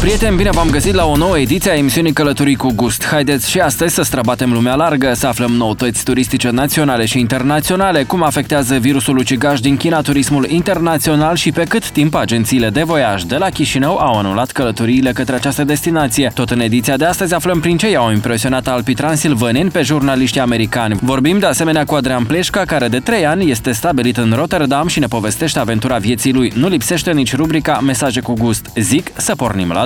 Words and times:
Prieteni, 0.00 0.36
bine 0.36 0.50
v-am 0.50 0.70
găsit 0.70 0.94
la 0.94 1.04
o 1.04 1.16
nouă 1.16 1.38
ediție 1.38 1.70
a 1.70 1.74
emisiunii 1.74 2.12
Călătorii 2.12 2.56
cu 2.56 2.72
Gust. 2.74 3.04
Haideți 3.04 3.50
și 3.50 3.60
astăzi 3.60 3.94
să 3.94 4.02
străbatem 4.02 4.52
lumea 4.52 4.74
largă, 4.74 5.12
să 5.14 5.26
aflăm 5.26 5.50
noutăți 5.50 6.04
turistice 6.04 6.50
naționale 6.50 7.04
și 7.04 7.18
internaționale, 7.18 8.02
cum 8.02 8.22
afectează 8.22 8.76
virusul 8.76 9.16
ucigaș 9.16 9.60
din 9.60 9.76
China 9.76 10.00
turismul 10.00 10.46
internațional 10.48 11.36
și 11.36 11.52
pe 11.52 11.64
cât 11.64 11.90
timp 11.90 12.14
agențiile 12.14 12.70
de 12.70 12.82
voiaj 12.82 13.22
de 13.22 13.36
la 13.36 13.48
Chișinău 13.48 13.96
au 13.96 14.18
anulat 14.18 14.50
călătoriile 14.50 15.12
către 15.12 15.34
această 15.34 15.64
destinație. 15.64 16.30
Tot 16.34 16.50
în 16.50 16.60
ediția 16.60 16.96
de 16.96 17.04
astăzi 17.04 17.34
aflăm 17.34 17.60
prin 17.60 17.76
ce 17.76 17.90
i-au 17.90 18.12
impresionat 18.12 18.68
alpii 18.68 18.94
transilvaneni 18.94 19.70
pe 19.70 19.82
jurnaliștii 19.82 20.40
americani. 20.40 20.98
Vorbim 21.02 21.38
de 21.38 21.46
asemenea 21.46 21.84
cu 21.84 21.94
Adrian 21.94 22.24
Pleșca, 22.24 22.60
care 22.60 22.88
de 22.88 22.98
3 22.98 23.26
ani 23.26 23.50
este 23.50 23.72
stabilit 23.72 24.16
în 24.16 24.32
Rotterdam 24.36 24.86
și 24.86 24.98
ne 24.98 25.06
povestește 25.06 25.58
aventura 25.58 25.96
vieții 25.96 26.32
lui. 26.32 26.52
Nu 26.54 26.68
lipsește 26.68 27.12
nici 27.12 27.36
rubrica 27.36 27.80
Mesaje 27.84 28.20
cu 28.20 28.32
gust. 28.32 28.66
Zic 28.74 29.10
să 29.16 29.34
pornim 29.34 29.68
la 29.72 29.85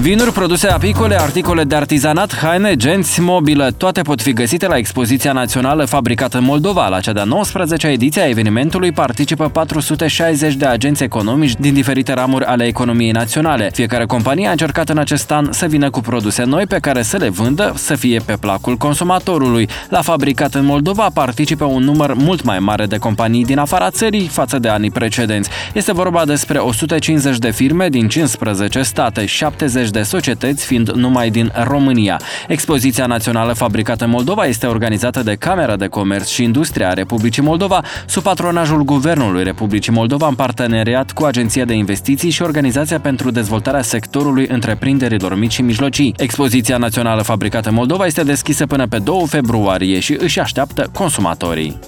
Vinuri, 0.00 0.32
produse 0.32 0.66
apicole, 0.66 1.20
articole 1.20 1.64
de 1.64 1.74
artizanat, 1.74 2.36
haine, 2.36 2.76
genți, 2.76 3.20
mobilă, 3.20 3.70
toate 3.76 4.02
pot 4.02 4.22
fi 4.22 4.32
găsite 4.32 4.66
la 4.66 4.76
expoziția 4.76 5.32
națională 5.32 5.84
fabricată 5.84 6.38
în 6.38 6.44
Moldova. 6.44 6.88
La 6.88 7.00
cea 7.00 7.12
de-a 7.12 7.24
19-a 7.24 7.88
ediție 7.88 8.22
a 8.22 8.28
evenimentului 8.28 8.92
participă 8.92 9.48
460 9.48 10.54
de 10.54 10.64
agenți 10.64 11.02
economici 11.02 11.54
din 11.58 11.74
diferite 11.74 12.12
ramuri 12.12 12.44
ale 12.44 12.64
economiei 12.64 13.10
naționale. 13.10 13.70
Fiecare 13.72 14.04
companie 14.04 14.46
a 14.46 14.50
încercat 14.50 14.88
în 14.88 14.98
acest 14.98 15.30
an 15.30 15.48
să 15.52 15.66
vină 15.66 15.90
cu 15.90 16.00
produse 16.00 16.44
noi 16.44 16.66
pe 16.66 16.78
care 16.78 17.02
să 17.02 17.16
le 17.16 17.28
vândă, 17.28 17.72
să 17.76 17.94
fie 17.94 18.20
pe 18.24 18.36
placul 18.40 18.76
consumatorului. 18.76 19.68
La 19.88 20.02
fabricat 20.02 20.54
în 20.54 20.64
Moldova 20.64 21.10
participă 21.14 21.64
un 21.64 21.82
număr 21.82 22.14
mult 22.14 22.42
mai 22.42 22.58
mare 22.58 22.86
de 22.86 22.96
companii 22.96 23.44
din 23.44 23.58
afara 23.58 23.90
țării 23.90 24.26
față 24.26 24.58
de 24.58 24.68
anii 24.68 24.90
precedenți. 24.90 25.50
Este 25.72 25.92
vorba 25.92 26.24
despre 26.24 26.58
150 26.58 27.38
de 27.38 27.50
firme 27.50 27.88
din 27.88 28.08
15 28.08 28.82
state, 28.82 29.26
70 29.26 29.81
de 29.90 30.02
societăți 30.02 30.64
fiind 30.64 30.90
numai 30.90 31.30
din 31.30 31.52
România. 31.64 32.20
Expoziția 32.48 33.06
națională 33.06 33.52
fabricată 33.52 34.04
în 34.04 34.10
Moldova 34.10 34.44
este 34.44 34.66
organizată 34.66 35.22
de 35.22 35.34
Camera 35.34 35.76
de 35.76 35.86
Comerț 35.86 36.28
și 36.28 36.42
Industria 36.42 36.88
a 36.88 36.92
Republicii 36.92 37.42
Moldova 37.42 37.82
sub 38.06 38.22
patronajul 38.22 38.82
Guvernului 38.82 39.44
Republicii 39.44 39.92
Moldova 39.92 40.26
în 40.26 40.34
parteneriat 40.34 41.12
cu 41.12 41.24
Agenția 41.24 41.64
de 41.64 41.74
Investiții 41.74 42.30
și 42.30 42.42
Organizația 42.42 43.00
pentru 43.00 43.30
Dezvoltarea 43.30 43.82
Sectorului 43.82 44.46
Întreprinderilor 44.48 45.38
Mici 45.38 45.52
și 45.52 45.62
Mijlocii. 45.62 46.14
Expoziția 46.16 46.76
națională 46.76 47.22
fabricată 47.22 47.68
în 47.68 47.74
Moldova 47.74 48.06
este 48.06 48.22
deschisă 48.22 48.66
până 48.66 48.86
pe 48.86 48.98
2 48.98 49.24
februarie 49.28 50.00
și 50.00 50.16
își 50.18 50.40
așteaptă 50.40 50.90
consumatorii. 50.92 51.78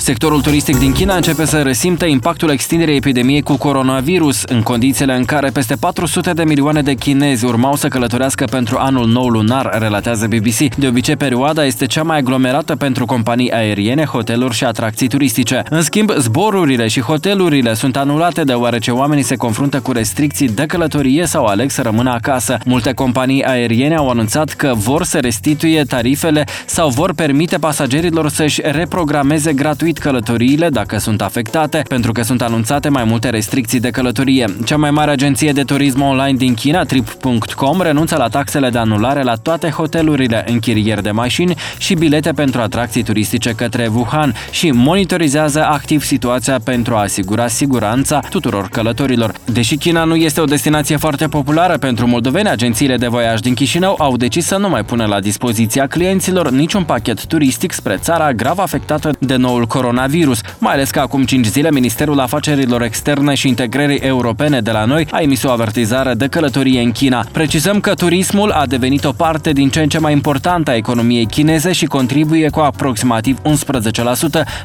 Sectorul 0.00 0.40
turistic 0.40 0.78
din 0.78 0.92
China 0.92 1.14
începe 1.14 1.44
să 1.44 1.62
resimtă 1.62 2.04
impactul 2.04 2.50
extinderii 2.50 2.96
epidemiei 2.96 3.42
cu 3.42 3.56
coronavirus, 3.56 4.42
în 4.42 4.62
condițiile 4.62 5.14
în 5.14 5.24
care 5.24 5.50
peste 5.50 5.74
400 5.74 6.32
de 6.32 6.44
milioane 6.44 6.82
de 6.82 6.94
chinezi 6.94 7.44
urmau 7.44 7.76
să 7.76 7.88
călătorească 7.88 8.44
pentru 8.44 8.76
anul 8.78 9.06
nou 9.06 9.28
lunar, 9.28 9.78
relatează 9.78 10.26
BBC. 10.26 10.74
De 10.74 10.86
obicei, 10.86 11.16
perioada 11.16 11.64
este 11.64 11.86
cea 11.86 12.02
mai 12.02 12.18
aglomerată 12.18 12.76
pentru 12.76 13.04
companii 13.04 13.52
aeriene, 13.52 14.04
hoteluri 14.04 14.54
și 14.54 14.64
atracții 14.64 15.08
turistice. 15.08 15.62
În 15.70 15.82
schimb, 15.82 16.10
zborurile 16.18 16.88
și 16.88 17.00
hotelurile 17.00 17.74
sunt 17.74 17.96
anulate 17.96 18.42
deoarece 18.42 18.90
oamenii 18.90 19.24
se 19.24 19.36
confruntă 19.36 19.80
cu 19.80 19.92
restricții 19.92 20.48
de 20.48 20.66
călătorie 20.66 21.26
sau 21.26 21.44
aleg 21.44 21.70
să 21.70 21.82
rămână 21.82 22.10
acasă. 22.10 22.58
Multe 22.64 22.92
companii 22.92 23.44
aeriene 23.44 23.94
au 23.94 24.08
anunțat 24.08 24.50
că 24.50 24.72
vor 24.76 25.04
să 25.04 25.18
restituie 25.18 25.82
tarifele 25.82 26.44
sau 26.66 26.88
vor 26.88 27.14
permite 27.14 27.58
pasagerilor 27.58 28.28
să-și 28.28 28.60
reprogrameze 28.64 29.52
gratuit 29.52 29.88
gratuit 29.90 29.98
călătoriile 29.98 30.68
dacă 30.68 30.98
sunt 30.98 31.22
afectate, 31.22 31.82
pentru 31.88 32.12
că 32.12 32.22
sunt 32.22 32.42
anunțate 32.42 32.88
mai 32.88 33.04
multe 33.04 33.30
restricții 33.30 33.80
de 33.80 33.90
călătorie. 33.90 34.44
Cea 34.64 34.76
mai 34.76 34.90
mare 34.90 35.10
agenție 35.10 35.52
de 35.52 35.62
turism 35.62 36.00
online 36.00 36.36
din 36.36 36.54
China, 36.54 36.84
Trip.com, 36.84 37.80
renunță 37.80 38.16
la 38.16 38.28
taxele 38.28 38.70
de 38.70 38.78
anulare 38.78 39.22
la 39.22 39.34
toate 39.34 39.68
hotelurile, 39.68 40.44
închirieri 40.46 41.02
de 41.02 41.10
mașini 41.10 41.54
și 41.78 41.94
bilete 41.94 42.32
pentru 42.32 42.60
atracții 42.60 43.02
turistice 43.02 43.52
către 43.52 43.90
Wuhan 43.94 44.34
și 44.50 44.70
monitorizează 44.70 45.64
activ 45.64 46.02
situația 46.02 46.58
pentru 46.64 46.94
a 46.94 47.00
asigura 47.00 47.48
siguranța 47.48 48.20
tuturor 48.30 48.68
călătorilor. 48.68 49.32
Deși 49.52 49.76
China 49.76 50.04
nu 50.04 50.14
este 50.14 50.40
o 50.40 50.44
destinație 50.44 50.96
foarte 50.96 51.26
populară 51.26 51.78
pentru 51.78 52.06
moldoveni, 52.06 52.48
agențiile 52.48 52.96
de 52.96 53.06
voiaj 53.06 53.40
din 53.40 53.54
Chișinău 53.54 53.94
au 53.98 54.16
decis 54.16 54.46
să 54.46 54.56
nu 54.56 54.68
mai 54.68 54.84
pună 54.84 55.04
la 55.06 55.20
dispoziția 55.20 55.86
clienților 55.86 56.50
niciun 56.50 56.84
pachet 56.84 57.26
turistic 57.26 57.72
spre 57.72 57.96
țara 57.96 58.32
grav 58.32 58.58
afectată 58.58 59.10
de 59.18 59.36
noul 59.36 59.66
coronavirus 59.66 59.79
coronavirus, 59.80 60.40
mai 60.58 60.72
ales 60.72 60.90
că 60.90 61.00
acum 61.00 61.24
5 61.24 61.46
zile 61.46 61.70
Ministerul 61.70 62.20
Afacerilor 62.20 62.82
Externe 62.82 63.34
și 63.34 63.48
Integrării 63.48 63.98
Europene 63.98 64.60
de 64.60 64.70
la 64.70 64.84
noi 64.84 65.06
a 65.10 65.20
emis 65.20 65.42
o 65.42 65.50
avertizare 65.50 66.14
de 66.14 66.26
călătorie 66.26 66.80
în 66.80 66.92
China. 66.92 67.24
Precizăm 67.32 67.80
că 67.80 67.94
turismul 67.94 68.50
a 68.50 68.66
devenit 68.66 69.04
o 69.04 69.12
parte 69.12 69.52
din 69.52 69.68
ce 69.68 69.80
în 69.80 69.88
ce 69.88 69.98
mai 69.98 70.12
importantă 70.12 70.70
a 70.70 70.76
economiei 70.76 71.26
chineze 71.26 71.72
și 71.72 71.84
contribuie 71.84 72.48
cu 72.48 72.60
aproximativ 72.60 73.38
11% 73.38 73.42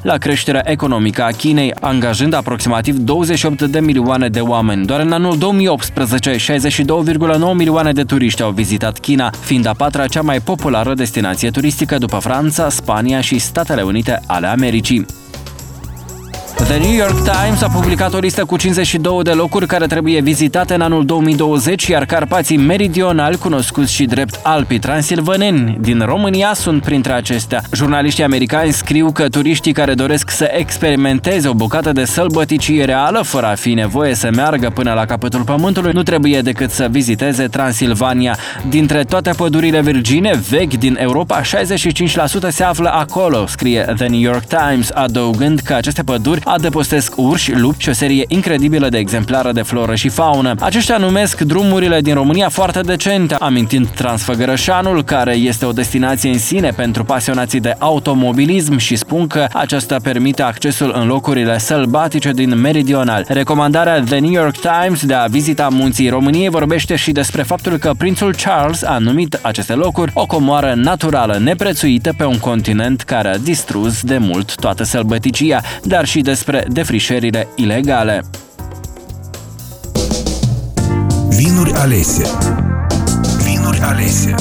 la 0.01 0.17
creșterea 0.17 0.61
economică 0.71 1.23
a 1.23 1.29
Chinei, 1.37 1.73
angajând 1.79 2.33
aproximativ 2.33 2.97
28 2.97 3.61
de 3.61 3.79
milioane 3.79 4.29
de 4.29 4.39
oameni. 4.39 4.85
Doar 4.85 4.99
în 4.99 5.11
anul 5.11 5.37
2018, 5.37 6.35
62,9 6.53 7.53
milioane 7.53 7.91
de 7.91 8.03
turiști 8.03 8.41
au 8.41 8.51
vizitat 8.51 8.99
China, 8.99 9.29
fiind 9.39 9.65
a 9.65 9.73
patra 9.77 10.07
cea 10.07 10.21
mai 10.21 10.39
populară 10.39 10.93
destinație 10.93 11.49
turistică 11.49 11.97
după 11.97 12.17
Franța, 12.17 12.69
Spania 12.69 13.21
și 13.21 13.39
Statele 13.39 13.81
Unite 13.81 14.21
ale 14.27 14.47
Americii. 14.47 15.04
The 16.55 16.77
New 16.77 16.93
York 16.93 17.23
Times 17.23 17.61
a 17.61 17.67
publicat 17.67 18.13
o 18.13 18.17
listă 18.17 18.45
cu 18.45 18.57
52 18.57 19.23
de 19.23 19.31
locuri 19.31 19.67
care 19.67 19.85
trebuie 19.85 20.21
vizitate 20.21 20.73
în 20.73 20.81
anul 20.81 21.05
2020, 21.05 21.87
iar 21.87 22.05
Carpații 22.05 22.57
meridionali, 22.57 23.37
cunoscuți 23.37 23.93
și 23.93 24.05
drept 24.05 24.39
Alpii 24.43 24.79
Transilvaneni 24.79 25.77
din 25.79 25.99
România, 26.05 26.53
sunt 26.53 26.81
printre 26.81 27.13
acestea. 27.13 27.61
Jurnaliștii 27.73 28.23
americani 28.23 28.71
scriu 28.71 29.11
că 29.11 29.29
turiștii 29.29 29.73
care 29.73 29.93
doresc 29.93 30.29
să 30.29 30.49
experimenteze 30.51 31.47
o 31.47 31.53
bucată 31.53 31.91
de 31.91 32.05
sălbăticie 32.05 32.85
reală, 32.85 33.21
fără 33.21 33.45
a 33.45 33.55
fi 33.55 33.73
nevoie 33.73 34.15
să 34.15 34.29
meargă 34.35 34.69
până 34.69 34.93
la 34.93 35.05
capătul 35.05 35.41
pământului, 35.41 35.91
nu 35.91 36.03
trebuie 36.03 36.41
decât 36.41 36.69
să 36.69 36.87
viziteze 36.91 37.47
Transilvania. 37.47 38.37
Dintre 38.69 39.03
toate 39.03 39.31
pădurile 39.37 39.81
virgine 39.81 40.41
vechi 40.49 40.73
din 40.73 40.97
Europa, 40.99 41.41
65% 41.41 41.45
se 42.47 42.63
află 42.63 42.89
acolo, 42.93 43.45
scrie 43.47 43.93
The 43.95 44.07
New 44.07 44.19
York 44.19 44.43
Times, 44.45 44.89
adăugând 44.93 45.59
că 45.59 45.73
aceste 45.73 46.03
păduri 46.03 46.43
adăpostesc 46.45 47.13
urși, 47.15 47.53
lupți 47.53 47.81
și 47.81 47.89
o 47.89 47.93
serie 47.93 48.25
incredibilă 48.27 48.89
de 48.89 48.97
exemplare 48.97 49.51
de 49.51 49.61
floră 49.61 49.95
și 49.95 50.09
faună. 50.09 50.55
Aceștia 50.59 50.97
numesc 50.97 51.41
drumurile 51.41 52.01
din 52.01 52.13
România 52.13 52.49
foarte 52.49 52.79
decente, 52.79 53.35
amintind 53.39 53.87
Transfăgărășanul, 53.87 55.03
care 55.03 55.33
este 55.33 55.65
o 55.65 55.71
destinație 55.71 56.29
în 56.29 56.39
sine 56.39 56.69
pentru 56.75 57.03
pasionații 57.03 57.59
de 57.59 57.75
automobilism 57.79 58.77
și 58.77 58.95
spun 58.95 59.27
că 59.27 59.45
aceasta 59.53 59.97
permite 60.03 60.41
accesul 60.41 60.93
în 60.95 61.07
locurile 61.07 61.57
sălbatice 61.57 62.31
din 62.31 62.59
meridional. 62.59 63.25
Recomandarea 63.27 64.01
The 64.01 64.19
New 64.19 64.31
York 64.31 64.55
Times 64.57 65.05
de 65.05 65.13
a 65.13 65.25
vizita 65.25 65.67
munții 65.71 66.09
României 66.09 66.49
vorbește 66.49 66.95
și 66.95 67.11
despre 67.11 67.43
faptul 67.43 67.77
că 67.77 67.91
prințul 67.97 68.35
Charles 68.43 68.83
a 68.83 68.97
numit 68.97 69.39
aceste 69.41 69.73
locuri 69.73 70.11
o 70.13 70.25
comoară 70.25 70.73
naturală 70.75 71.37
neprețuită 71.37 72.13
pe 72.17 72.23
un 72.23 72.37
continent 72.37 73.01
care 73.01 73.27
a 73.27 73.37
distrus 73.37 74.01
de 74.01 74.17
mult 74.17 74.55
toată 74.55 74.83
sălbăticia, 74.83 75.61
dar 75.83 76.05
și 76.05 76.19
despre 76.19 76.34
despre 76.35 76.65
defrișările 76.69 77.47
ilegale. 77.55 78.23
Vinuri 81.29 81.71
alese 81.71 82.23
Vinuri 83.43 83.79
alese 83.79 84.35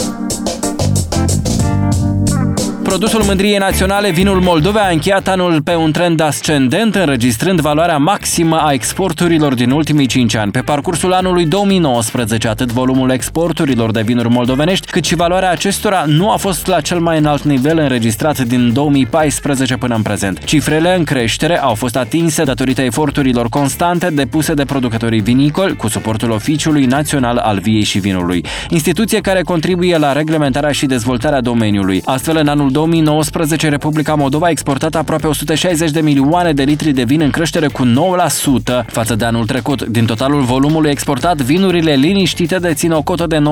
Produsul 2.95 3.23
Mândriei 3.23 3.59
Naționale, 3.59 4.11
vinul 4.11 4.41
Moldovei, 4.41 4.83
a 4.83 4.91
încheiat 4.91 5.29
anul 5.29 5.63
pe 5.63 5.75
un 5.75 5.93
trend 5.93 6.21
ascendent, 6.21 6.95
înregistrând 6.95 7.61
valoarea 7.61 7.97
maximă 7.97 8.57
a 8.57 8.73
exporturilor 8.73 9.55
din 9.55 9.71
ultimii 9.71 10.07
5 10.07 10.35
ani. 10.35 10.53
Pe 10.53 10.61
parcursul 10.61 11.13
anului 11.13 11.47
2019, 11.47 12.49
atât 12.49 12.73
volumul 12.73 13.11
exporturilor 13.11 13.91
de 13.91 14.03
vinuri 14.03 14.29
moldovenești, 14.29 14.87
cât 14.91 15.05
și 15.05 15.15
valoarea 15.15 15.51
acestora 15.51 16.05
nu 16.07 16.31
a 16.31 16.37
fost 16.37 16.67
la 16.67 16.81
cel 16.81 16.99
mai 16.99 17.19
înalt 17.19 17.43
nivel 17.43 17.79
înregistrat 17.79 18.41
din 18.41 18.73
2014 18.73 19.77
până 19.77 19.95
în 19.95 20.03
prezent. 20.03 20.45
Cifrele 20.45 20.97
în 20.97 21.05
creștere 21.05 21.61
au 21.61 21.75
fost 21.75 21.97
atinse 21.97 22.45
datorită 22.45 22.83
eforturilor 22.83 23.49
constante 23.49 24.11
depuse 24.11 24.55
de 24.55 24.65
producătorii 24.65 25.21
vinicoli 25.21 25.77
cu 25.77 25.89
suportul 25.89 26.31
Oficiului 26.31 26.85
Național 26.85 27.37
al 27.37 27.59
Viei 27.59 27.83
și 27.83 27.99
Vinului, 27.99 28.45
instituție 28.69 29.21
care 29.21 29.43
contribuie 29.43 29.97
la 29.97 30.13
reglementarea 30.13 30.73
și 30.73 30.87
dezvoltarea 30.87 31.41
domeniului. 31.41 32.03
Astfel, 32.05 32.37
în 32.37 32.49
anul 32.49 32.71
2019, 32.85 33.69
Republica 33.69 34.15
Moldova 34.15 34.47
a 34.47 34.51
exportat 34.51 34.95
aproape 34.95 35.27
160 35.27 35.91
de 35.91 36.01
milioane 36.01 36.53
de 36.53 36.63
litri 36.63 36.93
de 36.93 37.03
vin 37.03 37.21
în 37.21 37.31
creștere 37.31 37.67
cu 37.67 37.87
9% 37.87 38.85
față 38.87 39.15
de 39.15 39.25
anul 39.25 39.47
trecut. 39.47 39.83
Din 39.83 40.05
totalul 40.05 40.43
volumului 40.43 40.91
exportat, 40.91 41.37
vinurile 41.43 41.95
liniștite 41.95 42.57
dețin 42.57 42.93
o 42.93 43.03
cotă 43.03 43.27
de 43.27 43.43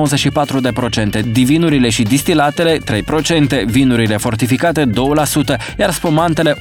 94%, 1.19 1.31
divinurile 1.31 1.89
și 1.89 2.03
distilatele 2.03 2.77
3%, 2.77 3.65
vinurile 3.65 4.17
fortificate 4.17 4.85
2%, 4.85 5.77
iar 5.79 5.91
spumantele 5.91 6.53
1%. 6.53 6.57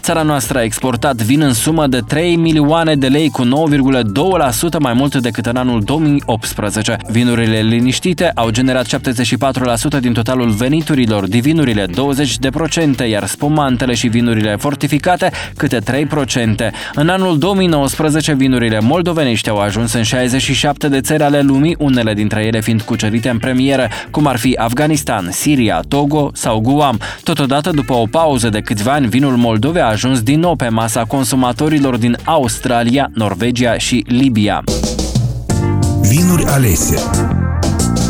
Țara 0.00 0.22
noastră 0.22 0.58
a 0.58 0.62
exportat 0.62 1.16
vin 1.16 1.40
în 1.40 1.52
sumă 1.52 1.86
de 1.86 2.00
3 2.06 2.36
milioane 2.36 2.94
de 2.94 3.06
lei 3.06 3.28
cu 3.30 3.44
9,2% 3.44 3.50
mai 4.78 4.92
mult 4.92 5.16
decât 5.16 5.46
în 5.46 5.56
anul 5.56 5.80
2018. 5.80 6.96
Vinurile 7.10 7.60
liniștite 7.60 8.30
au 8.34 8.50
generat 8.50 8.86
74% 8.86 10.00
din 10.00 10.12
totalul 10.12 10.50
veniturilor, 10.50 11.26
divinurile 11.26 11.86
20%, 13.04 13.08
iar 13.08 13.26
spumantele 13.26 13.94
și 13.94 14.08
vinurile 14.08 14.56
fortificate 14.56 15.30
câte 15.56 15.78
3%. 15.78 16.70
În 16.94 17.08
anul 17.08 17.38
2019, 17.38 18.34
vinurile 18.34 18.80
moldovenești 18.80 19.48
au 19.48 19.58
ajuns 19.58 19.92
în 19.92 20.02
67 20.02 20.88
de 20.88 21.00
țări 21.00 21.22
ale 21.22 21.40
lumii, 21.40 21.76
unele 21.78 22.14
dintre 22.14 22.44
ele 22.44 22.60
fiind 22.60 22.82
cucerite 22.82 23.28
în 23.28 23.38
premieră, 23.38 23.88
cum 24.10 24.26
ar 24.26 24.36
fi 24.36 24.54
Afganistan, 24.58 25.28
Siria, 25.30 25.80
Togo 25.88 26.30
sau 26.34 26.60
Guam. 26.60 27.00
Totodată, 27.22 27.70
după 27.70 27.92
o 27.92 28.06
pauză 28.10 28.48
de 28.48 28.60
câțiva 28.60 28.92
ani, 28.92 29.06
vinul 29.06 29.36
Moldovei 29.36 29.82
a 29.82 29.86
ajuns 29.86 30.22
din 30.22 30.40
nou 30.40 30.56
pe 30.56 30.68
masa 30.68 31.04
consumatorilor 31.04 31.96
din 31.96 32.16
Australia, 32.24 33.10
Norvegia 33.14 33.78
și 33.78 34.04
Libia. 34.06 34.64
Vinuri 36.00 36.44
alese 36.44 36.96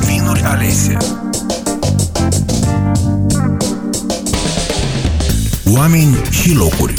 Vinuri 0.06 0.42
alese 0.42 0.96
Oameni 5.70 6.16
și 6.30 6.54
locuri. 6.54 6.94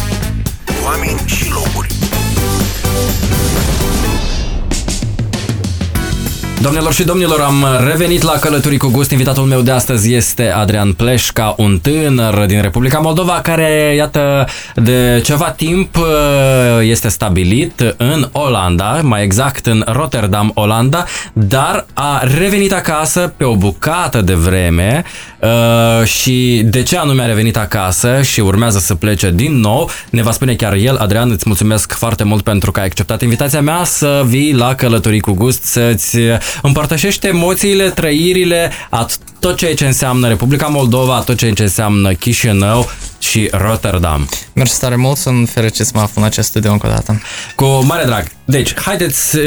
Oameni 0.86 1.20
și 1.26 1.52
locuri 1.52 1.99
Doamnelor 6.62 6.94
și 6.94 7.04
domnilor, 7.04 7.40
am 7.40 7.66
revenit 7.86 8.22
la 8.22 8.32
Călătorii 8.32 8.78
cu 8.78 8.88
Gust. 8.88 9.12
Invitatul 9.12 9.44
meu 9.44 9.62
de 9.62 9.72
astăzi 9.72 10.14
este 10.14 10.50
Adrian 10.50 10.94
Pleșca, 10.94 11.54
un 11.58 11.80
tânăr 11.82 12.46
din 12.46 12.62
Republica 12.62 13.00
Moldova 13.00 13.40
care, 13.44 13.94
iată, 13.96 14.48
de 14.76 15.22
ceva 15.24 15.52
timp 15.52 15.98
uh, 15.98 16.04
este 16.82 17.08
stabilit 17.08 17.96
în 17.98 18.30
Olanda, 18.32 19.00
mai 19.04 19.24
exact 19.24 19.66
în 19.66 19.84
Rotterdam, 19.88 20.52
Olanda, 20.54 21.06
dar 21.34 21.86
a 21.94 22.22
revenit 22.38 22.74
acasă 22.74 23.34
pe 23.38 23.44
o 23.44 23.56
bucată 23.56 24.22
de 24.22 24.34
vreme 24.34 25.04
uh, 25.40 26.06
și 26.06 26.62
de 26.66 26.84
ce 26.84 26.98
anume 26.98 27.24
a 27.24 27.26
revenit 27.26 27.58
acasă 27.58 28.22
și 28.22 28.40
urmează 28.40 28.80
să 28.80 28.96
plece 28.96 29.32
din 29.32 29.60
nou, 29.60 29.90
ne 30.10 30.22
va 30.22 30.32
spune 30.32 30.56
chiar 30.56 30.74
el. 30.74 30.96
Adrian, 30.98 31.32
îți 31.32 31.44
mulțumesc 31.48 31.94
foarte 31.94 32.24
mult 32.24 32.44
pentru 32.44 32.72
că 32.72 32.80
ai 32.80 32.86
acceptat 32.86 33.22
invitația 33.22 33.62
mea 33.62 33.84
să 33.84 34.24
vii 34.26 34.54
la 34.54 34.76
Călătorii 34.76 35.20
cu 35.20 35.34
Gust, 35.34 35.64
să-ți 35.64 36.18
împărtășește 36.62 37.28
emoțiile, 37.28 37.90
trăirile, 37.90 38.72
a 38.90 39.06
tot 39.40 39.58
ceea 39.58 39.76
ce 39.76 39.86
înseamnă 39.86 40.28
Republica 40.28 40.68
Moldova, 40.68 41.20
tot 41.20 41.38
ceea 41.38 41.54
ce 41.54 41.64
înseamnă 41.64 42.14
Chișinău 42.14 42.90
și 43.20 43.50
Rotterdam. 43.52 44.30
Mersi 44.54 44.80
tare 44.80 44.96
mult, 44.96 45.18
sunt 45.18 45.50
fericit 45.50 45.86
să 45.86 45.92
mă 45.96 46.02
aflu 46.02 46.22
în 46.22 46.28
acest 46.28 46.48
studio 46.48 46.72
încă 46.72 46.88
o 46.88 46.90
dată. 46.90 47.22
Cu 47.56 47.66
mare 47.66 48.06
drag. 48.06 48.26
Deci, 48.46 48.74
haideți 48.80 49.38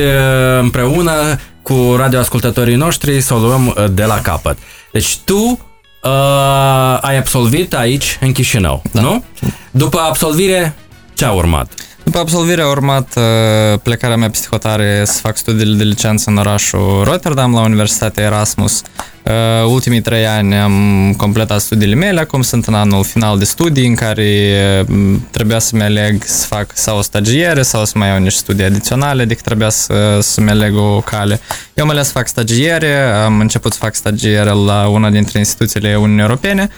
împreună 0.60 1.38
cu 1.62 1.94
radioascultătorii 1.96 2.74
noștri 2.74 3.20
să 3.20 3.34
o 3.34 3.38
luăm 3.38 3.74
de 3.92 4.04
la 4.04 4.20
capăt. 4.20 4.58
Deci 4.92 5.18
tu 5.24 5.58
uh, 6.02 6.98
ai 7.00 7.16
absolvit 7.18 7.74
aici, 7.74 8.18
în 8.20 8.32
Chișinău, 8.32 8.82
da. 8.92 9.00
nu? 9.00 9.24
După 9.70 9.98
absolvire, 9.98 10.74
ce 11.14 11.24
a 11.24 11.30
urmat? 11.30 11.72
După 12.04 12.18
absolvirea 12.18 12.64
a 12.64 12.70
urmat 12.70 13.14
uh, 13.16 13.78
plecarea 13.82 14.16
mea 14.16 14.30
peste 14.30 14.46
hotare 14.50 15.02
să 15.04 15.18
fac 15.20 15.36
studiile 15.36 15.76
de 15.76 15.82
licență 15.82 16.30
în 16.30 16.36
orașul 16.36 17.02
Rotterdam 17.04 17.54
la 17.54 17.60
Universitatea 17.60 18.24
Erasmus. 18.24 18.82
Uh, 19.22 19.32
ultimii 19.66 20.00
trei 20.00 20.26
ani 20.26 20.56
am 20.56 21.14
completat 21.16 21.60
studiile 21.60 21.94
mele, 21.94 22.20
acum 22.20 22.42
sunt 22.42 22.66
în 22.66 22.74
anul 22.74 23.04
final 23.04 23.38
de 23.38 23.44
studii 23.44 23.86
în 23.86 23.94
care 23.94 24.54
uh, 24.88 25.16
trebuia 25.30 25.58
să-mi 25.58 25.82
aleg 25.82 26.22
să 26.24 26.46
fac 26.46 26.70
sau 26.74 26.98
o 26.98 27.02
stagiere 27.02 27.62
sau 27.62 27.84
să 27.84 27.92
mai 27.98 28.08
iau 28.08 28.18
niște 28.18 28.38
studii 28.38 28.64
adiționale, 28.64 29.22
adică 29.22 29.40
trebuia 29.44 29.68
să, 29.68 30.18
să-mi 30.20 30.50
aleg 30.50 30.76
o 30.76 31.00
cale. 31.00 31.40
Eu 31.74 31.84
am 31.84 31.90
ales 31.90 32.06
să 32.06 32.12
fac 32.12 32.28
stagiere, 32.28 33.02
am 33.02 33.40
început 33.40 33.72
să 33.72 33.78
fac 33.78 33.94
stagiere 33.94 34.50
la 34.50 34.88
una 34.88 35.10
dintre 35.10 35.38
instituțiile 35.38 35.96
Uniunii 35.96 36.22
Europene, 36.22 36.68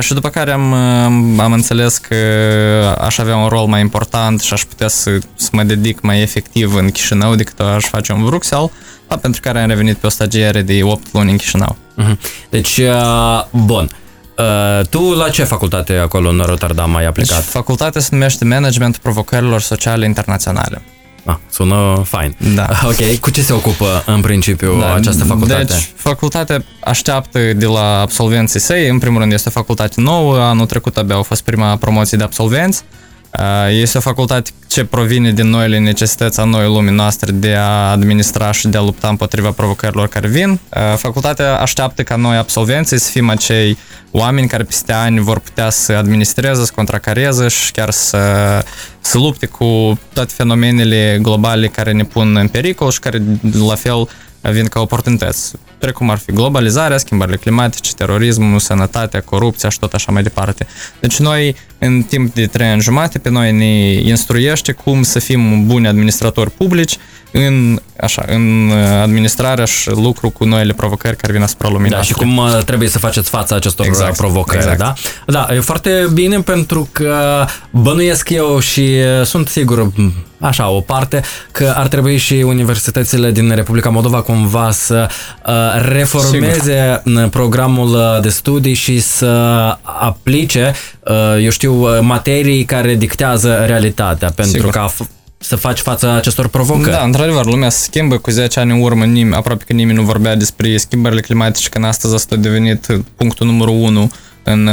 și 0.00 0.14
după 0.14 0.28
care 0.28 0.52
am, 0.52 0.72
am 1.40 1.52
înțeles 1.52 1.96
că 1.98 2.16
aș 3.00 3.18
avea 3.18 3.36
un 3.36 3.48
rol 3.48 3.66
mai 3.66 3.80
important 3.80 4.40
și 4.40 4.52
aș 4.52 4.64
putea 4.64 4.88
să, 4.88 5.10
să 5.34 5.48
mă 5.52 5.62
dedic 5.62 6.00
mai 6.00 6.20
efectiv 6.20 6.74
în 6.74 6.90
Chișinău 6.90 7.34
decât 7.34 7.60
aș 7.60 7.84
face 7.84 8.12
în 8.12 8.24
Bruxelles, 8.24 8.70
pentru 9.20 9.40
care 9.40 9.60
am 9.60 9.68
revenit 9.68 9.96
pe 9.96 10.06
o 10.06 10.10
stagiere 10.10 10.62
de 10.62 10.82
8 10.82 11.12
luni 11.12 11.30
în 11.30 11.36
Chișinău. 11.36 11.76
Mhm. 11.94 12.18
Deci, 12.48 12.80
bun. 13.50 13.90
Tu 14.90 15.00
la 15.14 15.28
ce 15.28 15.44
facultate 15.44 15.92
acolo 15.92 16.28
în 16.28 16.42
Rotterdam 16.46 16.96
ai 16.96 17.06
aplicat? 17.06 17.36
Deci, 17.36 17.46
facultatea 17.46 18.00
se 18.00 18.08
numește 18.12 18.44
Management 18.44 18.96
Provocărilor 18.96 19.60
Sociale 19.60 20.04
Internaționale. 20.04 20.82
Ah, 21.26 21.36
sună 21.50 22.02
fain. 22.04 22.36
Da. 22.54 22.68
Ok, 22.88 23.18
cu 23.20 23.30
ce 23.30 23.42
se 23.42 23.52
ocupă 23.52 24.02
în 24.06 24.20
principiu 24.20 24.78
da. 24.80 24.94
această 24.94 25.24
facultate? 25.24 25.64
Deci, 25.64 25.90
facultatea 25.96 26.64
așteaptă 26.80 27.52
de 27.52 27.66
la 27.66 28.00
absolvenții 28.00 28.60
săi, 28.60 28.88
în 28.88 28.98
primul 28.98 29.20
rând 29.20 29.32
este 29.32 29.48
o 29.48 29.52
facultate 29.52 30.00
nouă, 30.00 30.38
anul 30.38 30.66
trecut 30.66 30.96
abia 30.96 31.14
au 31.14 31.22
fost 31.22 31.42
prima 31.42 31.76
promoție 31.76 32.18
de 32.18 32.24
absolvenți, 32.24 32.82
este 33.70 33.98
o 33.98 34.00
facultate 34.00 34.50
ce 34.66 34.84
provine 34.84 35.32
din 35.32 35.48
noile 35.48 35.78
necesități 35.78 36.40
a 36.40 36.44
noi 36.44 36.66
lumii 36.66 36.92
noastre 36.92 37.32
de 37.32 37.54
a 37.54 37.90
administra 37.90 38.52
și 38.52 38.68
de 38.68 38.76
a 38.76 38.82
lupta 38.82 39.08
împotriva 39.08 39.50
provocărilor 39.50 40.08
care 40.08 40.28
vin. 40.28 40.60
Facultatea 40.96 41.56
așteaptă 41.60 42.02
ca 42.02 42.16
noi 42.16 42.36
absolvenții 42.36 42.98
să 42.98 43.10
fim 43.10 43.30
acei 43.30 43.78
oameni 44.10 44.48
care 44.48 44.62
peste 44.62 44.92
ani 44.92 45.20
vor 45.20 45.38
putea 45.38 45.70
să 45.70 45.92
administreze, 45.92 46.64
să 46.64 46.72
contracareze 46.74 47.48
și 47.48 47.72
chiar 47.72 47.90
să, 47.90 48.18
să 49.00 49.18
lupte 49.18 49.46
cu 49.46 49.98
toate 50.12 50.32
fenomenele 50.36 51.18
globale 51.22 51.68
care 51.68 51.92
ne 51.92 52.04
pun 52.04 52.36
în 52.36 52.48
pericol 52.48 52.90
și 52.90 52.98
care 52.98 53.22
la 53.68 53.74
fel 53.74 54.08
vin 54.40 54.66
ca 54.66 54.80
oportunități, 54.80 55.52
precum 55.78 56.10
ar 56.10 56.18
fi 56.18 56.32
globalizarea, 56.32 56.98
schimbările 56.98 57.36
climatice, 57.36 57.92
terorismul, 57.92 58.58
sănătatea, 58.58 59.20
corupția 59.20 59.68
și 59.68 59.78
tot 59.78 59.92
așa 59.92 60.12
mai 60.12 60.22
departe. 60.22 60.66
Deci 61.00 61.18
noi, 61.18 61.56
în 61.78 62.02
timp 62.02 62.34
de 62.34 62.46
trei 62.46 62.68
ani 62.68 62.80
jumate, 62.80 63.18
pe 63.18 63.30
noi 63.30 63.52
ne 63.52 63.92
instruiește 63.92 64.72
cum 64.72 65.02
să 65.02 65.18
fim 65.18 65.66
buni 65.66 65.86
administratori 65.86 66.50
publici 66.50 66.98
în, 67.32 67.80
așa, 68.00 68.24
în 68.26 68.70
administrarea 69.02 69.64
și 69.64 69.90
lucru 69.90 70.30
cu 70.30 70.44
noile 70.44 70.72
provocări 70.72 71.16
care 71.16 71.32
vin 71.32 71.42
asupra 71.42 71.68
lumii 71.68 71.90
da, 71.90 72.02
și 72.02 72.12
cum 72.12 72.36
uh, 72.36 72.58
trebuie 72.64 72.88
să 72.88 72.98
faceți 72.98 73.28
fața 73.28 73.54
acestor 73.56 73.86
exact, 73.86 74.16
provocări, 74.16 74.58
exact. 74.58 74.78
da? 74.78 74.94
Da, 75.26 75.54
e 75.54 75.60
foarte 75.60 76.06
bine 76.12 76.40
pentru 76.40 76.88
că 76.92 77.44
bănuiesc 77.70 78.30
eu 78.30 78.58
și 78.58 78.80
uh, 79.20 79.26
sunt 79.26 79.48
sigur 79.48 79.92
așa, 80.40 80.68
o 80.68 80.80
parte, 80.80 81.22
că 81.52 81.72
ar 81.76 81.88
trebui 81.88 82.16
și 82.16 82.34
universitățile 82.34 83.30
din 83.30 83.54
Republica 83.54 83.88
Moldova 83.88 84.22
cumva 84.22 84.70
să 84.70 85.08
uh, 85.46 85.52
reformeze 85.88 87.02
Sigur. 87.04 87.28
programul 87.28 88.18
de 88.22 88.28
studii 88.28 88.74
și 88.74 89.00
să 89.00 89.26
aplice, 89.82 90.72
uh, 91.04 91.42
eu 91.42 91.50
știu, 91.50 92.02
materii 92.02 92.64
care 92.64 92.94
dictează 92.94 93.64
realitatea, 93.66 94.30
pentru 94.30 94.56
Sigur. 94.56 94.70
ca 94.70 94.92
să 95.38 95.56
faci 95.56 95.78
față 95.78 96.10
acestor 96.10 96.48
provocări. 96.48 96.90
Da, 96.90 97.02
într-adevăr, 97.02 97.44
lumea 97.44 97.68
se 97.68 97.82
schimbă 97.82 98.18
cu 98.18 98.30
10 98.30 98.60
ani 98.60 98.70
în 98.70 98.80
urmă, 98.80 99.04
nimeni, 99.04 99.34
aproape 99.34 99.64
că 99.66 99.72
nimeni 99.72 99.98
nu 99.98 100.04
vorbea 100.04 100.34
despre 100.34 100.76
schimbările 100.76 101.20
climatice, 101.20 101.68
când 101.68 101.84
astăzi 101.84 102.14
asta 102.14 102.34
a 102.34 102.38
devenit 102.38 102.86
punctul 103.16 103.46
numărul 103.46 103.74
1 103.74 104.10
în, 104.42 104.68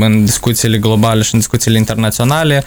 în 0.00 0.24
discuțiile 0.24 0.78
globale 0.78 1.22
și 1.22 1.30
în 1.32 1.38
discuțiile 1.38 1.78
internaționale. 1.78 2.64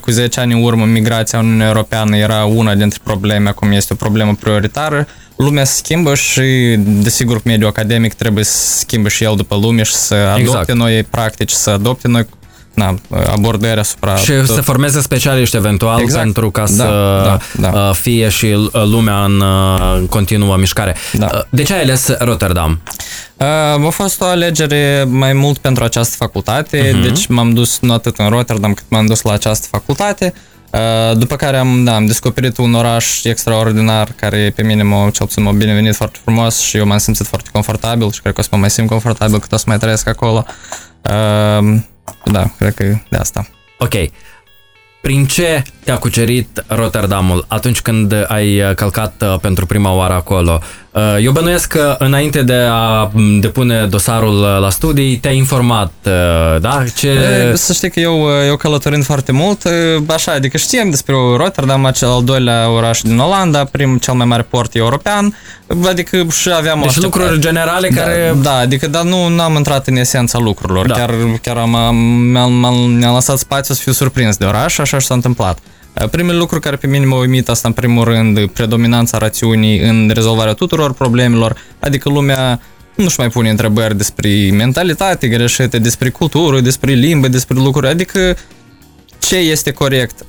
Cu 0.00 0.10
10 0.10 0.40
ani 0.40 0.52
în 0.52 0.62
urmă, 0.62 0.84
migrația 0.84 1.38
în 1.38 1.44
Uniunea 1.44 1.66
Europeană 1.66 2.16
era 2.16 2.44
una 2.44 2.74
dintre 2.74 2.98
probleme, 3.02 3.48
acum 3.48 3.72
este 3.72 3.92
o 3.92 3.96
problemă 3.96 4.34
prioritară. 4.40 5.06
Lumea 5.36 5.64
se 5.64 5.74
schimbă 5.76 6.14
și, 6.14 6.76
desigur, 6.78 7.40
mediul 7.44 7.68
academic 7.68 8.14
trebuie 8.14 8.44
să 8.44 8.78
schimbe 8.78 9.08
și 9.08 9.24
el 9.24 9.34
după 9.36 9.56
lume 9.56 9.82
și 9.82 9.92
să 9.92 10.14
adopte 10.14 10.40
exact. 10.40 10.72
noi 10.72 11.02
practici, 11.02 11.50
să 11.50 11.70
adopte 11.70 12.08
noi 12.08 12.26
na, 12.74 12.94
abordări 13.30 13.80
asupra... 13.80 14.16
Și 14.16 14.32
tot. 14.32 14.54
să 14.54 14.60
formeze 14.60 15.00
specialiști 15.00 15.56
eventual 15.56 16.00
exact. 16.00 16.22
pentru 16.22 16.50
ca 16.50 16.60
da, 16.60 16.66
să 16.66 16.84
da, 17.60 17.70
da. 17.70 17.92
fie 17.92 18.28
și 18.28 18.70
lumea 18.72 19.24
în 19.24 19.42
continuă 20.08 20.56
mișcare. 20.56 20.96
Da. 21.12 21.46
De 21.50 21.62
ce 21.62 21.74
ai 21.74 21.80
ales 21.80 22.08
Rotterdam? 22.18 22.80
A 23.36 23.88
fost 23.90 24.20
o 24.20 24.24
alegere 24.24 25.06
mai 25.08 25.32
mult 25.32 25.58
pentru 25.58 25.84
această 25.84 26.14
facultate, 26.18 26.88
uh-huh. 26.88 27.02
deci 27.02 27.26
m-am 27.26 27.52
dus 27.52 27.78
nu 27.80 27.92
atât 27.92 28.18
în 28.18 28.28
Rotterdam 28.28 28.74
cât 28.74 28.84
m-am 28.88 29.06
dus 29.06 29.22
la 29.22 29.32
această 29.32 29.66
facultate. 29.70 30.34
După 31.14 31.36
care 31.36 31.56
am, 31.56 31.84
da, 31.84 31.94
am 31.94 32.06
descoperit 32.06 32.56
un 32.56 32.74
oraș 32.74 33.24
extraordinar 33.24 34.08
care 34.16 34.52
pe 34.56 34.62
mine 34.62 34.82
m-a, 34.82 35.10
cel 35.10 35.26
puțin 35.26 35.42
m-a 35.42 35.52
binevenit 35.52 35.94
foarte 35.94 36.18
frumos 36.24 36.60
și 36.60 36.76
eu 36.76 36.86
m-am 36.86 36.98
simțit 36.98 37.26
foarte 37.26 37.48
confortabil 37.52 38.10
și 38.12 38.20
cred 38.20 38.32
că 38.34 38.40
o 38.40 38.42
să 38.42 38.48
mă 38.52 38.58
mai 38.58 38.70
simt 38.70 38.88
confortabil 38.88 39.38
cât 39.38 39.52
o 39.52 39.56
să 39.56 39.64
mai 39.66 39.78
trăiesc 39.78 40.08
acolo. 40.08 40.44
Uh, 41.02 41.80
da, 42.24 42.50
cred 42.58 42.74
că 42.74 42.84
de 43.08 43.16
asta. 43.16 43.48
Ok. 43.78 43.94
Prin 45.00 45.26
ce 45.26 45.62
te-a 45.84 45.98
cucerit 45.98 46.64
Rotterdamul 46.66 47.44
atunci 47.48 47.80
când 47.80 48.24
ai 48.28 48.60
uh, 48.60 48.74
călcat 48.74 49.22
uh, 49.22 49.38
pentru 49.40 49.66
prima 49.66 49.92
oară 49.92 50.14
acolo? 50.14 50.60
Uh, 50.62 50.83
eu 51.20 51.32
bănuiesc 51.32 51.68
că 51.68 51.96
înainte 51.98 52.42
de 52.42 52.66
a 52.70 53.10
depune 53.40 53.86
dosarul 53.90 54.40
la 54.40 54.70
studii 54.70 55.16
te-ai 55.16 55.36
informat, 55.36 55.92
da? 56.60 56.84
Ce... 56.96 57.08
E, 57.08 57.56
să 57.56 57.72
știi 57.72 57.90
că 57.90 58.00
eu, 58.00 58.28
eu 58.46 58.56
călătorind 58.56 59.04
foarte 59.04 59.32
mult, 59.32 59.62
așa, 60.08 60.32
adică 60.32 60.56
știam 60.56 60.90
despre 60.90 61.14
Rotterdam, 61.36 61.84
acel 61.84 62.08
al 62.08 62.24
doilea 62.24 62.70
oraș 62.70 63.00
din 63.00 63.18
Olanda, 63.18 63.64
prim 63.64 63.98
cel 63.98 64.14
mai 64.14 64.26
mare 64.26 64.42
port 64.42 64.74
european, 64.74 65.36
adică 65.86 66.26
și 66.30 66.50
aveam 66.52 66.78
Deci 66.78 66.88
așteptat. 66.88 67.18
lucruri 67.18 67.40
generale 67.40 67.88
da, 67.88 68.00
care... 68.00 68.36
Da, 68.42 68.56
adică 68.56 68.88
dar 68.88 69.02
nu 69.02 69.40
am 69.40 69.54
intrat 69.56 69.86
în 69.86 69.96
esența 69.96 70.38
lucrurilor, 70.38 70.86
da. 70.86 70.94
chiar, 70.94 71.14
chiar 71.42 71.56
am, 71.56 71.96
mi-am, 71.96 72.52
mi-am 72.52 73.14
lăsat 73.14 73.38
spațiu 73.38 73.74
să 73.74 73.80
fiu 73.80 73.92
surprins 73.92 74.36
de 74.36 74.44
oraș, 74.44 74.78
așa 74.78 74.98
și 74.98 75.06
s-a 75.06 75.14
întâmplat. 75.14 75.58
Primul 76.10 76.36
lucru 76.36 76.58
care 76.58 76.76
pe 76.76 76.86
mine 76.86 77.04
mă 77.04 77.16
uimit 77.16 77.48
asta 77.48 77.68
în 77.68 77.74
primul 77.74 78.04
rând, 78.04 78.46
predominanța 78.46 79.18
rațiunii 79.18 79.78
în 79.78 80.10
rezolvarea 80.14 80.52
tuturor 80.52 80.92
problemelor, 80.92 81.56
adică 81.78 82.08
lumea 82.08 82.60
nu-și 82.94 83.18
mai 83.18 83.28
pune 83.28 83.50
întrebări 83.50 83.96
despre 83.96 84.50
mentalitate 84.52 85.28
greșită, 85.28 85.78
despre 85.78 86.08
cultură, 86.08 86.60
despre 86.60 86.92
limbă, 86.92 87.28
despre 87.28 87.54
lucruri, 87.54 87.88
adică 87.88 88.36
ce 89.18 89.36
este 89.36 89.72
corect 89.72 90.24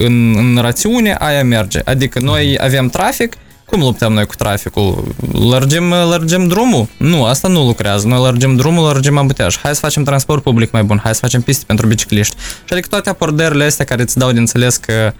în, 0.00 0.36
în 0.36 0.58
rațiune, 0.60 1.16
aia 1.18 1.44
merge. 1.44 1.80
Adică 1.84 2.20
noi 2.20 2.56
avem 2.60 2.88
trafic, 2.88 3.36
cum 3.66 3.80
luptăm 3.80 4.12
noi 4.12 4.26
cu 4.26 4.34
traficul? 4.34 5.14
Lărgim, 5.32 5.90
lărgim 5.90 6.48
drumul? 6.48 6.88
Nu, 6.98 7.24
asta 7.24 7.48
nu 7.48 7.66
lucrează. 7.66 8.06
Noi 8.06 8.18
lărgim 8.18 8.56
drumul, 8.56 8.84
lărgim 8.84 9.18
ambuteaj. 9.18 9.56
Hai 9.56 9.74
să 9.74 9.80
facem 9.80 10.04
transport 10.04 10.42
public 10.42 10.70
mai 10.70 10.82
bun, 10.82 11.00
hai 11.02 11.14
să 11.14 11.20
facem 11.20 11.40
piste 11.40 11.64
pentru 11.66 11.86
bicicliști. 11.86 12.36
Și 12.64 12.72
adică 12.72 12.88
toate 12.88 13.08
abordările 13.08 13.64
astea 13.64 13.84
care 13.84 14.02
îți 14.02 14.18
dau 14.18 14.32
de 14.32 14.38
înțeles 14.38 14.76
că 14.76 15.12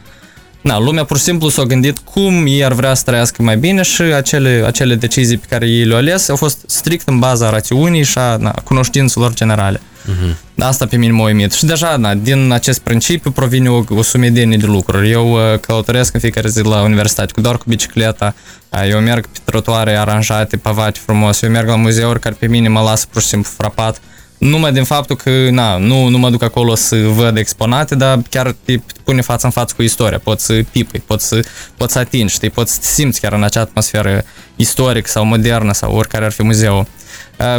na, 0.61 0.79
lumea 0.79 1.05
pur 1.05 1.17
și 1.17 1.23
simplu 1.23 1.49
s-a 1.49 1.63
gândit 1.63 1.99
cum 1.99 2.47
ei 2.47 2.65
ar 2.65 2.73
vrea 2.73 2.95
să 2.95 3.03
trăiască 3.07 3.43
mai 3.43 3.57
bine 3.57 3.83
și 3.83 4.03
acele, 4.03 4.63
acele 4.67 4.95
decizii 4.95 5.37
pe 5.37 5.47
care 5.49 5.67
ei 5.67 5.85
le-au 5.85 5.99
ales 5.99 6.29
au 6.29 6.37
fost 6.37 6.59
strict 6.67 7.09
în 7.09 7.19
baza 7.19 7.51
rațiunii 7.51 8.03
și 8.03 8.19
a 8.19 8.37
na, 8.37 8.51
cunoștințelor 8.51 9.35
generale. 9.35 9.81
Uh-huh. 9.81 10.37
Asta 10.59 10.87
pe 10.87 10.97
mine 10.97 11.13
m-a 11.13 11.25
uimit. 11.25 11.53
Și 11.53 11.65
deja, 11.65 11.97
na, 11.97 12.15
din 12.15 12.53
acest 12.53 12.81
principiu 12.81 13.31
provine 13.31 13.71
o, 13.71 13.85
o 13.89 14.03
sumedenie 14.03 14.57
de 14.57 14.67
lucruri. 14.67 15.11
Eu 15.11 15.33
uh, 15.33 15.59
călătoresc 15.61 16.15
în 16.15 16.21
fiecare 16.21 16.49
zi 16.49 16.63
la 16.63 16.83
universitate, 16.83 17.33
cu 17.33 17.41
doar 17.41 17.57
cu 17.57 17.65
bicicleta, 17.67 18.35
uh, 18.69 18.89
eu 18.91 19.01
merg 19.01 19.27
pe 19.27 19.39
trotuare 19.45 19.97
aranjate, 19.97 20.57
pavate 20.57 20.99
frumos, 21.05 21.43
eu 21.43 21.51
merg 21.51 21.69
la 21.69 21.77
muzeuri 21.77 22.21
care 22.21 22.37
pe 22.39 22.47
mine 22.47 22.69
mă 22.69 22.81
lasă 22.81 23.07
pur 23.11 23.23
și 23.23 23.29
simplu 23.29 23.51
frapat 23.57 24.01
numai 24.39 24.73
din 24.73 24.85
faptul 24.85 25.17
că 25.17 25.31
na, 25.51 25.77
nu, 25.77 26.09
nu 26.09 26.19
mă 26.19 26.31
duc 26.31 26.43
acolo 26.43 26.75
să 26.75 26.97
văd 26.97 27.37
exponate, 27.37 27.95
dar 27.95 28.19
chiar 28.31 28.55
te 28.65 28.79
pune 29.05 29.21
față 29.21 29.47
în 29.47 29.53
față 29.53 29.75
cu 29.77 29.83
istoria, 29.83 30.19
poți 30.19 30.45
să 30.45 30.65
pipui, 30.71 31.03
poți 31.07 31.27
să, 31.27 31.41
poți 31.77 31.93
să 31.93 31.99
atingi, 31.99 32.35
știi, 32.35 32.51
poți 32.51 32.73
să 32.73 32.79
te 32.81 32.87
simți 32.87 33.21
chiar 33.21 33.33
în 33.33 33.43
acea 33.43 33.61
atmosferă 33.61 34.25
istorică 34.57 35.09
sau 35.09 35.25
modernă 35.25 35.73
sau 35.73 35.97
oricare 35.97 36.25
ar 36.25 36.33
fi 36.33 36.43
muzeul. 36.43 36.87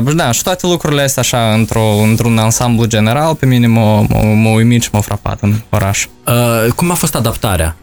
Uh, 0.06 0.14
da, 0.16 0.32
și 0.32 0.44
toate 0.44 0.68
lucrurile 0.68 1.02
astea 1.02 1.22
așa 1.22 1.54
într-o, 1.54 1.84
într-un 1.84 2.38
ansamblu 2.38 2.86
general 2.86 3.36
pe 3.36 3.46
mine 3.46 3.68
m-au, 3.68 4.08
m-au 4.36 4.54
uimit 4.56 4.82
și 4.82 4.90
m-au 4.92 5.02
frapat 5.02 5.38
în 5.42 5.54
oraș. 5.70 6.06
Uh, 6.28 6.72
cum 6.76 6.92
a 6.92 6.94
fost 6.94 7.16
adaptarea? 7.16 7.76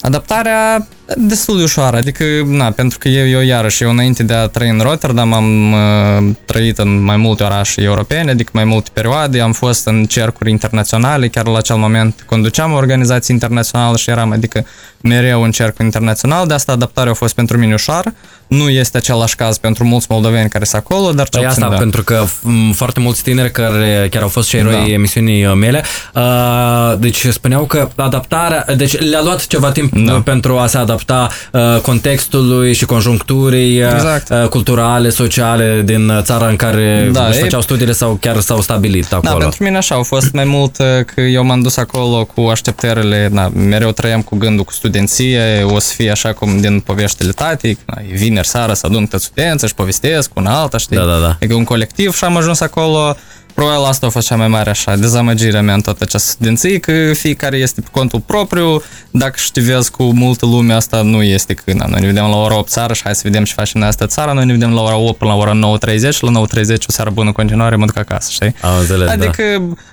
Adaptarea 0.00 0.88
destul 1.16 1.56
de 1.56 1.62
ușoară, 1.62 1.96
adică, 1.96 2.24
na, 2.44 2.70
pentru 2.70 2.98
că 2.98 3.08
eu, 3.08 3.28
eu 3.28 3.40
iarăși, 3.40 3.82
eu 3.82 3.90
înainte 3.90 4.22
de 4.22 4.34
a 4.34 4.46
trăi 4.46 4.68
în 4.68 4.80
Rotterdam 4.80 5.32
am 5.32 5.72
uh, 5.72 6.34
trăit 6.44 6.78
în 6.78 7.02
mai 7.02 7.16
multe 7.16 7.42
orașe 7.42 7.82
europene, 7.82 8.30
adică 8.30 8.50
mai 8.54 8.64
multe 8.64 8.90
perioade, 8.92 9.40
am 9.40 9.52
fost 9.52 9.86
în 9.86 10.04
cercuri 10.04 10.50
internaționale, 10.50 11.28
chiar 11.28 11.46
la 11.46 11.58
acel 11.58 11.76
moment 11.76 12.24
conduceam 12.26 12.72
o 12.72 12.76
organizație 12.76 13.34
internațională 13.34 13.96
și 13.96 14.10
eram, 14.10 14.32
adică, 14.32 14.64
mereu 15.02 15.42
în 15.42 15.50
cercul 15.50 15.84
internațional, 15.84 16.46
de 16.46 16.54
asta 16.54 16.72
adaptarea 16.72 17.12
a 17.12 17.14
fost 17.14 17.34
pentru 17.34 17.58
mine 17.58 17.74
ușoară. 17.74 18.14
Nu 18.46 18.68
este 18.68 18.96
același 18.96 19.36
caz 19.36 19.58
pentru 19.58 19.84
mulți 19.84 20.06
moldoveni 20.08 20.48
care 20.48 20.64
sunt 20.64 20.82
acolo, 20.86 21.12
dar 21.12 21.28
ce 21.28 21.38
păi 21.38 21.46
asta, 21.46 21.68
da. 21.68 21.76
pentru 21.76 22.02
că 22.02 22.24
foarte 22.72 23.00
mulți 23.00 23.22
tineri 23.22 23.50
care 23.50 24.08
chiar 24.10 24.22
au 24.22 24.28
fost 24.28 24.48
și 24.48 24.56
eroi 24.56 24.72
da. 24.72 24.92
emisiunii 24.92 25.54
mele, 25.54 25.84
uh, 26.14 26.94
deci 26.98 27.26
spuneau 27.26 27.64
că 27.64 27.88
adaptarea, 27.96 28.66
deci 28.76 28.98
le-a 28.98 29.22
luat 29.22 29.46
ceva 29.46 29.70
timp 29.70 29.96
da. 29.96 30.20
pentru 30.20 30.58
a 30.58 30.66
se 30.66 30.78
adapta 30.78 31.01
uh, 31.08 31.80
contextului 31.80 32.72
și 32.72 32.84
conjuncturii 32.84 33.82
uh, 33.82 33.90
exact. 33.92 34.30
uh, 34.30 34.48
culturale, 34.48 35.08
sociale 35.08 35.82
din 35.84 36.20
țara 36.22 36.48
în 36.48 36.56
care 36.56 37.08
da, 37.12 37.26
își 37.26 37.38
făceau 37.38 37.60
studiile 37.60 37.92
sau 37.92 38.18
chiar 38.20 38.40
s-au 38.40 38.60
stabilit 38.60 39.08
da, 39.08 39.16
acolo. 39.16 39.32
Da, 39.32 39.38
pentru 39.38 39.62
mine 39.62 39.76
așa, 39.76 39.94
au 39.94 40.02
fost 40.02 40.32
mai 40.32 40.44
mult 40.44 40.78
uh, 40.78 40.86
că 41.14 41.20
eu 41.20 41.44
m-am 41.44 41.60
dus 41.60 41.76
acolo 41.76 42.24
cu 42.24 42.40
așteptările, 42.40 43.28
da, 43.32 43.48
mereu 43.48 43.90
trăiam 43.90 44.22
cu 44.22 44.36
gândul 44.36 44.64
cu 44.64 44.72
studenție, 44.72 45.62
o 45.62 45.78
să 45.78 45.92
fie 45.94 46.10
așa 46.10 46.32
cum 46.32 46.60
din 46.60 46.80
poveștile 46.80 47.32
tati, 47.32 47.78
vineri 48.12 48.46
seara 48.46 48.74
să 48.74 48.86
adun 48.86 49.06
toți 49.06 49.24
studenți, 49.24 49.66
și 49.66 49.74
povestesc 49.74 50.30
una 50.34 50.60
alta, 50.60 50.78
știi? 50.78 50.96
Da, 50.96 51.04
da, 51.04 51.18
da. 51.18 51.36
E 51.40 51.54
un 51.54 51.64
colectiv 51.64 52.14
și 52.14 52.24
am 52.24 52.36
ajuns 52.36 52.60
acolo 52.60 53.16
Probabil 53.54 53.84
asta 53.84 54.06
a 54.06 54.08
fost 54.08 54.26
cea 54.26 54.36
mai 54.36 54.48
mare 54.48 54.70
așa 54.70 54.96
dezamăgirea 54.96 55.62
mea 55.62 55.74
în 55.74 55.80
toată 55.80 55.98
această 56.02 56.30
studenție, 56.30 56.78
că 56.78 57.12
fiecare 57.12 57.56
este 57.56 57.80
pe 57.80 57.88
contul 57.90 58.20
propriu, 58.20 58.82
dacă 59.10 59.34
știvezi 59.36 59.90
cu 59.90 60.02
multă 60.02 60.46
lume, 60.46 60.72
asta 60.72 61.02
nu 61.02 61.22
este 61.22 61.54
că 61.54 61.72
na, 61.72 61.86
noi 61.86 62.00
ne 62.00 62.06
vedem 62.06 62.24
la 62.24 62.36
ora 62.36 62.58
8 62.58 62.70
seara 62.70 62.92
și 62.92 63.02
hai 63.02 63.14
să 63.14 63.20
vedem 63.24 63.44
ce 63.44 63.52
facem 63.52 63.80
în 63.80 63.86
asta 63.86 64.06
țara, 64.06 64.32
noi 64.32 64.44
ne 64.44 64.52
vedem 64.52 64.72
la 64.72 64.80
ora 64.80 64.96
8 64.96 65.18
până 65.18 65.30
la 65.30 65.36
ora 65.36 65.78
9.30 65.98 66.08
și 66.10 66.24
la 66.24 66.42
9.30 66.46 66.74
o 66.88 66.92
seară 66.92 67.10
bună 67.10 67.26
în 67.26 67.32
continuare, 67.32 67.76
mă 67.76 67.86
duc 67.86 67.96
acasă, 67.96 68.30
știi? 68.30 68.54
Am 68.60 68.78
înțeles, 68.78 69.06
da. 69.06 69.12
adică, 69.12 69.42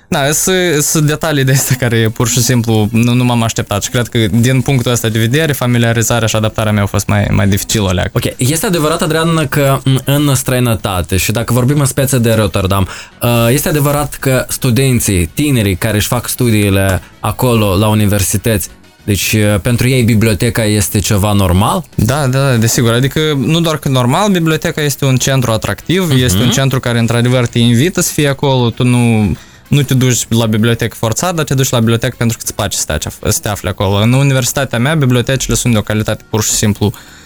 da, 0.08 0.18
da 0.18 0.32
sunt 0.80 1.06
detalii 1.06 1.44
de 1.44 1.52
astea 1.52 1.76
care 1.76 2.08
pur 2.08 2.28
și 2.28 2.42
simplu 2.42 2.88
nu, 2.92 3.12
nu 3.12 3.24
m-am 3.24 3.42
așteptat. 3.42 3.82
Și 3.82 3.90
cred 3.90 4.08
că 4.08 4.18
din 4.30 4.60
punctul 4.60 4.92
ăsta 4.92 5.08
de 5.08 5.18
vedere, 5.18 5.52
familiarizarea 5.52 6.28
și 6.28 6.36
adaptarea 6.36 6.72
mea 6.72 6.82
a 6.82 6.86
fost 6.86 7.06
mai, 7.06 7.28
mai 7.30 7.48
dificilă 7.48 7.82
o 7.82 8.08
Ok, 8.12 8.24
este 8.36 8.66
adevărat, 8.66 9.02
Adrian, 9.02 9.46
că 9.48 9.80
în 10.04 10.34
străinătate 10.34 11.16
și 11.16 11.32
dacă 11.32 11.52
vorbim 11.52 11.80
în 11.80 11.86
speță 11.86 12.18
de 12.18 12.32
Rotterdam, 12.32 12.88
uh, 13.22 13.49
este 13.52 13.68
adevărat 13.68 14.14
că 14.14 14.44
studenții, 14.48 15.26
tinerii 15.26 15.76
care 15.76 15.96
își 15.96 16.06
fac 16.06 16.28
studiile 16.28 17.02
acolo 17.20 17.76
la 17.76 17.88
universități, 17.88 18.68
deci 19.04 19.36
pentru 19.62 19.88
ei 19.88 20.02
biblioteca 20.02 20.64
este 20.64 20.98
ceva 20.98 21.32
normal? 21.32 21.84
Da, 21.94 22.26
da, 22.26 22.38
da, 22.48 22.56
desigur. 22.56 22.92
Adică 22.92 23.20
nu 23.36 23.60
doar 23.60 23.78
că 23.78 23.88
normal, 23.88 24.30
biblioteca 24.30 24.82
este 24.82 25.04
un 25.04 25.16
centru 25.16 25.50
atractiv, 25.50 26.12
uh-huh. 26.12 26.22
este 26.22 26.42
un 26.42 26.50
centru 26.50 26.80
care 26.80 26.98
într-adevăr 26.98 27.46
te 27.46 27.58
invită 27.58 28.00
să 28.00 28.12
fii 28.12 28.28
acolo, 28.28 28.70
tu 28.70 28.84
nu 28.84 29.36
nu 29.68 29.82
te 29.82 29.94
duci 29.94 30.26
la 30.28 30.46
bibliotecă 30.46 30.94
forțat, 30.98 31.34
dar 31.34 31.44
te 31.44 31.54
duci 31.54 31.68
la 31.68 31.78
bibliotecă 31.78 32.14
pentru 32.18 32.36
că 32.36 32.42
îți 32.46 32.54
place 32.54 32.76
să 32.76 32.84
te, 32.84 33.30
să 33.30 33.38
te 33.42 33.48
afli 33.48 33.68
acolo. 33.68 33.94
În 33.94 34.12
universitatea 34.12 34.78
mea, 34.78 34.94
bibliotecile 34.94 35.54
sunt 35.54 35.72
de 35.72 35.78
o 35.78 35.82
calitate 35.82 36.24
pur 36.30 36.42
și 36.42 36.50
simplu 36.50 36.86
uh, 36.86 36.92
uh, 36.92 37.19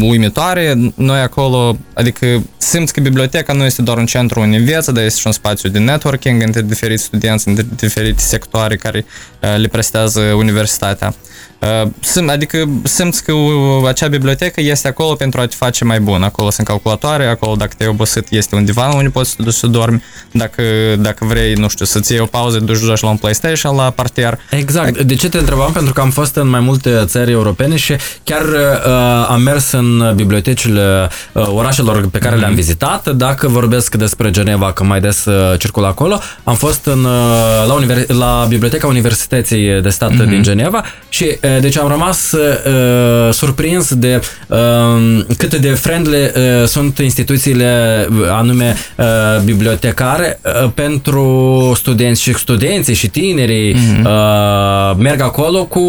uimitoare. 0.00 0.92
Noi 0.94 1.20
acolo, 1.20 1.76
adică 1.94 2.42
simți 2.56 2.92
că 2.92 3.00
biblioteca 3.00 3.52
nu 3.52 3.64
este 3.64 3.82
doar 3.82 3.96
un 3.96 4.06
centru 4.06 4.40
unde 4.40 4.56
înveți, 4.56 4.92
dar 4.92 5.04
este 5.04 5.20
și 5.20 5.26
un 5.26 5.32
spațiu 5.32 5.68
de 5.68 5.78
networking 5.78 6.42
între 6.42 6.62
diferiți 6.62 7.02
studenți, 7.02 7.48
între 7.48 7.66
diferite 7.76 8.20
sectoare 8.20 8.76
care 8.76 9.04
uh, 9.42 9.56
le 9.56 9.68
prestează 9.68 10.20
universitatea. 10.20 11.14
Uh, 12.16 12.28
adică 12.28 12.68
simți 12.82 13.24
că 13.24 13.32
acea 13.86 14.06
bibliotecă 14.06 14.60
este 14.60 14.88
acolo 14.88 15.14
pentru 15.14 15.40
a 15.40 15.46
te 15.46 15.54
face 15.56 15.84
mai 15.84 16.00
bun. 16.00 16.22
Acolo 16.22 16.50
sunt 16.50 16.66
calculatoare, 16.66 17.26
acolo 17.26 17.54
dacă 17.54 17.72
te-ai 17.76 17.88
obosit 17.88 18.26
este 18.30 18.54
un 18.54 18.64
divan 18.64 18.92
unde 18.96 19.08
poți 19.08 19.30
să 19.30 19.34
te 19.36 19.42
duci 19.42 19.54
să 19.54 19.66
dormi. 19.66 20.02
Dacă, 20.32 20.62
dacă 20.98 21.24
vrei, 21.24 21.54
nu 21.54 21.68
știu, 21.68 21.84
să-ți 21.84 22.12
iei 22.12 22.20
o 22.20 22.26
pauză, 22.26 22.58
duci 22.58 22.76
joci 22.76 23.00
la 23.00 23.08
un 23.08 23.16
PlayStation, 23.16 23.76
la 23.76 23.90
parter. 23.90 24.38
Exact. 24.50 25.02
De 25.02 25.14
ce 25.14 25.28
te 25.28 25.38
întrebam? 25.38 25.72
Pentru 25.72 25.92
că 25.92 26.00
am 26.00 26.10
fost 26.10 26.36
în 26.36 26.48
mai 26.48 26.60
multe 26.60 27.02
țări 27.04 27.30
europene 27.30 27.76
și 27.76 27.96
chiar 28.24 28.42
uh, 28.42 29.27
am 29.28 29.42
mers 29.42 29.72
în 29.72 30.12
bibliotecile 30.14 31.08
uh, 31.32 31.46
orașelor 31.46 32.08
pe 32.10 32.18
care 32.18 32.36
mm-hmm. 32.36 32.38
le-am 32.38 32.54
vizitat. 32.54 33.08
Dacă 33.08 33.48
vorbesc 33.48 33.94
despre 33.94 34.30
Geneva, 34.30 34.72
că 34.72 34.84
mai 34.84 35.00
des 35.00 35.24
uh, 35.24 35.58
circul 35.58 35.84
acolo, 35.84 36.20
am 36.44 36.54
fost 36.54 36.84
în, 36.84 37.04
uh, 37.04 37.64
la, 37.66 37.72
univers- 37.72 38.08
la 38.08 38.46
Biblioteca 38.48 38.86
Universității 38.86 39.80
de 39.82 39.88
Stat 39.88 40.12
mm-hmm. 40.12 40.28
din 40.28 40.42
Geneva 40.42 40.84
și 41.08 41.24
uh, 41.24 41.60
deci 41.60 41.78
am 41.78 41.88
rămas 41.88 42.32
uh, 42.32 43.32
surprins 43.32 43.94
de 43.94 44.20
uh, 44.46 44.56
cât 45.36 45.54
de 45.54 45.68
friendly 45.68 46.22
uh, 46.22 46.66
sunt 46.66 46.98
instituțiile 46.98 48.08
anume 48.30 48.76
uh, 48.96 49.04
bibliotecare 49.44 50.40
uh, 50.62 50.70
pentru 50.74 51.72
studenți 51.76 52.22
și 52.22 52.32
studenții 52.34 52.94
și 52.94 53.08
tinerii 53.08 53.74
mm-hmm. 53.74 54.04
uh, 54.04 54.96
merg 54.98 55.20
acolo 55.20 55.64
cu 55.64 55.80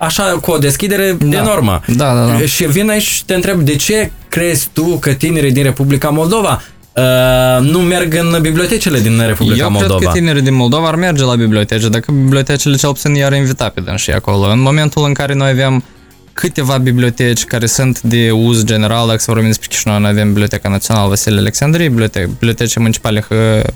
așa 0.00 0.22
cu 0.22 0.50
o 0.50 0.58
deschidere 0.58 1.16
da. 1.20 1.36
enormă. 1.36 1.80
Da, 1.86 2.14
da, 2.14 2.26
da. 2.26 2.46
Și 2.46 2.64
vin 2.64 2.90
aici 2.90 3.02
și 3.02 3.24
te 3.24 3.34
întreb 3.34 3.60
de 3.60 3.76
ce 3.76 4.10
crezi 4.28 4.68
tu 4.72 4.98
că 4.98 5.12
tinerii 5.12 5.52
din 5.52 5.62
Republica 5.62 6.08
Moldova 6.08 6.62
Uh, 6.94 7.66
nu 7.66 7.78
merg 7.78 8.14
în 8.14 8.38
bibliotecile 8.40 9.00
din 9.00 9.22
Republica 9.26 9.64
Eu 9.64 9.70
Moldova. 9.70 9.92
Eu 9.92 9.98
cred 9.98 10.12
că 10.12 10.18
tinerii 10.18 10.42
din 10.42 10.54
Moldova 10.54 10.88
ar 10.88 10.94
merge 10.94 11.24
la 11.24 11.34
bibliotece, 11.34 11.88
dacă 11.88 12.12
bibliotecile 12.12 12.76
cel 12.76 12.92
puțin 12.92 13.14
i-ar 13.14 13.32
invita 13.32 13.68
pe 13.68 13.96
și 13.96 14.10
acolo. 14.10 14.50
În 14.50 14.60
momentul 14.60 15.04
în 15.04 15.12
care 15.12 15.34
noi 15.34 15.50
aveam 15.50 15.84
câteva 16.32 16.78
biblioteci 16.78 17.44
care 17.44 17.66
sunt 17.66 18.00
de 18.00 18.30
uz 18.30 18.64
general, 18.64 19.06
dacă 19.06 19.18
să 19.18 19.24
vorbim 19.26 19.46
despre 19.46 19.66
Chișinău, 19.70 19.98
noi 19.98 20.10
avem 20.10 20.28
Biblioteca 20.28 20.68
Națională 20.68 21.08
Vasile 21.08 21.38
Alexandrie, 21.38 21.88
Biblioteca, 21.88 22.26
Bibliotece 22.26 22.78
Municipale 22.78 23.24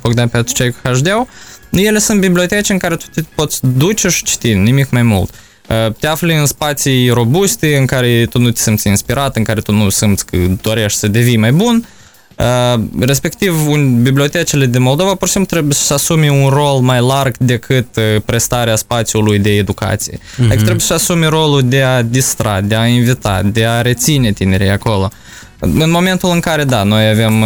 Bogdan 0.01 0.29
Petrucei 0.29 0.75
Hașdeu, 0.83 1.29
ele 1.71 1.99
sunt 1.99 2.21
biblioteci 2.21 2.69
în 2.69 2.79
care 2.79 2.97
tu 2.97 3.05
te 3.15 3.23
poți 3.35 3.61
duce 3.77 4.09
și 4.09 4.25
citi, 4.25 4.55
nimic 4.55 4.91
mai 4.91 5.03
mult. 5.03 5.31
Te 5.99 6.07
afli 6.07 6.35
în 6.35 6.47
spații 6.47 7.09
robuste, 7.09 7.77
în 7.77 7.87
care 7.87 8.27
tu 8.31 8.39
nu 8.39 8.51
te 8.51 8.61
simți 8.61 8.89
inspirat, 8.89 9.37
în 9.37 9.45
care 9.45 9.61
tu 9.61 9.73
nu 9.73 9.89
simți 9.89 10.27
că 10.27 10.37
dorești 10.63 10.99
să 10.99 11.09
devii 11.09 11.37
mai 11.37 11.53
bun, 11.53 11.87
respectiv 12.99 13.69
un, 13.69 14.03
bibliotecile 14.03 14.67
de 14.67 14.79
Moldova 14.79 15.15
pur 15.15 15.27
și 15.27 15.33
simplu 15.33 15.51
trebuie 15.51 15.75
să 15.75 15.95
asume 15.95 16.31
un 16.31 16.49
rol 16.49 16.79
mai 16.81 17.01
larg 17.01 17.37
decât 17.37 17.87
prestarea 18.25 18.77
spațiului 18.77 19.39
de 19.39 19.51
educație. 19.51 20.19
Mm-hmm. 20.19 20.45
Adică 20.45 20.63
trebuie 20.63 20.79
să 20.81 20.95
asume 20.95 21.27
rolul 21.27 21.63
de 21.65 21.83
a 21.83 22.03
distra, 22.03 22.61
de 22.61 22.75
a 22.75 22.87
invita, 22.87 23.43
de 23.43 23.67
a 23.67 23.81
reține 23.81 24.33
tinerii 24.33 24.71
acolo. 24.71 25.11
În 25.59 25.91
momentul 25.91 26.31
în 26.31 26.41
care, 26.41 26.65
da, 26.65 26.83
noi 26.83 27.09
avem 27.09 27.45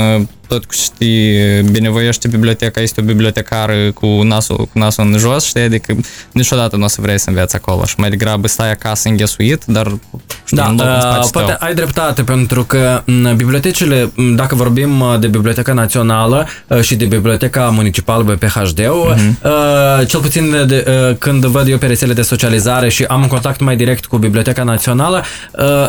tot 0.48 0.64
cu 0.64 0.72
știi, 0.72 1.62
binevoiește 1.62 2.28
biblioteca, 2.28 2.80
este 2.80 3.00
o 3.00 3.04
bibliotecară 3.04 3.92
cu 3.94 4.06
nasul, 4.06 4.56
cu 4.56 4.78
nasul 4.78 5.04
în 5.04 5.18
jos, 5.18 5.44
știi, 5.44 5.60
adică 5.60 5.96
niciodată 6.32 6.76
nu 6.76 6.84
o 6.84 6.88
să 6.88 7.00
vrei 7.00 7.18
să 7.18 7.28
înveți 7.28 7.56
acolo 7.56 7.84
și 7.84 7.94
mai 7.96 8.10
degrabă 8.10 8.46
stai 8.46 8.70
acasă 8.70 9.08
înghesuit, 9.08 9.64
dar 9.64 9.86
știi, 10.44 10.56
da, 10.56 10.66
în 10.66 10.76
loc, 10.76 10.86
uh, 10.86 11.28
poate 11.30 11.48
tău. 11.48 11.56
ai 11.58 11.74
dreptate, 11.74 12.22
pentru 12.22 12.64
că 12.64 13.02
bibliotecile, 13.36 14.12
dacă 14.36 14.54
vorbim 14.54 15.04
de 15.20 15.26
Biblioteca 15.26 15.72
Națională 15.72 16.46
și 16.80 16.96
de 16.96 17.04
Biblioteca 17.04 17.68
Municipală 17.74 18.22
BPHD, 18.22 18.80
uh-huh. 18.80 19.42
uh, 19.42 20.06
cel 20.06 20.20
puțin 20.20 20.66
de, 20.66 20.84
uh, 21.08 21.16
când 21.16 21.44
văd 21.44 21.68
eu 21.68 21.78
pe 21.78 21.86
rețele 21.86 22.12
de 22.12 22.22
socializare 22.22 22.88
și 22.88 23.04
am 23.04 23.20
un 23.20 23.28
contact 23.28 23.60
mai 23.60 23.76
direct 23.76 24.06
cu 24.06 24.16
Biblioteca 24.16 24.62
Națională, 24.62 25.24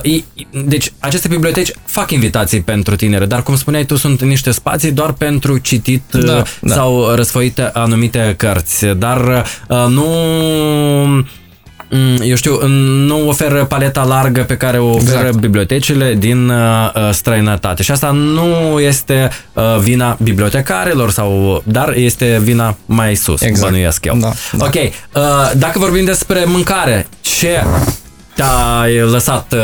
uh, 0.03 0.21
deci 0.65 0.91
aceste 0.99 1.27
biblioteci 1.27 1.71
fac 1.85 2.11
invitații 2.11 2.61
pentru 2.61 2.95
tineri, 2.95 3.27
dar 3.27 3.43
cum 3.43 3.55
spuneai 3.55 3.85
tu, 3.85 3.95
sunt 3.95 4.21
niște 4.21 4.48
niște 4.49 4.69
spații 4.69 4.91
doar 4.91 5.11
pentru 5.11 5.57
citit 5.57 6.03
da, 6.11 6.35
uh, 6.35 6.43
da. 6.61 6.73
sau 6.73 7.11
răsfoite 7.15 7.69
anumite 7.73 8.33
cărți, 8.37 8.85
dar 8.85 9.45
uh, 9.67 9.85
nu 9.89 10.05
mm, 11.89 12.21
eu 12.23 12.35
știu, 12.35 12.67
nu 13.07 13.27
oferă 13.27 13.65
paleta 13.65 14.03
largă 14.03 14.43
pe 14.43 14.57
care 14.57 14.79
o 14.79 14.89
oferă 14.89 15.17
exact. 15.17 15.35
bibliotecile 15.35 16.13
din 16.13 16.49
uh, 16.49 17.09
străinătate. 17.11 17.83
Și 17.83 17.91
asta 17.91 18.11
nu 18.11 18.79
este 18.79 19.29
uh, 19.53 19.63
vina 19.79 20.17
bibliotecarilor, 20.23 21.11
sau, 21.11 21.63
dar 21.65 21.93
este 21.95 22.39
vina 22.43 22.77
mai 22.85 23.15
sus, 23.15 23.41
exact. 23.41 23.71
bănuiesc 23.71 24.05
eu. 24.05 24.17
Da, 24.17 24.31
da. 24.51 24.65
Ok, 24.65 24.73
uh, 24.75 24.91
dacă 25.55 25.79
vorbim 25.79 26.05
despre 26.05 26.43
mâncare, 26.45 27.07
ce 27.21 27.63
te-a 28.39 28.85
lăsat 29.11 29.53
uh, 29.53 29.59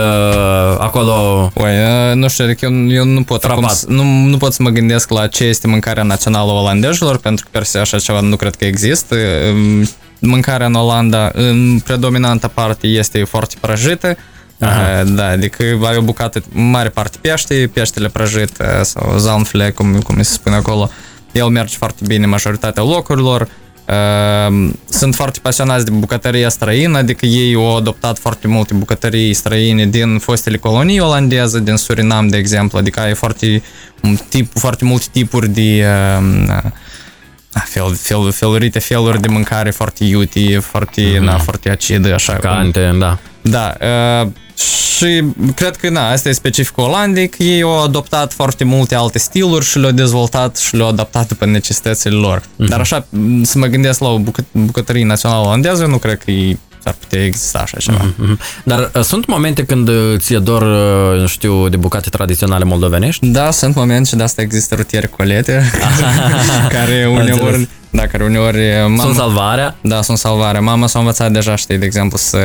acolo 0.78 1.12
Oi, 1.54 1.72
uh, 1.72 2.16
nu 2.16 2.28
știu, 2.28 2.44
adică 2.44 2.66
eu, 2.66 2.92
eu 2.92 3.06
nu 3.06 3.24
pot 3.24 3.44
acum, 3.44 3.70
nu, 3.88 4.04
nu 4.04 4.38
pot 4.38 4.54
să 4.54 4.64
mă 4.64 4.70
gândesc 4.70 5.10
la 5.10 5.28
ce 5.28 5.44
este 5.44 5.68
mâncarea 5.68 6.04
națională 6.04 6.52
olandezilor, 6.52 7.18
pentru 7.18 7.46
că 7.46 7.50
per 7.52 7.64
se 7.64 7.78
așa 7.78 8.00
ceva 8.00 8.20
nu 8.20 8.36
cred 8.36 8.56
că 8.56 8.66
există. 8.66 9.16
Um, 9.52 9.88
mâncarea 10.20 10.66
în 10.66 10.74
Olanda, 10.74 11.32
în 11.34 11.80
predominantă 11.80 12.48
parte, 12.48 12.88
este 12.88 13.24
foarte 13.24 13.56
prăjită. 13.60 14.18
Aha. 14.60 15.02
Uh, 15.04 15.12
da, 15.16 15.28
adică 15.28 15.64
ai 15.64 15.98
o 15.98 16.02
bucată, 16.02 16.44
mare 16.52 16.90
parte 16.90 17.18
pește, 17.22 17.70
peștele 17.74 18.08
prăjit 18.08 18.58
uh, 18.60 18.82
sau 18.82 19.18
zalmfle, 19.18 19.72
cum, 19.72 20.00
cum 20.00 20.16
se 20.18 20.34
spune 20.34 20.56
acolo. 20.56 20.90
El 21.32 21.48
merge 21.48 21.76
foarte 21.78 22.04
bine 22.08 22.26
majoritatea 22.26 22.84
locurilor. 22.84 23.42
Ehm, 23.42 23.65
sunt 24.90 25.16
foarte 25.16 25.40
pasionați 25.42 25.86
de 25.86 25.92
bucătăria 25.92 26.50
străină, 26.50 26.98
adică 26.98 27.26
ei 27.26 27.54
au 27.54 27.78
adoptat 27.78 28.18
foarte 28.18 28.48
multe 28.48 28.74
bucătării 28.74 29.34
străine 29.34 29.86
din 29.86 30.18
fostele 30.18 30.58
colonii 30.58 31.00
olandeze, 31.00 31.60
din 31.60 31.76
Surinam, 31.76 32.28
de 32.28 32.38
exemplu, 32.38 32.78
adică 32.78 33.00
ai 33.00 33.14
foarte, 33.14 33.64
tip, 34.30 34.58
foarte 34.58 34.86
multe 34.86 35.06
tipuri 35.12 35.50
de 35.50 35.86
uh, 36.20 36.62
fel, 37.66 37.96
fel, 37.96 38.32
felurite 38.32 38.80
feluri 38.80 39.22
de 39.22 39.28
mâncare 39.28 39.72
foarte 39.72 40.04
iuti, 40.04 40.56
foarte, 40.56 41.02
mm-hmm. 41.02 41.20
na, 41.20 41.38
foarte 41.38 41.70
acide, 41.70 42.12
așa. 42.12 42.34
Cante, 42.34 42.88
cum... 42.90 43.00
da. 43.00 43.18
Da, 43.42 43.76
uh, 44.22 44.28
și 44.56 45.24
cred 45.56 45.76
că, 45.76 45.90
na, 45.90 46.10
asta 46.10 46.30
e 46.30 46.32
specific 46.32 46.78
olandic, 46.78 47.36
ei 47.38 47.62
au 47.62 47.84
adoptat 47.84 48.34
foarte 48.34 48.64
multe 48.64 48.96
alte 48.96 49.20
stiluri 49.20 49.66
și 49.66 49.80
le-au 49.80 49.92
dezvoltat 49.92 50.58
și 50.58 50.76
le-au 50.76 50.88
adaptat 50.88 51.34
pe 51.34 51.46
necesitățile 51.46 52.16
lor. 52.16 52.40
Mm-hmm. 52.40 52.68
Dar 52.68 52.80
așa, 52.80 53.08
să 53.44 53.58
mă 53.58 53.66
gândesc 53.66 54.00
la 54.00 54.08
o 54.08 54.20
bucă- 54.20 54.46
bucătărie 54.52 55.06
națională 55.06 55.46
olandeză, 55.46 55.86
nu 55.86 55.98
cred 55.98 56.18
că 56.18 56.32
e 56.32 56.58
ar 56.84 56.96
putea 57.00 57.26
exista 57.26 57.60
așa 57.60 57.78
ceva. 57.78 58.06
Mm-hmm. 58.06 58.64
Dar 58.64 58.92
uh, 58.96 59.02
sunt 59.02 59.26
momente 59.26 59.66
când 59.66 59.90
ți-e 60.18 60.40
dor, 60.40 60.62
uh, 60.62 61.20
nu 61.20 61.28
știu, 61.28 61.70
de 61.70 61.78
bucate 61.78 62.10
tradiționale 62.10 62.64
moldovenești? 62.64 63.26
Da, 63.26 63.52
sunt 63.52 63.76
momente 63.76 64.10
și 64.10 64.16
de 64.16 64.24
asta 64.24 64.42
există 64.42 64.76
rutiere 64.76 65.08
colete, 65.08 65.72
care 66.76 67.08
uneori 67.12 67.68
da, 67.96 68.08
care 68.08 68.24
uneori... 68.24 68.60
Mama, 68.82 69.02
sunt 69.02 69.16
salvarea? 69.16 69.76
Da, 69.82 70.02
sunt 70.02 70.18
salvarea. 70.18 70.62
Mama 70.62 70.88
s-a 70.88 71.00
învățat 71.00 71.32
deja, 71.32 71.56
știi, 71.56 71.78
de 71.78 71.86
exemplu, 71.86 72.18
să, 72.18 72.38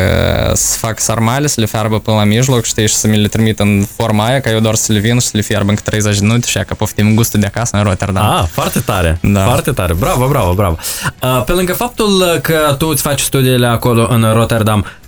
să 0.55 0.79
fac 0.79 1.01
sarmale, 1.01 1.47
să 1.47 1.61
le 1.61 1.67
fiarbă 1.67 1.99
până 1.99 2.17
la 2.17 2.25
mijloc, 2.25 2.65
știi, 2.65 2.89
și 2.89 2.95
să 2.95 3.07
mi 3.07 3.17
le 3.17 3.29
trimit 3.29 3.59
în 3.59 3.87
forma 3.97 4.25
aia, 4.25 4.41
ca 4.41 4.51
eu 4.51 4.61
doar 4.61 4.75
să 4.75 4.93
le 4.93 4.99
vin 4.99 5.19
și 5.19 5.27
să 5.27 5.31
le 5.35 5.41
fiarbă 5.43 5.71
în 5.71 5.77
30 5.85 6.19
de 6.19 6.27
minute 6.27 6.47
și 6.47 6.59
că 6.59 6.75
poftim 6.75 7.15
gustul 7.15 7.41
de 7.41 7.47
acasă 7.47 7.77
în 7.77 7.83
Rotterdam. 7.83 8.25
Ah, 8.25 8.45
foarte 8.51 8.81
tare, 8.81 9.19
da. 9.23 9.45
foarte 9.45 9.71
tare. 9.71 9.95
Bravo, 9.95 10.29
bravo, 10.29 10.53
bravo. 10.53 10.77
Uh, 11.23 11.43
pe 11.45 11.53
lângă 11.53 11.73
faptul 11.73 12.39
că 12.43 12.75
tu 12.79 12.87
îți 12.87 13.03
faci 13.03 13.21
studiile 13.21 13.67
acolo 13.67 14.07
în 14.11 14.33
Rotterdam, 14.35 14.79
Uh, 14.79 15.00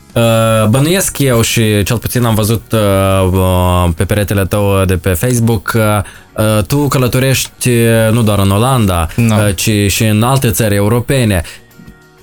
bănuiesc 0.68 1.18
eu 1.18 1.40
și 1.40 1.82
cel 1.82 1.98
puțin 1.98 2.24
am 2.24 2.34
văzut 2.34 2.72
uh, 2.72 3.88
pe 3.96 4.04
peretele 4.04 4.44
tău 4.44 4.84
de 4.84 4.96
pe 4.96 5.08
Facebook 5.08 5.72
uh, 5.74 6.62
tu 6.66 6.88
călătorești 6.88 7.70
nu 8.10 8.22
doar 8.22 8.38
în 8.38 8.50
Olanda, 8.50 9.06
no. 9.16 9.50
ci 9.50 9.70
și 9.88 10.04
în 10.04 10.22
alte 10.22 10.50
țări 10.50 10.74
europene. 10.74 11.42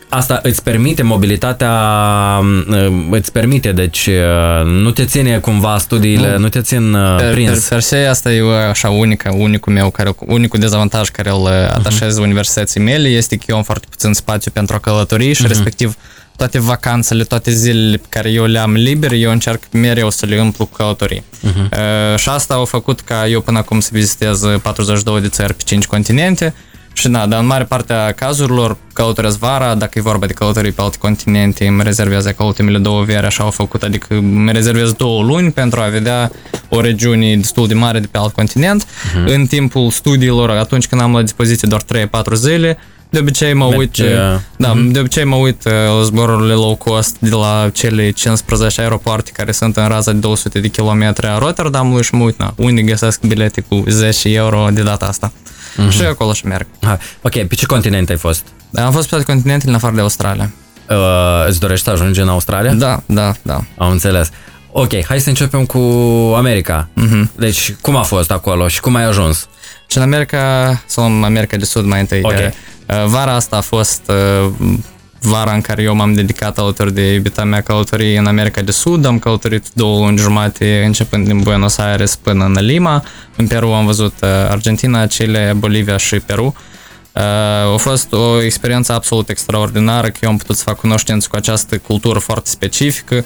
Asta 0.09 0.39
îți 0.43 0.63
permite 0.63 1.01
mobilitatea, 1.01 1.73
îți 3.09 3.31
permite, 3.31 3.71
deci 3.71 4.09
nu 4.65 4.91
te 4.91 5.05
ține 5.05 5.37
cumva 5.37 5.77
studiile, 5.77 6.31
nu, 6.31 6.37
nu 6.37 6.49
te 6.49 6.61
țin 6.61 6.97
prins. 7.31 7.59
Per, 7.59 7.67
per 7.69 7.79
se, 7.79 7.97
asta 7.97 8.31
e 8.31 8.41
așa 8.69 8.89
unică, 8.89 9.33
unicul 9.37 9.73
meu, 9.73 9.89
care, 9.89 10.15
unicul 10.17 10.59
dezavantaj 10.59 11.09
care 11.09 11.29
îl 11.29 11.47
atașez 11.47 12.17
uh-huh. 12.17 12.23
universității 12.23 12.79
mele 12.79 13.07
este 13.07 13.35
că 13.35 13.43
eu 13.47 13.55
am 13.55 13.63
foarte 13.63 13.87
puțin 13.89 14.13
spațiu 14.13 14.51
pentru 14.51 14.75
a 14.75 14.79
călători 14.79 15.33
și 15.33 15.43
uh-huh. 15.43 15.47
respectiv 15.47 15.95
toate 16.39 16.59
vacanțele, 16.59 17.23
toate 17.23 17.51
zilele 17.51 17.97
pe 17.97 18.05
care 18.09 18.29
eu 18.29 18.45
le 18.45 18.59
am 18.59 18.73
liber, 18.73 19.11
eu 19.11 19.31
încerc 19.31 19.61
mereu 19.71 20.09
să 20.09 20.25
le 20.25 20.41
umplu 20.41 20.65
cu 20.65 20.75
călătorii. 20.75 21.23
Uh-huh. 21.23 21.55
Uh, 21.55 22.17
și 22.17 22.29
asta 22.29 22.53
a 22.53 22.63
făcut 22.65 22.99
ca 23.01 23.27
eu 23.27 23.41
până 23.41 23.57
acum 23.57 23.79
să 23.79 23.89
vizitez 23.91 24.41
42 24.61 25.21
de 25.21 25.27
țări 25.27 25.53
pe 25.53 25.63
5 25.65 25.85
continente 25.85 26.53
și 26.93 27.07
da, 27.07 27.25
dar 27.25 27.39
în 27.39 27.45
mare 27.45 27.63
parte 27.63 27.93
a 27.93 28.11
cazurilor 28.11 28.77
călătoresc 28.93 29.37
vara, 29.37 29.75
dacă 29.75 29.99
e 29.99 30.01
vorba 30.01 30.25
de 30.25 30.33
călătorii 30.33 30.71
pe 30.71 30.81
alte 30.81 30.97
continente, 30.97 31.67
îmi 31.67 31.83
rezervez 31.83 32.25
acolo 32.25 32.47
ultimele 32.47 32.77
două 32.77 33.03
veri, 33.03 33.25
așa 33.25 33.43
au 33.43 33.49
făcut, 33.49 33.83
adică 33.83 34.13
îmi 34.13 34.51
rezervez 34.51 34.91
două 34.91 35.23
luni 35.23 35.51
pentru 35.51 35.79
a 35.79 35.87
vedea 35.87 36.31
o 36.69 36.81
regiune 36.81 37.35
destul 37.35 37.67
de 37.67 37.73
mare 37.73 37.99
de 37.99 38.07
pe 38.11 38.17
alt 38.17 38.33
continent. 38.33 38.83
Uh-huh. 38.83 39.33
În 39.33 39.45
timpul 39.45 39.91
studiilor, 39.91 40.49
atunci 40.49 40.87
când 40.87 41.01
am 41.01 41.13
la 41.13 41.21
dispoziție 41.21 41.67
doar 41.67 41.81
3-4 41.81 42.33
zile, 42.33 42.77
de 43.09 43.19
obicei 43.19 43.53
mă 43.53 43.65
uit, 43.65 43.97
Merge, 43.97 44.15
da, 44.57 44.73
uh-huh. 44.73 44.91
de 44.91 44.99
obicei 44.99 45.23
mă 45.23 45.35
uit 45.35 45.63
la 45.63 46.01
zborurile 46.03 46.53
low 46.53 46.75
cost 46.75 47.15
de 47.19 47.29
la 47.29 47.69
cele 47.73 48.11
15 48.11 48.81
aeropoarte 48.81 49.31
care 49.33 49.51
sunt 49.51 49.77
în 49.77 49.87
raza 49.87 50.11
de 50.11 50.17
200 50.17 50.59
de 50.59 50.67
kilometri 50.67 51.27
a 51.27 51.37
Rotterdamului 51.37 52.03
și 52.03 52.15
mă 52.15 52.23
uit, 52.23 52.39
na, 52.39 52.53
unde 52.55 52.81
găsesc 52.81 53.21
bilete 53.21 53.61
cu 53.61 53.83
10 53.87 54.29
euro 54.29 54.67
de 54.71 54.81
data 54.81 55.05
asta. 55.05 55.31
Uh-huh. 55.31 55.89
Și 55.89 56.01
acolo 56.01 56.33
și 56.33 56.45
merg. 56.45 56.67
Ha. 56.81 56.97
Ok, 57.21 57.43
pe 57.43 57.55
ce 57.55 57.65
continent 57.65 58.09
ai 58.09 58.17
fost? 58.17 58.45
Am 58.73 58.91
fost 58.91 59.03
pe 59.03 59.09
toate 59.09 59.31
continentele 59.31 59.69
în 59.69 59.75
afară 59.75 59.95
de 59.95 60.01
Australia. 60.01 60.51
Uh, 60.89 60.95
îți 61.47 61.59
dorești 61.59 61.85
să 61.85 61.91
ajungi 61.91 62.19
în 62.19 62.27
Australia? 62.27 62.73
Da, 62.73 63.03
da, 63.05 63.33
da. 63.41 63.63
Am 63.77 63.91
înțeles. 63.91 64.29
Ok, 64.71 65.05
hai 65.05 65.19
să 65.19 65.29
începem 65.29 65.65
cu 65.65 65.77
America. 66.35 66.89
Uh-huh. 66.97 67.35
Deci, 67.35 67.75
cum 67.81 67.95
a 67.95 68.01
fost 68.01 68.31
acolo 68.31 68.67
și 68.67 68.79
cum 68.79 68.95
ai 68.95 69.03
ajuns? 69.03 69.48
Și 69.89 69.97
în 69.97 70.03
America, 70.03 70.81
sau 70.85 71.05
în 71.05 71.23
America 71.23 71.57
de 71.57 71.65
Sud 71.65 71.85
mai 71.85 71.99
întâi. 71.99 72.19
Okay. 72.23 72.53
Uh, 72.85 73.05
vara 73.05 73.33
asta 73.33 73.55
a 73.55 73.61
fost 73.61 74.01
uh, 74.07 74.51
vara 75.19 75.53
în 75.53 75.61
care 75.61 75.81
eu 75.81 75.95
m-am 75.95 76.13
dedicat 76.13 76.57
alături 76.57 76.93
de 76.93 77.13
iubita 77.13 77.43
mea 77.43 77.61
călătorie 77.61 78.17
în 78.17 78.25
America 78.25 78.61
de 78.61 78.71
Sud. 78.71 79.05
Am 79.05 79.19
călătorit 79.19 79.65
două 79.73 79.99
luni 79.99 80.17
jumate, 80.17 80.83
începând 80.85 81.25
din 81.25 81.39
Buenos 81.39 81.77
Aires 81.77 82.15
până 82.15 82.45
în 82.45 82.57
Lima. 82.59 83.03
În 83.35 83.47
Peru 83.47 83.67
am 83.67 83.85
văzut 83.85 84.13
uh, 84.21 84.29
Argentina, 84.49 85.07
Chile, 85.07 85.53
Bolivia 85.57 85.97
și 85.97 86.15
Peru. 86.15 86.55
a 87.73 87.77
fost 87.77 88.13
o 88.13 88.41
experiență 88.41 88.93
absolut 88.93 89.29
extraordinară 89.29 90.07
că 90.07 90.17
eu 90.21 90.29
am 90.29 90.37
putut 90.37 90.55
să 90.55 90.63
fac 90.63 90.77
cunoștință 90.77 91.27
cu 91.29 91.35
această 91.35 91.77
cultură 91.77 92.19
foarte 92.19 92.49
specifică, 92.49 93.25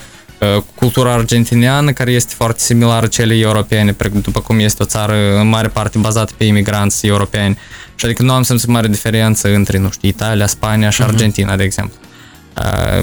cultura 0.75 1.13
argentiniană, 1.13 1.91
care 1.91 2.11
este 2.11 2.33
foarte 2.35 2.59
similară 2.59 3.07
celei 3.07 3.41
europene, 3.41 3.95
după 4.21 4.39
cum 4.39 4.59
este 4.59 4.83
o 4.83 4.85
țară 4.85 5.39
în 5.39 5.47
mare 5.47 5.67
parte 5.67 5.97
bazată 5.97 6.33
pe 6.37 6.43
imigranți 6.43 7.07
europeni. 7.07 7.57
Și 7.95 8.05
adică 8.05 8.23
nu 8.23 8.33
am 8.33 8.43
simțit 8.43 8.67
mare 8.67 8.87
diferență 8.87 9.53
între, 9.53 9.77
nu 9.77 9.89
știu, 9.89 10.07
Italia, 10.07 10.47
Spania 10.47 10.89
și 10.89 11.01
mhm. 11.01 11.09
Argentina, 11.09 11.53
uh-huh. 11.53 11.57
de 11.57 11.63
exemplu. 11.63 11.97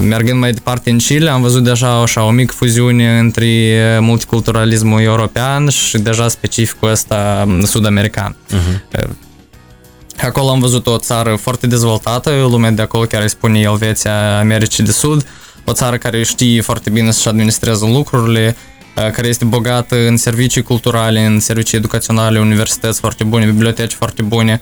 Mergând 0.01 0.39
mai 0.39 0.51
departe 0.51 0.89
în 0.89 0.97
Chile, 0.97 1.29
am 1.29 1.41
văzut 1.41 1.63
deja 1.63 2.01
așa 2.01 2.23
o 2.23 2.29
mică 2.29 2.53
fuziune 2.55 3.19
între 3.19 3.47
multiculturalismul 3.99 5.01
european 5.01 5.69
și 5.69 5.97
deja 5.97 6.27
specificul 6.27 6.89
ăsta 6.89 7.47
sud-american. 7.63 8.35
Uh-huh. 8.49 9.09
Acolo 10.21 10.49
am 10.49 10.59
văzut 10.59 10.87
o 10.87 10.97
țară 10.97 11.35
foarte 11.35 11.67
dezvoltată, 11.67 12.31
lumea 12.49 12.71
de 12.71 12.81
acolo 12.81 13.03
chiar 13.03 13.21
îi 13.21 13.29
spune 13.29 13.59
Elveția 13.59 14.39
Americii 14.39 14.83
de 14.83 14.91
Sud, 14.91 15.25
o 15.65 15.73
țară 15.73 15.97
care 15.97 16.23
știe 16.23 16.61
foarte 16.61 16.89
bine 16.89 17.11
să-și 17.11 17.27
administrează 17.27 17.85
lucrurile, 17.85 18.55
care 18.93 19.27
este 19.27 19.45
bogată 19.45 20.07
în 20.07 20.17
servicii 20.17 20.61
culturale, 20.61 21.25
în 21.25 21.39
servicii 21.39 21.77
educaționale, 21.77 22.39
universități 22.39 22.99
foarte 22.99 23.23
bune, 23.23 23.45
biblioteci 23.45 23.91
foarte 23.91 24.21
bune 24.21 24.61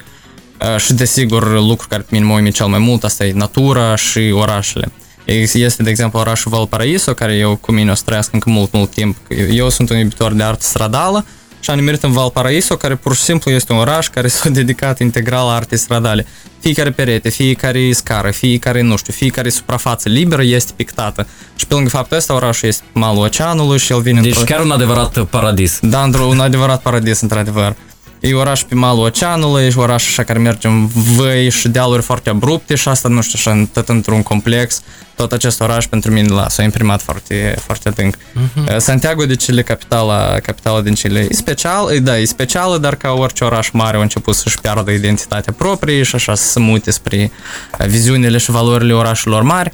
și 0.78 0.94
desigur 0.94 1.54
lucru 1.54 1.88
care 1.88 2.02
pe 2.02 2.08
mine 2.12 2.26
mă 2.26 2.34
uimi 2.34 2.52
cel 2.52 2.66
mai 2.66 2.80
mult, 2.80 3.04
asta 3.04 3.26
e 3.26 3.32
natura 3.34 3.96
și 3.96 4.32
orașele. 4.34 4.92
Este, 5.26 5.84
de 5.84 5.90
exemplu, 5.90 6.20
orașul 6.20 6.52
Valparaiso, 6.52 7.14
care 7.14 7.36
eu 7.36 7.56
cu 7.56 7.72
mine 7.72 7.92
o 7.92 7.94
să 7.94 8.02
trăiesc 8.06 8.34
încă 8.34 8.50
mult, 8.50 8.72
mult 8.72 8.90
timp. 8.90 9.18
Eu 9.52 9.70
sunt 9.70 9.90
un 9.90 9.98
iubitor 9.98 10.34
de 10.34 10.44
artă 10.44 10.64
stradală 10.64 11.26
și 11.60 11.70
am 11.70 11.76
nimerit 11.76 12.04
în 12.04 12.12
Valparaiso, 12.12 12.76
care 12.76 12.96
pur 12.96 13.16
și 13.16 13.22
simplu 13.22 13.52
este 13.52 13.74
un 13.74 13.80
oraș 13.80 14.08
care 14.08 14.28
s-a 14.28 14.50
dedicat 14.60 15.00
integral 15.00 15.46
la 15.46 15.54
arte 15.54 15.76
stradale. 15.76 16.26
Fiecare 16.60 16.92
perete, 16.92 17.30
fiecare 17.30 17.92
scară, 17.92 18.32
fiecare, 18.32 18.82
nu 18.82 18.98
știu, 18.98 19.14
fiecare 19.14 19.50
suprafață 19.50 20.10
liberă 20.10 20.44
este 20.44 20.72
pictată. 20.76 21.28
Și 21.56 21.68
pe 21.68 21.74
lângă 21.74 21.90
faptul 21.90 22.18
ăsta, 22.18 22.34
orașul 22.34 22.68
este 22.68 22.84
malul 22.94 23.24
oceanului 23.24 23.78
și 23.78 23.92
el 23.92 24.02
vine... 24.02 24.22
Deci 24.22 24.44
chiar 24.44 24.60
un 24.60 24.72
adevărat 24.72 25.24
paradis. 25.24 25.80
Da, 25.82 26.10
un 26.28 26.40
adevărat 26.40 26.82
paradis, 26.82 27.22
într-adevăr. 27.22 27.76
E 28.20 28.34
oraș 28.34 28.62
pe 28.62 28.76
malul 28.76 29.04
oceanului, 29.04 29.64
e 29.64 29.74
oraș 29.76 30.08
așa 30.08 30.24
care 30.24 30.40
merge 30.40 30.68
în 30.68 30.88
văi 30.88 31.50
și 31.50 31.68
dealuri 31.68 32.02
foarte 32.02 32.30
abrupte 32.30 32.76
și 32.76 32.88
asta, 32.88 33.10
nu 33.10 33.22
știu, 33.22 33.52
așa, 33.52 33.68
tot 33.74 33.90
într-un 33.90 34.24
complex. 34.24 34.82
Tot 35.16 35.32
acest 35.32 35.62
oraș 35.62 35.86
pentru 35.86 36.12
mine 36.12 36.28
la 36.28 36.50
s-a 36.50 36.64
imprimat 36.64 37.02
foarte, 37.02 37.56
foarte 37.60 37.90
adânc. 37.90 38.16
Uh-huh. 38.16 38.78
Santiago 38.78 39.26
de 39.26 39.36
Chile, 39.36 39.62
capitala, 39.62 40.40
capitala 40.40 40.82
din 40.82 40.94
Chile, 40.94 41.28
e 41.30 41.34
special, 41.34 41.92
e, 41.94 42.00
da, 42.00 42.18
e 42.18 42.26
specială, 42.26 42.78
dar 42.78 42.96
ca 42.96 43.12
orice 43.12 43.44
oraș 43.44 43.70
mare 43.70 43.98
a 43.98 44.02
început 44.02 44.36
să-și 44.36 44.60
piardă 44.60 44.92
identitatea 44.92 45.54
proprie 45.58 46.04
și 46.04 46.16
așa 46.16 46.36
să 46.36 46.48
se 46.48 46.60
mute 46.60 46.92
spre 46.92 47.32
viziunile 47.88 48.38
și 48.38 48.52
valorile 48.52 48.94
orașelor 48.94 49.42
mari 49.42 49.72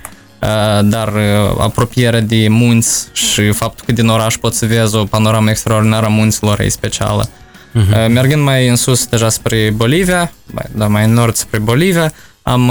dar 0.83 1.13
apropierea 1.57 2.19
de 2.19 2.47
munți 2.47 3.07
și 3.13 3.51
faptul 3.51 3.85
că 3.85 3.91
din 3.91 4.07
oraș 4.07 4.37
poți 4.37 4.57
să 4.57 4.65
vezi 4.65 4.95
o 4.95 5.03
panoramă 5.03 5.49
extraordinară 5.49 6.05
a 6.05 6.09
munților 6.09 6.59
e 6.59 6.67
specială. 6.67 7.29
Uh-huh. 7.75 8.07
Mergând 8.07 8.43
mai 8.43 8.67
în 8.67 8.75
sus, 8.75 9.05
deja 9.05 9.29
spre 9.29 9.73
Bolivia, 9.75 10.31
da, 10.71 10.87
mai 10.87 11.05
în 11.05 11.13
nord 11.13 11.35
spre 11.35 11.59
Bolivia, 11.59 12.13
am, 12.41 12.69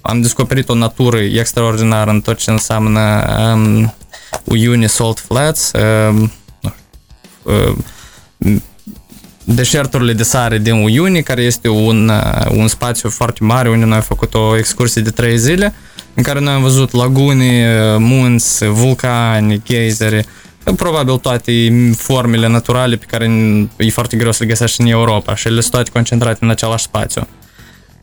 am 0.00 0.20
descoperit 0.20 0.68
o 0.68 0.74
natură 0.74 1.18
extraordinară 1.18 2.10
în 2.10 2.20
tot 2.20 2.38
ce 2.38 2.50
înseamnă 2.50 3.24
um, 3.54 3.94
Uyuni 4.44 4.88
Salt 4.88 5.18
Flats, 5.18 5.72
um, 6.08 6.32
um, 7.42 7.84
deșerturile 9.44 10.12
de 10.12 10.22
sare 10.22 10.58
din 10.58 10.72
Uyuni, 10.72 11.22
care 11.22 11.42
este 11.42 11.68
un, 11.68 12.10
un 12.50 12.68
spațiu 12.68 13.08
foarte 13.08 13.44
mare 13.44 13.70
unde 13.70 13.84
noi 13.84 13.96
am 13.96 14.02
făcut 14.02 14.34
o 14.34 14.56
excursie 14.56 15.02
de 15.02 15.10
trei 15.10 15.38
zile, 15.38 15.74
în 16.14 16.22
care 16.22 16.40
noi 16.40 16.52
am 16.52 16.62
văzut 16.62 16.92
lagune, 16.92 17.76
munți, 17.98 18.64
vulcani, 18.64 19.62
geizere, 19.64 20.24
probabil 20.76 21.16
toate 21.16 21.52
formele 21.96 22.48
naturale 22.48 22.96
pe 22.96 23.04
care 23.08 23.30
e 23.76 23.90
foarte 23.90 24.16
greu 24.16 24.32
să 24.32 24.38
le 24.42 24.48
găsești 24.48 24.80
în 24.80 24.86
Europa 24.86 25.34
și 25.34 25.46
ele 25.46 25.60
sunt 25.60 25.72
toate 25.72 25.90
concentrate 25.90 26.38
în 26.40 26.50
același 26.50 26.84
spațiu. 26.84 27.28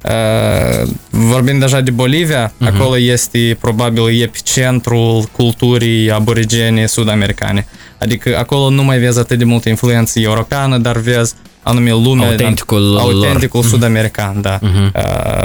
Uh, 0.04 0.90
vorbind 1.10 1.60
deja 1.60 1.82
de 1.82 1.92
Bolivia, 1.92 2.52
uh-huh. 2.52 2.68
acolo 2.68 2.98
este 2.98 3.58
probabil 3.60 4.22
epicentrul 4.22 5.30
culturii 5.32 6.12
aborigene 6.12 6.86
sud-americane. 6.86 7.68
Adică 7.98 8.38
acolo 8.38 8.70
nu 8.70 8.84
mai 8.84 9.00
vezi 9.00 9.20
atât 9.20 9.38
de 9.38 9.44
multă 9.44 9.70
influență 9.70 10.20
europeană, 10.20 10.78
dar 10.78 10.98
vezi 10.98 11.34
anume 11.64 11.92
lumea 11.92 12.30
autenticul, 12.30 12.98
autenticul 12.98 13.64
sud-american, 13.64 14.42
da. 14.42 14.60
Uh-huh. 14.60 14.92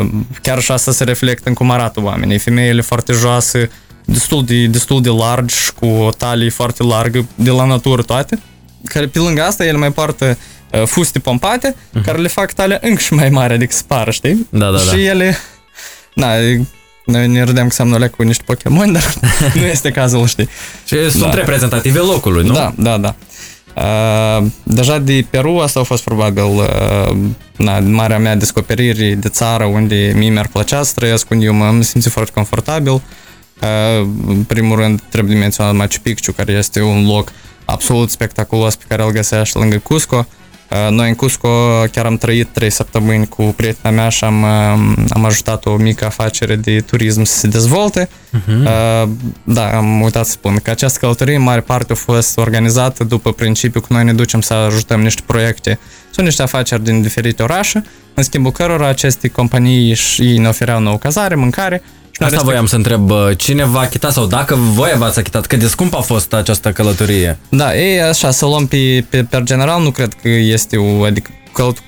Uh, 0.00 0.09
chiar 0.42 0.61
și 0.61 0.72
asta 0.72 0.92
se 0.92 1.05
reflectă 1.05 1.48
în 1.48 1.55
cum 1.55 1.70
arată 1.70 2.00
oamenii. 2.02 2.38
Femeile 2.38 2.81
foarte 2.81 3.12
joase, 3.12 3.70
destul 4.07 4.45
de, 4.45 4.66
destul 4.66 5.03
de 5.03 5.09
largi, 5.09 5.73
cu 5.79 5.87
o 5.87 6.11
talie 6.11 6.51
foarte 6.51 6.83
largă, 6.83 7.27
de 7.35 7.51
la 7.51 7.64
natură 7.64 8.03
toate, 8.03 8.38
care 8.85 9.07
pe 9.07 9.19
lângă 9.19 9.42
asta 9.42 9.64
ele 9.64 9.77
mai 9.77 9.92
poartă 9.92 10.38
uh, 10.73 10.83
fuste 10.85 11.19
pompate, 11.19 11.75
uh-huh. 11.75 12.05
care 12.05 12.19
le 12.19 12.29
fac 12.29 12.53
talia 12.53 12.79
încă 12.83 13.01
și 13.01 13.14
mai 13.14 13.29
mare 13.29 13.57
decât 13.57 13.77
spară, 13.77 14.11
știi? 14.11 14.47
Da, 14.51 14.71
da, 14.71 14.79
și 14.79 14.90
da. 14.90 14.97
ele, 14.97 15.37
na, 16.14 16.29
noi 17.05 17.29
ne 17.29 17.42
râdeam 17.42 17.69
că 17.69 17.75
seamănă 17.75 18.09
cu 18.09 18.23
niște 18.23 18.42
Pokémon, 18.47 18.92
dar 18.92 19.14
nu 19.55 19.64
este 19.64 19.90
cazul, 19.90 20.27
știi? 20.27 20.49
Și 20.87 21.11
sunt 21.11 21.23
da. 21.23 21.35
reprezentative 21.35 21.99
locului, 21.99 22.47
nu? 22.47 22.53
Da, 22.53 22.75
da, 22.77 22.99
da. 22.99 23.14
Uh, 23.77 24.47
deja 24.62 24.99
de 24.99 25.27
Peru 25.31 25.59
asta 25.59 25.81
a 25.81 25.83
fost 25.83 26.03
probabil 26.05 26.42
uh, 26.42 27.16
na, 27.57 27.79
marea 27.79 28.19
mea 28.19 28.37
descoperire 28.37 29.14
de 29.14 29.29
țară 29.29 29.64
unde 29.64 30.12
mie 30.14 30.31
mi-ar 30.31 30.49
plăcea 30.49 30.83
să 30.83 30.92
trăiesc, 30.95 31.31
unde 31.31 31.45
eu 31.45 31.55
mă 31.55 31.83
simt 31.83 32.05
foarte 32.05 32.33
confortabil. 32.35 32.92
Uh, 32.92 33.01
în 34.27 34.45
primul 34.47 34.77
rând, 34.77 35.03
trebuie 35.09 35.35
de 35.35 35.40
menționat 35.40 35.75
Machu 35.75 36.01
Picchu, 36.03 36.33
care 36.33 36.53
este 36.53 36.83
un 36.83 37.07
loc 37.07 37.33
absolut 37.64 38.11
spectaculos 38.11 38.77
pe 38.77 38.85
care 38.88 39.03
îl 39.03 39.11
găsești 39.11 39.59
lângă 39.59 39.79
Cusco. 39.79 40.27
Noi 40.90 41.09
în 41.09 41.14
Cusco 41.14 41.49
chiar 41.92 42.07
am 42.07 42.16
trăit 42.16 42.49
trei 42.53 42.71
săptămâni 42.71 43.29
cu 43.29 43.42
prietena 43.42 43.95
mea 43.95 44.09
și 44.09 44.25
am, 44.25 44.45
am 45.09 45.25
ajutat 45.25 45.66
o 45.66 45.77
mică 45.77 46.05
afacere 46.05 46.57
de 46.57 46.81
turism 46.81 47.23
să 47.23 47.38
se 47.38 47.47
dezvolte. 47.49 48.09
Uh-huh. 48.09 49.07
Da, 49.45 49.77
am 49.77 50.01
uitat 50.01 50.25
să 50.25 50.31
spun 50.31 50.57
că 50.62 50.71
această 50.71 50.99
călătorie 50.99 51.37
în 51.37 51.42
mare 51.42 51.61
parte 51.61 51.92
a 51.92 51.97
fost 51.97 52.38
organizată 52.38 53.05
după 53.05 53.33
principiul 53.33 53.83
că 53.83 53.92
noi 53.92 54.05
ne 54.05 54.12
ducem 54.12 54.40
să 54.40 54.55
ajutăm 54.55 55.01
niște 55.01 55.23
proiecte 55.27 55.79
sunt 56.16 56.29
niște 56.29 56.42
afaceri 56.42 56.85
din 56.85 57.03
diferite 57.03 57.42
orașe, 57.42 57.85
în 58.14 58.23
schimbul 58.23 58.53
cărora 58.53 58.88
aceste 58.88 59.29
companii 59.29 59.95
și 59.95 60.38
ne 60.38 60.49
ofereau 60.49 60.81
nouă 60.81 60.97
cazare, 60.97 61.35
mâncare 61.35 61.83
Asta 62.24 62.24
respect... 62.24 62.44
voiam 62.44 62.66
să 62.66 62.76
întreb, 62.76 63.11
cine 63.37 63.64
v-a 63.64 63.81
achitat 63.81 64.12
sau 64.12 64.26
dacă 64.26 64.55
voi 64.55 64.92
v-ați 64.96 65.18
achitat, 65.18 65.46
cât 65.46 65.59
de 65.59 65.66
scump 65.66 65.94
a 65.94 66.00
fost 66.00 66.33
această 66.33 66.70
călătorie? 66.70 67.38
Da, 67.48 67.76
e 67.76 68.09
așa, 68.09 68.31
să 68.31 68.46
luăm 68.46 68.66
pe, 68.66 69.05
pe, 69.09 69.22
pe 69.22 69.40
general, 69.44 69.83
nu 69.83 69.90
cred 69.90 70.14
că 70.22 70.29
este 70.29 70.76
o, 70.76 71.05
adică 71.05 71.31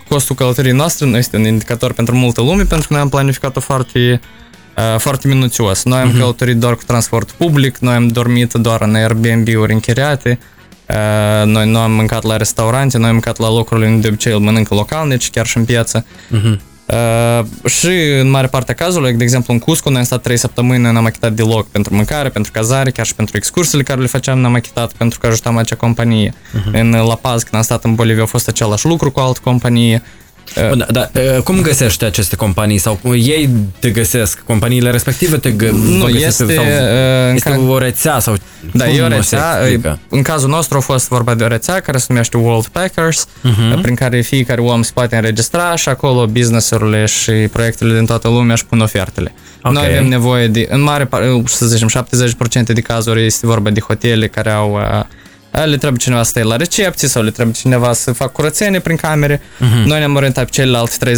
costul 0.09 0.37
călătoriei 0.37 0.75
noastre 0.75 1.07
nu 1.07 1.17
este 1.17 1.37
un 1.37 1.45
indicator 1.45 1.93
pentru 1.93 2.17
multă 2.17 2.41
lume, 2.41 2.63
pentru 2.63 2.89
că 2.89 2.93
noi 2.93 3.03
am 3.03 3.09
planificat-o 3.09 3.61
foarte, 3.61 4.21
uh, 4.77 4.99
foarte 4.99 5.29
minuțios. 5.29 5.85
Noi 5.85 6.01
am 6.01 6.13
uh-huh. 6.13 6.19
călătorit 6.19 6.57
doar 6.57 6.75
cu 6.75 6.83
transport 6.87 7.31
public, 7.31 7.79
noi 7.79 7.95
am 7.95 8.09
dormit 8.09 8.53
doar 8.53 8.83
în 8.83 8.95
Airbnb-uri 8.95 9.73
închiriate, 9.73 10.39
uh, 10.89 11.47
noi 11.47 11.71
nu 11.71 11.79
am 11.79 11.93
mâncat 11.93 12.23
la 12.23 12.37
restaurante, 12.37 12.99
noi 12.99 13.07
am 13.07 13.13
mâncat 13.13 13.39
la 13.39 13.51
locurile 13.51 13.87
unde 13.87 14.01
de 14.01 14.09
obicei 14.09 14.33
îl 14.33 14.39
mănâncă 14.39 14.75
localnici, 14.75 15.31
chiar 15.31 15.47
și 15.47 15.57
în 15.57 15.65
piață. 15.65 16.05
Uh-huh. 16.05 16.59
Uh, 16.93 17.71
și 17.71 18.21
în 18.21 18.31
mare 18.31 18.47
parte 18.47 18.73
a 18.73 18.75
cazurilor, 18.75 19.13
de 19.13 19.25
exemplu 19.25 19.53
în 19.53 19.59
Cusco, 19.59 19.91
noi 19.91 19.99
am 19.99 20.05
stat 20.05 20.23
3 20.23 20.37
săptămâni, 20.37 20.83
n-am 20.83 21.05
achitat 21.05 21.33
deloc 21.33 21.69
pentru 21.69 21.95
mâncare, 21.95 22.29
pentru 22.29 22.53
cazare, 22.53 22.91
chiar 22.91 23.07
și 23.07 23.15
pentru 23.15 23.37
excursiile 23.37 23.83
care 23.83 24.01
le 24.01 24.07
făceam, 24.07 24.39
n-am 24.39 24.55
achitat 24.55 24.93
pentru 24.93 25.19
că 25.19 25.27
ajutam 25.27 25.57
acea 25.57 25.77
companie. 25.77 26.31
Uh-huh. 26.31 26.73
În 26.73 26.91
La 26.91 27.15
Paz, 27.15 27.43
când 27.43 27.55
am 27.55 27.63
stat 27.63 27.85
în 27.85 27.95
Bolivia, 27.95 28.23
a 28.23 28.27
fost 28.27 28.49
același 28.49 28.87
lucru 28.87 29.11
cu 29.11 29.21
altă 29.21 29.41
companie. 29.43 30.03
Bun, 30.69 30.87
da, 30.91 31.11
cum 31.45 31.61
găsești 31.61 32.05
aceste 32.05 32.37
companii 32.37 32.79
sau 32.79 33.01
ei 33.15 33.49
te 33.79 33.91
găsesc? 33.91 34.43
Companiile 34.47 34.91
respective 34.91 35.37
te 35.37 35.53
gă- 35.53 35.71
nu, 35.71 36.05
găsesc 36.05 36.41
este, 36.41 36.55
sau 36.55 36.65
este 37.35 37.51
ca... 37.51 37.61
o 37.69 37.79
rețea 37.79 38.19
sau 38.19 38.37
Da, 38.73 38.89
e 38.89 39.03
o 39.03 39.09
rețea. 39.09 39.59
În 40.09 40.23
cazul 40.23 40.49
nostru 40.49 40.77
a 40.77 40.81
fost 40.81 41.09
vorba 41.09 41.35
de 41.35 41.45
o 41.45 41.47
rețea 41.47 41.81
care 41.81 41.99
se 41.99 42.07
numește 42.09 42.37
World 42.37 42.67
Packers, 42.67 43.27
uh-huh. 43.27 43.83
prin 43.83 43.95
care 43.95 44.21
fiecare 44.21 44.61
om 44.61 44.83
se 44.83 44.91
poate 44.95 45.17
înregistra 45.17 45.77
și 45.77 45.89
acolo 45.89 46.27
businessurile 46.27 47.05
și 47.07 47.33
proiectele 47.33 47.95
din 47.95 48.07
toată 48.07 48.29
lumea 48.29 48.53
își 48.53 48.67
pun 48.67 48.81
ofertele. 48.81 49.35
Okay. 49.63 49.73
Noi 49.73 49.97
avem 49.97 50.09
nevoie 50.09 50.47
de, 50.47 50.67
în 50.71 50.81
mare, 50.81 51.09
să 51.45 51.67
zicem, 51.67 51.89
70% 52.61 52.63
de 52.63 52.81
cazuri 52.81 53.25
este 53.25 53.47
vorba 53.47 53.71
de 53.71 53.81
hotele 53.81 54.29
care 54.29 54.51
au 54.51 54.73
uh, 54.73 55.05
le 55.51 55.77
trebuie 55.77 55.99
cineva 55.99 56.23
să 56.23 56.31
stai 56.31 56.43
la 56.43 56.57
recepție 56.57 57.09
sau 57.09 57.23
le 57.23 57.31
trebuie 57.31 57.55
cineva 57.55 57.93
să 57.93 58.13
facă 58.13 58.31
curățenie 58.31 58.81
prin 58.81 58.97
camere. 58.97 59.37
Uh-huh. 59.37 59.85
Noi 59.85 59.99
ne-am 59.99 60.15
orientat 60.15 60.45
pe 60.45 60.51
celelalte 60.51 61.17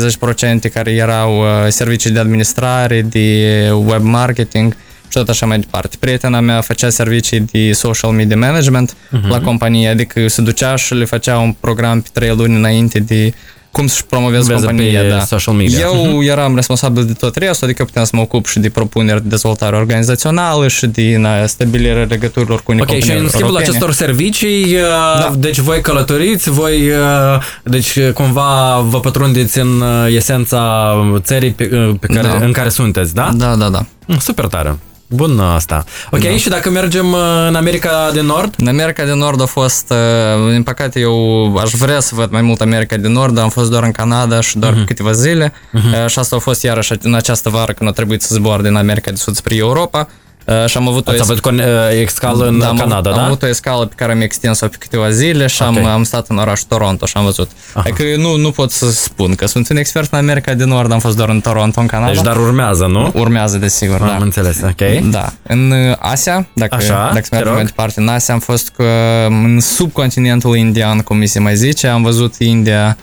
30% 0.69 0.73
care 0.73 0.91
erau 0.91 1.39
uh, 1.39 1.47
servicii 1.69 2.11
de 2.11 2.19
administrare, 2.19 3.03
de 3.03 3.69
web 3.87 4.03
marketing 4.03 4.77
și 5.03 5.19
tot 5.19 5.29
așa 5.29 5.47
mai 5.47 5.59
departe. 5.59 5.97
Prietena 6.01 6.41
mea 6.41 6.61
făcea 6.61 6.91
servicii 6.91 7.41
de 7.41 7.73
social 7.73 8.11
media 8.11 8.37
management 8.37 8.93
uh-huh. 8.93 9.29
la 9.29 9.41
companie, 9.41 9.89
adică 9.89 10.29
se 10.29 10.43
ducea 10.43 10.77
și 10.77 10.95
le 10.95 11.05
făcea 11.05 11.39
un 11.39 11.53
program 11.53 12.01
pe 12.01 12.09
trei 12.13 12.35
luni 12.37 12.55
înainte 12.55 12.99
de 12.99 13.33
cum 13.71 13.87
să-și 13.87 14.05
promoveze 14.05 14.53
Vezi 14.53 14.65
compania. 14.67 15.01
pe 15.01 15.09
Da. 15.09 15.21
social 15.21 15.55
media. 15.55 15.79
Eu 15.81 16.23
eram 16.23 16.55
responsabil 16.55 17.05
de 17.05 17.13
tot 17.13 17.37
restul, 17.37 17.67
adică 17.67 17.85
puteam 17.85 18.05
să 18.05 18.11
mă 18.15 18.21
ocup 18.23 18.47
și 18.47 18.59
de 18.59 18.69
propuneri 18.71 19.23
de 19.23 19.29
dezvoltare 19.29 19.77
organizațională 19.77 20.69
și 20.69 20.87
de 20.87 21.17
na, 21.17 21.47
stabilirea 21.47 22.05
legăturilor 22.09 22.63
cu 22.63 22.71
unii 22.73 22.83
Ok, 22.83 22.89
și 22.89 22.95
companii 22.99 23.23
în 23.23 23.29
schimbul 23.29 23.49
europene. 23.49 23.69
acestor 23.77 23.93
servicii, 24.07 24.77
da. 25.19 25.33
deci 25.39 25.59
voi 25.59 25.81
călătoriți, 25.81 26.51
voi, 26.51 26.89
uh, 26.91 27.43
deci 27.65 27.99
cumva 28.15 28.79
vă 28.89 29.01
pătrundeți 29.01 29.59
în 29.59 29.81
uh, 29.81 30.15
esența 30.15 30.93
țării 31.19 31.51
pe, 31.51 31.71
uh, 31.73 31.95
pe 32.01 32.07
care, 32.07 32.29
Da. 32.29 32.45
în 32.45 32.53
care 32.53 32.69
sunteți, 32.69 33.15
da? 33.15 33.31
Da, 33.37 33.55
da, 33.57 33.69
da. 33.69 33.85
Mm, 34.07 34.19
Super 34.19 34.45
tare. 34.47 34.79
Bun 35.13 35.39
uh, 35.39 35.53
asta. 35.55 35.85
Ok, 36.11 36.21
da. 36.21 36.37
și 36.37 36.49
dacă 36.49 36.71
mergem 36.71 37.13
uh, 37.13 37.47
în 37.49 37.55
America 37.55 38.11
de 38.13 38.21
Nord? 38.21 38.55
În 38.59 38.69
America 38.69 39.05
de 39.05 39.15
Nord 39.15 39.41
a 39.43 39.47
fost, 39.47 39.91
uh, 39.91 40.53
din 40.53 40.63
păcate 40.63 41.01
eu 41.01 41.57
aș 41.57 41.71
vrea 41.71 42.01
să 42.01 42.15
văd 42.15 42.31
mai 42.31 42.43
mult 42.43 42.61
America 42.61 42.97
de 42.97 43.09
Nord, 43.09 43.35
dar 43.35 43.45
am 43.45 43.51
fost 43.51 43.71
doar 43.71 43.83
în 43.83 43.91
Canada 43.91 44.41
și 44.41 44.59
doar 44.59 44.73
uh-huh. 44.73 44.87
câteva 44.87 45.13
zile 45.13 45.53
uh-huh. 45.53 46.07
și 46.07 46.19
asta 46.19 46.37
a 46.37 46.39
fost 46.39 46.63
iarăși 46.63 46.93
în 47.03 47.15
această 47.15 47.49
vară 47.49 47.73
când 47.73 47.91
a 47.91 47.93
trebuit 47.93 48.23
să 48.23 48.35
zbor 48.35 48.61
din 48.61 48.75
America 48.75 49.11
de 49.11 49.17
Sud 49.17 49.35
spre 49.35 49.57
Europa 49.57 50.09
Uh, 50.47 50.67
și 50.67 50.77
am 50.77 50.89
avut 50.89 51.09
o 51.09 51.11
Ați 51.11 51.21
avut 51.21 51.39
con- 51.39 51.59
uh, 51.59 52.01
escală 52.03 52.47
în 52.47 52.59
da, 52.59 52.69
am, 52.69 52.77
Canada, 52.77 53.11
am 53.11 53.17
da? 53.17 53.25
avut 53.25 53.43
o 53.43 53.47
escală 53.49 53.87
pe 53.87 53.95
care 53.97 54.13
am 54.13 54.21
extins-o 54.21 54.67
pe 54.67 54.77
câteva 54.79 55.11
zile 55.11 55.47
și 55.47 55.63
am, 55.63 55.77
Ok. 55.77 55.87
am 55.87 56.03
stat 56.03 56.27
în 56.29 56.39
orașul 56.39 56.67
Toronto 56.69 57.07
și 57.07 57.13
am 57.17 57.25
văzut. 57.25 57.51
Adică 57.75 58.03
nu, 58.17 58.37
nu 58.37 58.51
pot 58.51 58.71
să 58.71 58.91
spun 58.91 59.35
că 59.35 59.47
sunt 59.47 59.69
un 59.69 59.77
expert 59.77 60.13
în 60.13 60.19
America 60.19 60.55
de 60.55 60.65
Nord, 60.65 60.93
am 60.93 60.99
fost 60.99 61.17
doar 61.17 61.29
în 61.29 61.41
Toronto, 61.41 61.81
în 61.81 61.87
Canada. 61.87 62.13
Deci, 62.13 62.23
dar 62.23 62.37
urmează, 62.37 62.87
nu? 62.87 63.11
Urmează, 63.15 63.57
desigur, 63.57 63.99
da. 63.99 64.15
Am 64.15 64.21
înțeles, 64.23 64.61
ok. 64.63 65.11
Da. 65.11 65.33
În 65.43 65.71
uh, 65.71 65.97
Asia, 65.99 66.47
dacă, 66.55 66.75
Așa, 66.75 67.11
dacă 67.13 67.21
să 67.23 67.29
te 67.29 67.35
mergem 67.35 67.47
rog. 67.47 67.55
mai 67.55 67.65
departe, 67.65 68.01
în 68.01 68.09
Asia 68.09 68.35
am 68.35 68.41
fost 68.41 68.69
cu, 68.77 68.83
în 69.29 69.61
subcontinentul 69.61 70.57
indian, 70.57 70.99
cum 71.01 71.17
mi 71.17 71.27
se 71.27 71.39
mai 71.41 71.57
zice, 71.57 71.87
am 71.87 72.03
văzut 72.03 72.35
India 72.39 72.97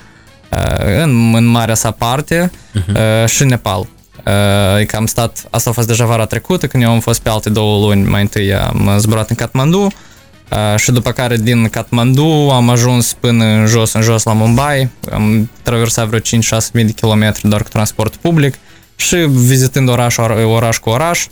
uh, 0.52 1.02
în, 1.04 1.34
în 1.36 1.46
marea 1.46 1.76
sa 1.76 1.92
parte 1.92 2.52
Mhm. 2.74 2.96
uh, 2.96 3.30
și 3.30 3.44
Nepal. 3.44 3.88
Uh, 4.28 4.74
Adică 4.74 4.96
am 4.96 5.06
stat, 5.06 5.48
asta 5.50 5.70
a 5.70 5.74
fost 5.74 5.88
deja 5.88 6.06
vara 6.06 6.26
trecută, 6.26 6.68
când 6.68 6.84
eu 6.84 6.92
am 6.92 7.00
fost 7.00 7.22
pe 7.22 7.30
alte 7.30 7.50
două 7.50 7.86
luni, 7.86 8.10
mai 8.10 8.22
întâi 8.22 8.54
am 8.54 8.96
zburat 8.98 9.30
în 9.30 9.36
Kathmandu 9.36 9.82
uh, 9.82 10.76
și 10.78 10.92
după 10.92 11.12
care 11.12 11.38
din 11.38 11.68
Kathmandu 11.68 12.50
am 12.54 12.70
ajuns 12.70 13.14
până 13.14 13.46
în 13.46 13.66
jos, 13.66 13.94
în 13.94 14.02
jos 14.02 14.24
la 14.24 14.34
Mumbai, 14.34 14.90
am 15.12 15.50
traversat 15.62 16.08
vreo 16.08 16.20
5-6 16.20 16.22
mii 16.74 16.84
de 16.84 16.92
kilometri 16.92 17.50
doar 17.50 17.64
cu 17.64 17.70
transport 17.70 18.16
public 18.16 18.56
și 18.96 19.16
vizitând 19.30 19.90
oraș, 19.90 20.18
oraș 20.46 20.78
cu 20.78 20.90
oraș, 20.90 21.26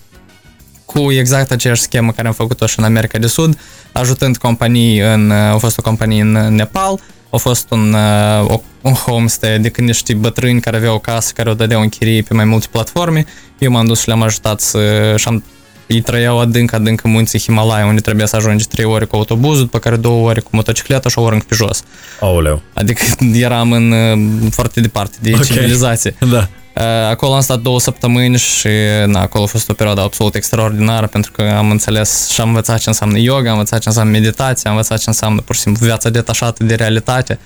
cu 0.85 1.11
exact 1.11 1.51
aceeași 1.51 1.81
schemă 1.81 2.11
care 2.11 2.27
am 2.27 2.33
făcut-o 2.33 2.65
și 2.65 2.79
în 2.79 2.85
America 2.85 3.17
de 3.17 3.27
Sud, 3.27 3.59
ajutând 3.91 4.37
companii 4.37 4.99
în, 4.99 5.31
a 5.31 5.57
fost 5.57 5.77
o 5.77 5.81
companie 5.81 6.21
în 6.21 6.55
Nepal, 6.55 6.99
a 7.29 7.37
fost 7.37 7.71
un, 7.71 7.93
uh, 7.93 8.45
o- 8.51 8.61
un 8.81 8.93
homestay, 8.93 9.53
adică 9.53 9.81
niște 9.81 10.13
bătrâni 10.13 10.61
care 10.61 10.77
aveau 10.77 10.95
o 10.95 10.99
casă, 10.99 11.31
care 11.35 11.49
o 11.49 11.53
dădeau 11.53 11.81
în 11.81 11.89
chirie 11.89 12.21
pe 12.21 12.33
mai 12.33 12.45
multe 12.45 12.67
platforme. 12.71 13.25
Eu 13.59 13.71
m-am 13.71 13.85
dus 13.85 13.99
și 14.01 14.07
le-am 14.07 14.21
ajutat 14.21 14.59
să, 14.61 15.13
și 15.17 15.27
am, 15.27 15.43
ei 15.87 16.01
trăiau 16.01 16.39
adânc, 16.39 16.73
adânc 16.73 17.03
în 17.03 17.11
munții 17.11 17.39
Himalaya, 17.39 17.85
unde 17.85 18.01
trebuia 18.01 18.25
să 18.25 18.35
ajungi 18.35 18.65
3 18.67 18.85
ore 18.85 19.05
cu 19.05 19.15
autobuzul, 19.15 19.63
după 19.63 19.79
care 19.79 19.95
2 19.95 20.11
ore 20.11 20.39
cu 20.39 20.49
motocicleta 20.51 21.09
și 21.09 21.19
o 21.19 21.21
oră 21.21 21.33
încă 21.33 21.45
pe 21.49 21.55
jos. 21.55 21.83
Aoleu. 22.19 22.61
Adică 22.73 23.03
eram 23.33 23.71
în, 23.71 23.91
uh, 23.91 24.47
foarte 24.51 24.81
departe 24.81 25.17
de 25.21 25.31
Ok. 25.35 25.43
civilizație. 25.43 26.15
Da. 26.31 26.47
Uh, 26.75 26.83
Acolo 27.09 27.33
am 27.33 27.41
stat 27.41 27.59
două 27.59 27.79
săptămâni 27.79 28.37
și 28.37 28.67
na, 29.05 29.21
acolo 29.21 29.43
a 29.43 29.47
fost 29.47 29.69
o 29.69 29.73
perioadă 29.73 30.01
absolut 30.01 30.35
extraordinară 30.35 31.07
pentru 31.07 31.31
că 31.31 31.53
am 31.57 31.71
înțeles 31.71 32.29
și 32.29 32.41
am 32.41 32.47
învățat 32.47 32.79
ce 32.79 32.89
înseamnă 32.89 33.17
yoga, 33.17 33.49
am 33.49 33.57
învățat 33.57 33.79
ce 33.79 33.87
înseamnă 33.89 34.11
meditație, 34.11 34.69
am 34.69 34.75
învățat 34.75 34.97
ce 34.97 35.03
înseamnă 35.07 35.41
pur 35.41 35.55
și 35.55 35.61
simplu 35.61 35.85
viața 35.85 36.09
detașată 36.09 36.63
de 36.63 36.75
realitate. 36.75 37.39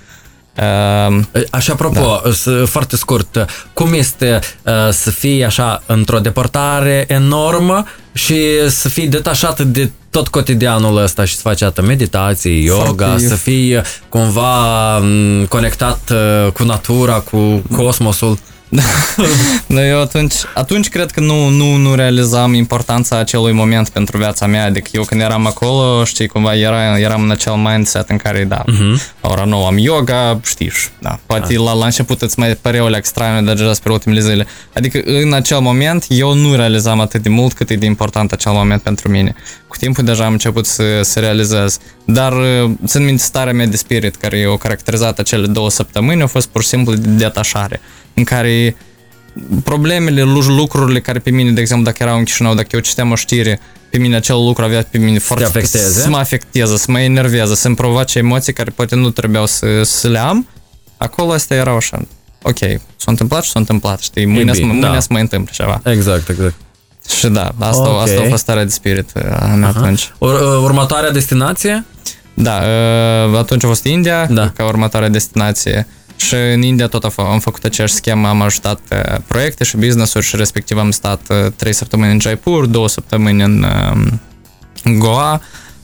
Uh, 0.60 1.44
Așa, 1.50 1.74
apropo, 1.74 2.22
da. 2.24 2.32
foarte 2.66 2.96
scurt, 2.96 3.46
cum 3.74 3.94
este 3.94 4.40
uh, 4.64 4.74
să 4.92 5.12
fii 5.12 5.44
așa 5.46 5.84
într-o 5.86 6.20
depărtare 6.20 7.06
enormă 7.08 7.86
și 8.14 8.70
să 8.70 8.90
fii 8.90 9.08
detașat 9.08 9.62
de 9.62 9.92
tot 10.10 10.28
cotidianul 10.28 10.98
ăsta 10.98 11.26
și 11.26 11.36
să 11.36 11.42
faci 11.42 11.62
atât 11.62 11.86
meditație, 11.86 12.52
yoga, 12.64 13.06
Foarte- 13.06 13.28
să 13.28 13.36
fii 13.36 13.76
uh, 13.76 13.82
cumva 14.10 14.98
m, 14.98 15.46
conectat 15.46 16.12
uh, 16.12 16.52
cu 16.52 16.64
natura, 16.64 17.14
cu 17.14 17.64
cosmosul. 17.76 18.38
Dar 19.68 19.84
eu 19.84 20.02
atunci, 20.02 20.34
atunci 20.54 20.90
cred 20.90 21.12
că 21.12 21.20
nu, 21.20 21.48
nu, 21.48 21.76
nu 21.76 21.96
realizam 21.96 22.54
importanța 22.54 23.18
acelui 23.18 23.52
moment 23.52 23.90
pentru 23.90 24.18
viața 24.18 24.46
mea, 24.46 24.66
adică 24.66 24.90
eu 24.92 25.04
când 25.04 25.22
eram 25.22 25.46
acolo, 25.46 26.04
știi, 26.04 26.28
cumva 26.28 26.56
era, 26.56 27.00
eram 27.00 27.22
în 27.22 27.32
acel 27.32 27.54
mindset 27.54 28.10
în 28.10 28.18
care, 28.18 28.44
da, 28.44 28.64
uh-huh. 28.64 29.22
la 29.22 29.30
ora 29.30 29.44
9 29.44 29.68
am 29.68 29.78
yoga, 29.78 30.40
știi, 30.46 30.70
și, 30.70 30.88
da, 31.00 31.20
poate 31.26 31.58
la, 31.58 31.74
la 31.74 31.86
început 31.86 32.22
îți 32.22 32.40
mai 32.40 32.56
păreau 32.56 32.86
alea 32.86 32.98
extreme, 32.98 33.42
dar 33.42 33.56
deja 33.56 33.74
spre 33.74 33.92
ultimele 33.92 34.22
zile. 34.22 34.48
Adică 34.76 35.02
în 35.06 35.34
acel 35.34 35.60
moment 35.60 36.06
eu 36.10 36.34
nu 36.34 36.56
realizam 36.56 37.00
atât 37.00 37.22
de 37.22 37.30
mult 37.30 37.54
cât 37.54 37.70
e 37.70 37.76
de 37.76 37.86
important 37.86 38.32
acel 38.32 38.52
moment 38.52 38.82
pentru 38.82 39.10
mine. 39.10 39.36
Cu 39.70 39.78
timpul 39.78 40.04
deja 40.04 40.26
am 40.26 40.32
început 40.32 40.66
să, 40.66 41.02
să 41.02 41.20
realizez, 41.20 41.80
dar 42.06 42.34
uh, 42.34 42.72
țin 42.86 43.04
minte 43.04 43.22
starea 43.22 43.54
mea 43.54 43.66
de 43.66 43.78
spirit 43.78 44.16
care 44.16 44.48
o 44.48 44.58
caracterizat 44.58 45.20
acele 45.20 45.48
două 45.48 45.70
săptămâni 45.70 46.22
a 46.22 46.28
fost 46.28 46.48
pur 46.48 46.62
și 46.62 46.68
simplu 46.68 46.94
de 46.94 47.10
detașare, 47.10 47.82
în 48.14 48.24
care 48.24 48.76
problemele, 49.64 50.22
lu- 50.22 50.56
lucrurile 50.56 51.00
care 51.00 51.20
pe 51.20 51.30
mine, 51.30 51.52
de 51.52 51.62
exemplu, 51.62 51.86
dacă 51.86 52.04
erau 52.04 52.18
în 52.18 52.24
Chișinău, 52.24 52.56
dacă 52.56 52.68
eu 52.72 52.80
citeam 52.80 53.12
o 53.12 53.16
știre, 53.16 53.60
pe 53.90 53.98
mine 53.98 54.16
acel 54.16 54.36
lucru 54.36 54.64
avea 54.64 54.84
pe 54.92 54.98
mine 54.98 55.20
foarte... 55.20 55.44
afecteze? 55.44 56.02
Să 56.02 56.10
mă 56.10 56.18
afecteze, 56.18 56.78
să 56.78 56.92
mă 56.92 57.00
enerveze, 57.00 57.56
să-mi 57.56 57.76
provoace 57.76 58.18
emoții 58.18 58.54
care 58.54 58.72
poate 58.76 58.96
nu 58.96 59.10
trebuiau 59.10 59.46
să, 59.46 59.84
să 59.84 60.08
le 60.08 60.20
am. 60.20 60.48
Acolo 60.98 61.32
astea 61.32 61.58
erau 61.58 61.76
așa, 61.76 62.08
ok, 62.42 62.58
s-a 62.96 63.12
întâmplat 63.12 63.44
și 63.44 63.50
s-a 63.50 63.60
întâmplat, 63.60 64.00
știi, 64.00 64.26
mâine, 64.26 64.54
să, 64.54 64.60
bine, 64.60 64.72
mâine 64.72 64.88
da. 64.88 65.00
să 65.00 65.08
mai 65.10 65.22
întâmple 65.22 65.54
ceva. 65.54 65.82
Exact, 65.86 66.30
exact. 66.30 66.56
Și 67.18 67.28
da, 67.28 67.52
asta, 67.60 67.90
Ok. 67.90 68.02
asta 68.02 68.22
a 68.22 68.30
fost 68.30 68.42
starea 68.42 68.64
de 68.64 68.70
spirit 68.70 69.10
uh, 69.16 69.24
a 69.40 69.46
mea 69.46 69.68
atunci. 69.68 70.12
Ur- 70.18 70.34
uh, 70.34 70.60
următoarea 70.64 71.12
destinație? 71.12 71.86
Da, 72.34 72.62
uh, 73.32 73.38
atunci 73.38 73.64
a 73.64 73.68
fost 73.68 73.84
India, 73.86 74.26
Da. 74.26 74.50
ca 74.50 74.66
următoare 74.66 75.08
destinație. 75.08 75.88
Și 76.16 76.36
în 76.54 76.62
India 76.62 76.88
tot 76.88 77.04
a 77.04 77.10
f- 77.10 77.16
am 77.32 77.40
făcut 77.40 77.64
aceeași 77.64 77.94
schemă, 77.94 78.28
am 78.28 78.42
ajutat 78.42 78.80
uh, 78.92 79.16
proiecte 79.28 79.64
și 79.64 79.78
business-uri 79.78 80.26
și 80.26 80.36
respectiv 80.36 80.78
am 80.78 80.92
stat 80.92 81.22
uh, 81.30 81.52
3 81.56 81.74
săptămâni 81.74 82.12
în 82.12 82.20
Jaipur, 82.20 82.66
2 82.66 82.90
săptămâni 82.90 83.44
în 83.44 83.66
um, 84.84 84.98
Goa. 84.98 85.42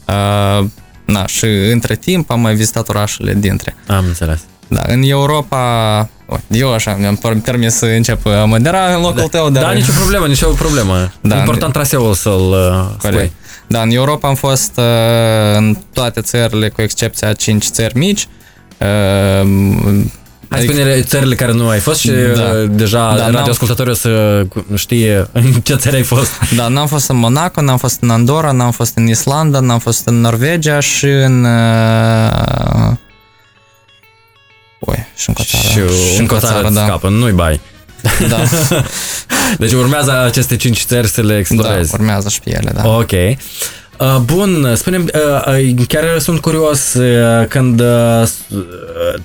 Uh, 0.07 0.65
na, 1.05 1.25
și 1.25 1.45
între 1.45 1.95
timp 1.95 2.29
am 2.31 2.39
mai 2.39 2.55
vizitat 2.55 2.89
orașele 2.89 3.33
dintre. 3.33 3.75
Am 3.87 4.05
înțeles. 4.05 4.39
Da, 4.67 4.81
în 4.87 5.01
Europa, 5.03 5.59
o, 6.25 6.35
eu 6.47 6.73
așa, 6.73 6.95
mi-am 6.99 7.15
per- 7.15 7.37
permis 7.43 7.73
să 7.73 7.85
încep 7.85 8.25
a 8.25 8.45
modera 8.45 8.95
în 8.95 9.01
locul 9.01 9.27
tău, 9.27 9.49
dar... 9.49 9.63
Da, 9.63 9.71
nicio 9.71 9.91
problemă, 9.99 10.25
nicio 10.27 10.47
problemă. 10.47 11.11
Da, 11.21 11.37
Important 11.37 11.73
traseul 11.73 12.13
să-l 12.13 12.31
uh, 12.51 12.85
spui. 12.97 13.09
Corect. 13.11 13.31
Da, 13.67 13.81
în 13.81 13.89
Europa 13.91 14.27
am 14.27 14.35
fost 14.35 14.71
uh, 14.77 14.83
în 15.57 15.77
toate 15.93 16.21
țările, 16.21 16.69
cu 16.69 16.81
excepția 16.81 17.33
5 17.33 17.65
țări 17.65 17.97
mici. 17.97 18.27
Uh, 18.77 19.47
Hai 20.49 20.61
spune 20.61 21.01
țările 21.01 21.35
care 21.35 21.51
nu 21.51 21.67
ai 21.67 21.79
fost 21.79 21.99
și 21.99 22.11
Da. 22.11 22.41
da. 22.41 22.53
deja 22.69 22.97
Da, 23.09 23.15
da, 23.15 23.23
n-am- 23.23 23.33
radioascultătorul 23.33 23.91
o 23.91 23.95
să 23.95 24.45
știe 24.75 25.27
în 25.31 25.51
ce 25.51 25.75
țări 25.75 25.95
ai 25.95 26.01
fost. 26.01 26.31
Da, 26.55 26.67
n-am 26.67 26.87
fost 26.87 27.09
în 27.09 27.17
Monaco, 27.17 27.61
n-am 27.61 27.77
fost 27.77 27.97
în 28.01 28.09
Andorra, 28.09 28.51
n-am 28.51 28.71
fost 28.71 28.91
în 28.95 29.07
Islanda, 29.07 29.59
n-am 29.59 29.79
fost 29.79 30.07
în 30.07 30.21
Norvegia 30.21 30.79
și 30.79 31.05
în... 31.05 31.43
Uh... 31.43 32.64
și 35.75 35.81
încă 35.81 35.93
o 35.93 35.97
țară. 35.97 36.13
și 36.13 36.19
încă 36.19 36.35
o 36.35 36.39
țară 36.39 36.69
da. 36.69 36.83
scapă, 36.85 37.09
nu-i 37.09 37.31
bai. 37.31 37.59
Da, 38.29 38.37
Deci 39.59 39.71
urmează 39.71 40.23
aceste 40.23 40.55
cinci 40.55 40.83
țări 40.83 41.07
să 41.07 41.21
le 41.21 41.33
da, 41.33 41.37
explorezi. 41.37 41.93
urmează 41.93 42.29
și 42.29 42.39
pe 42.39 42.49
ele, 42.49 42.71
da. 42.75 42.87
Ok. 42.87 43.11
Uh, 43.99 44.17
bun, 44.25 44.71
spune 44.75 44.97
uh, 44.97 45.67
uh, 45.77 45.85
chiar 45.87 46.03
sunt 46.19 46.39
curios 46.39 46.93
uh, 46.93 47.45
când 47.47 47.79
uh, 47.79 47.87
s- 48.25 48.39
uh, 48.55 48.61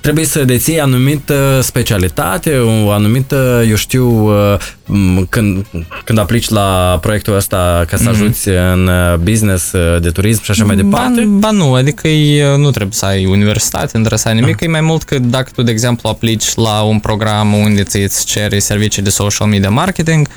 trebuie 0.00 0.24
să 0.24 0.44
deții 0.44 0.80
anumită 0.80 1.58
specialitate, 1.62 2.56
o 2.58 2.90
anumită, 2.90 3.64
eu 3.68 3.74
știu, 3.76 4.08
uh, 4.08 4.58
m, 4.86 5.26
când, 5.28 5.66
când 6.04 6.18
aplici 6.18 6.48
la 6.48 6.98
proiectul 7.00 7.36
ăsta 7.36 7.84
ca 7.88 7.96
să 7.96 8.08
ajuți 8.08 8.48
în 8.48 8.86
uh, 8.86 9.14
business 9.16 9.72
uh, 9.72 10.00
de 10.00 10.10
turism 10.10 10.42
și 10.42 10.50
așa 10.50 10.64
mai 10.64 10.76
departe? 10.76 11.20
Ba, 11.20 11.38
ba 11.38 11.50
nu, 11.50 11.74
adică 11.74 12.08
e, 12.08 12.56
nu 12.56 12.70
trebuie 12.70 12.92
să 12.94 13.04
ai 13.06 13.26
universitate, 13.26 13.84
nu 13.84 13.98
trebuie 13.98 14.18
să 14.18 14.28
ai 14.28 14.34
nimic, 14.34 14.60
e 14.60 14.68
mai 14.68 14.80
mult 14.80 15.02
că 15.02 15.18
dacă 15.18 15.50
tu, 15.54 15.62
de 15.62 15.70
exemplu, 15.70 16.08
aplici 16.08 16.54
la 16.54 16.80
un 16.82 16.98
program 16.98 17.52
unde 17.52 17.82
ți 17.82 17.96
îți 17.98 18.24
ceri 18.26 18.60
servicii 18.60 19.02
de 19.02 19.10
social 19.10 19.48
media 19.48 19.70
marketing, 19.70 20.26
uh, 20.28 20.34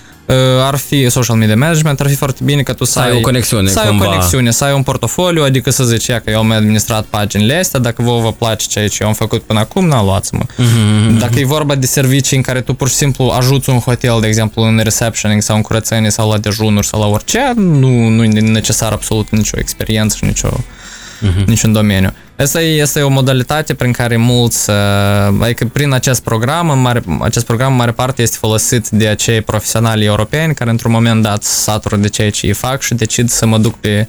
ar 0.62 0.76
fi 0.76 1.10
social 1.10 1.36
media 1.38 1.56
management, 1.56 2.00
ar 2.00 2.08
fi 2.08 2.16
foarte 2.16 2.40
bine 2.44 2.62
că 2.62 2.74
tu 2.74 2.84
să, 2.84 2.92
Să 2.92 3.00
ai 3.00 3.12
o 3.16 3.20
conexiune, 3.20 3.70
să 3.70 3.80
ai 3.80 3.88
cumva. 3.88 4.06
o 4.06 4.08
conexiune, 4.08 4.52
să 4.52 4.64
ai 4.64 4.74
un 4.74 4.84
portofoliu, 4.84 5.44
adică 5.44 5.70
să 5.70 5.84
zici 5.84 6.08
"Ia 6.08 6.20
că 6.20 6.30
eu 6.30 6.38
am 6.40 6.52
administrat 6.52 7.04
paginile 7.06 7.56
astea, 7.58 7.80
dacă 7.80 8.02
vouă 8.02 8.22
vă 8.22 8.32
place 8.32 8.66
ceea 8.68 8.88
ce 8.88 8.98
eu 9.02 9.08
am 9.08 9.14
făcut 9.14 9.42
până 9.44 9.60
acum, 9.60 9.88
na, 9.88 10.04
luați-mă. 10.04 10.42
Mhm, 10.58 11.18
Dacă 11.18 11.40
e 11.40 11.46
vorba 11.46 11.76
de 11.76 11.86
servicii 11.86 12.38
în 12.38 12.44
care 12.44 12.62
tu 12.62 12.74
pur 12.74 12.90
și 12.90 12.96
simplu 12.96 13.26
ajuți 13.38 13.70
un 13.70 13.80
hotel, 13.80 14.18
de 14.22 14.28
exemplu, 14.28 14.62
în 14.64 14.80
receptioning 14.84 15.42
sau 15.42 15.56
în 15.56 15.62
curățenie 15.62 16.10
sau 16.10 16.30
la 16.30 16.38
dejunuri 16.38 16.88
sau 16.88 17.00
la 17.00 17.06
orice, 17.08 17.40
nu, 17.56 18.08
nu 18.08 18.24
e 18.24 18.28
necesar 18.40 18.92
absolut 18.92 19.30
nicio 19.30 19.58
experiență 19.60 20.16
și 20.20 20.26
nicio, 20.26 20.50
Mhm. 21.20 21.44
niciun 21.46 21.72
domeniu. 21.74 22.10
Asta 22.38 22.62
e, 22.62 22.82
asta 22.82 23.00
e 23.00 23.04
o 23.04 23.10
modalitate 23.10 23.74
prin 23.74 23.92
care 23.92 24.18
mulți, 24.18 24.70
uh, 24.70 24.76
adică 25.42 25.70
prin 25.74 25.94
acest 25.94 26.24
program, 26.24 26.70
în 26.70 26.82
mare, 26.82 27.04
acest 27.20 27.46
program 27.46 27.72
în 27.72 27.78
mare 27.78 27.92
parte 27.92 28.22
este 28.22 28.38
folosit 28.40 28.90
de 28.90 29.08
acei 29.08 29.42
profesionali 29.42 30.06
europeni 30.06 30.54
care 30.54 30.70
într-un 30.70 30.92
moment 30.92 31.24
dat 31.24 31.44
satură 31.44 31.96
de 31.96 32.08
ceea 32.08 32.30
ce 32.30 32.46
îi 32.46 32.54
fac 32.54 32.82
și 32.82 32.94
decid 32.94 33.30
să 33.30 33.46
mă 33.46 33.58
duc 33.58 33.76
pe 33.76 34.08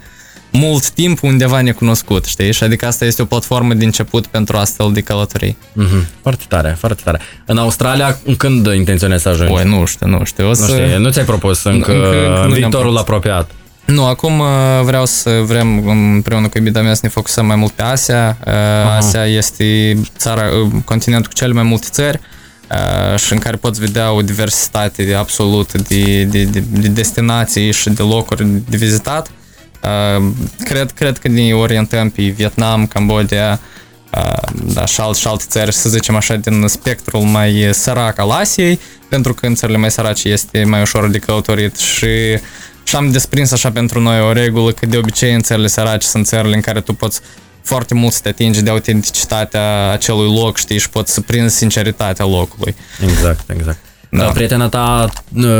mult 0.50 0.90
timp 0.90 1.22
undeva 1.22 1.60
necunoscut, 1.60 2.24
știi? 2.24 2.52
Și 2.52 2.64
adică 2.64 2.86
asta 2.86 3.04
este 3.04 3.22
o 3.22 3.24
platformă 3.24 3.74
de 3.74 3.84
început 3.84 4.26
pentru 4.26 4.56
astfel 4.56 4.92
de 4.92 5.00
călătorii. 5.00 5.56
Mm-hmm. 5.56 6.20
Foarte 6.22 6.44
tare, 6.48 6.76
foarte 6.78 7.02
tare. 7.04 7.20
În 7.46 7.58
Australia, 7.58 8.18
când 8.36 8.66
intenționezi 8.66 9.22
să 9.22 9.28
ajungi? 9.28 9.52
Păi 9.52 9.64
nu 9.64 9.84
știu, 9.84 10.08
nu 10.08 10.24
știu. 10.24 10.48
O 10.48 10.52
să... 10.52 10.72
Nu, 10.72 10.86
știu, 10.86 10.98
nu 10.98 11.10
ți-ai 11.10 11.24
propus 11.24 11.64
încă, 11.64 11.92
încă, 11.92 12.42
încă 12.42 12.54
viitorul 12.54 12.96
apropiat? 12.96 13.50
Nu, 13.86 14.06
acum 14.06 14.38
uh, 14.38 14.46
vreau 14.82 15.06
să 15.06 15.30
vrem 15.30 15.88
împreună 15.88 16.48
cu 16.48 16.58
iubita 16.58 16.82
mea 16.82 16.94
să 16.94 17.00
ne 17.02 17.08
focusăm 17.08 17.46
mai 17.46 17.56
mult 17.56 17.72
pe 17.72 17.82
Asia. 17.82 18.38
Uh-huh. 18.40 18.96
Asia 18.96 19.26
este 19.26 19.98
țara, 20.16 20.48
uh, 20.48 20.70
continentul 20.84 21.28
cu 21.28 21.36
cele 21.36 21.52
mai 21.52 21.62
multe 21.62 21.86
țări 21.90 22.20
și 23.16 23.32
în 23.32 23.38
care 23.38 23.56
poți 23.56 23.80
vedea 23.80 24.12
o 24.12 24.22
diversitate 24.22 25.14
absolută 25.14 25.78
de, 25.78 26.24
de, 26.24 26.44
de, 26.44 26.64
de 26.70 26.88
destinații 26.88 27.72
și 27.72 27.90
de 27.90 28.02
locuri 28.02 28.46
de 28.68 28.76
vizitat. 28.76 29.30
Cred, 30.64 30.90
cred 30.90 31.18
că 31.18 31.28
ne 31.28 31.54
orientăm 31.54 32.10
pe 32.10 32.22
Vietnam, 32.22 32.86
Cambodia, 32.86 33.60
da, 34.64 34.84
și, 34.84 35.00
alt, 35.00 35.16
și 35.16 35.26
alte 35.26 35.44
țări, 35.48 35.72
să 35.72 35.88
zicem 35.88 36.16
așa, 36.16 36.36
din 36.36 36.64
spectrul 36.66 37.20
mai 37.20 37.68
sărac 37.72 38.18
al 38.18 38.30
Asiei, 38.30 38.80
pentru 39.08 39.34
că 39.34 39.46
în 39.46 39.54
țările 39.54 39.78
mai 39.78 39.90
sărace 39.90 40.28
este 40.28 40.64
mai 40.64 40.80
ușor 40.80 41.08
de 41.08 41.18
călătorit 41.18 41.76
și 41.76 42.08
și 42.84 42.96
am 42.96 43.10
desprins 43.10 43.52
așa 43.52 43.70
pentru 43.70 44.00
noi 44.00 44.20
o 44.20 44.32
regulă 44.32 44.72
că 44.72 44.86
de 44.86 44.96
obicei 44.96 45.34
în 45.34 45.40
țările 45.40 45.66
sărace 45.66 46.06
sunt 46.06 46.26
țările 46.26 46.54
în 46.54 46.60
care 46.60 46.80
tu 46.80 46.92
poți 46.92 47.20
foarte 47.62 47.94
mult 47.94 48.12
să 48.12 48.20
te 48.22 48.28
atingi 48.28 48.62
de 48.62 48.70
autenticitatea 48.70 49.90
acelui 49.90 50.40
loc, 50.40 50.56
știi, 50.56 50.78
și 50.78 50.90
poți 50.90 51.12
să 51.12 51.20
prinzi 51.20 51.56
sinceritatea 51.56 52.24
locului. 52.24 52.74
Exact, 53.02 53.50
exact. 53.50 53.78
Da. 54.08 54.24
Prietena 54.24 54.68
ta 54.68 55.08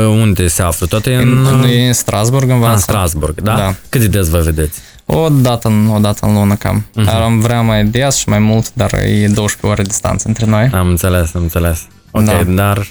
unde 0.07 0.47
se 0.47 0.61
află? 0.61 0.85
Tot 0.85 1.05
în... 1.05 1.47
în, 1.47 1.65
în 1.87 1.93
Strasburg 1.93 2.49
învață. 2.49 2.73
În 2.73 2.79
Strasburg, 2.79 3.41
da? 3.41 3.55
da. 3.55 3.75
Cât 3.89 4.01
de 4.01 4.07
des 4.07 4.29
vă 4.29 4.39
vedeți? 4.39 4.79
O 5.05 5.29
dată, 5.29 5.67
în, 5.67 5.89
o 5.89 5.99
dată 5.99 6.25
în 6.25 6.33
lună 6.33 6.55
cam. 6.55 6.85
Uh-huh. 6.85 7.23
Am 7.23 7.39
vrea 7.39 7.61
mai 7.61 7.85
des 7.85 8.15
și 8.15 8.29
mai 8.29 8.39
mult, 8.39 8.73
dar 8.73 8.93
e 8.93 9.27
12 9.27 9.59
ore 9.61 9.83
distanță 9.83 10.27
între 10.27 10.45
noi. 10.45 10.69
Am 10.73 10.87
înțeles, 10.87 11.33
am 11.33 11.41
înțeles. 11.41 11.87
Ok, 12.11 12.23
da. 12.23 12.43
dar 12.43 12.87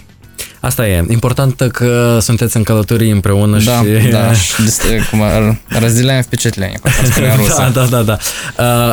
Asta 0.59 0.87
e. 0.87 1.05
Important 1.09 1.69
că 1.71 2.17
sunteți 2.21 2.57
în 2.57 2.63
călătorii 2.63 3.11
împreună 3.11 3.59
da, 3.59 3.81
și... 3.81 4.09
Da, 4.09 4.33
și 4.33 4.53
cum, 5.09 5.21
разделяем 5.67 6.21
впечатление, 6.21 6.77
cum 6.81 6.91
spune 7.11 7.35
rusă. 7.35 7.71
Da, 7.73 7.85
da, 7.85 8.01
da, 8.01 8.01
da. 8.01 8.17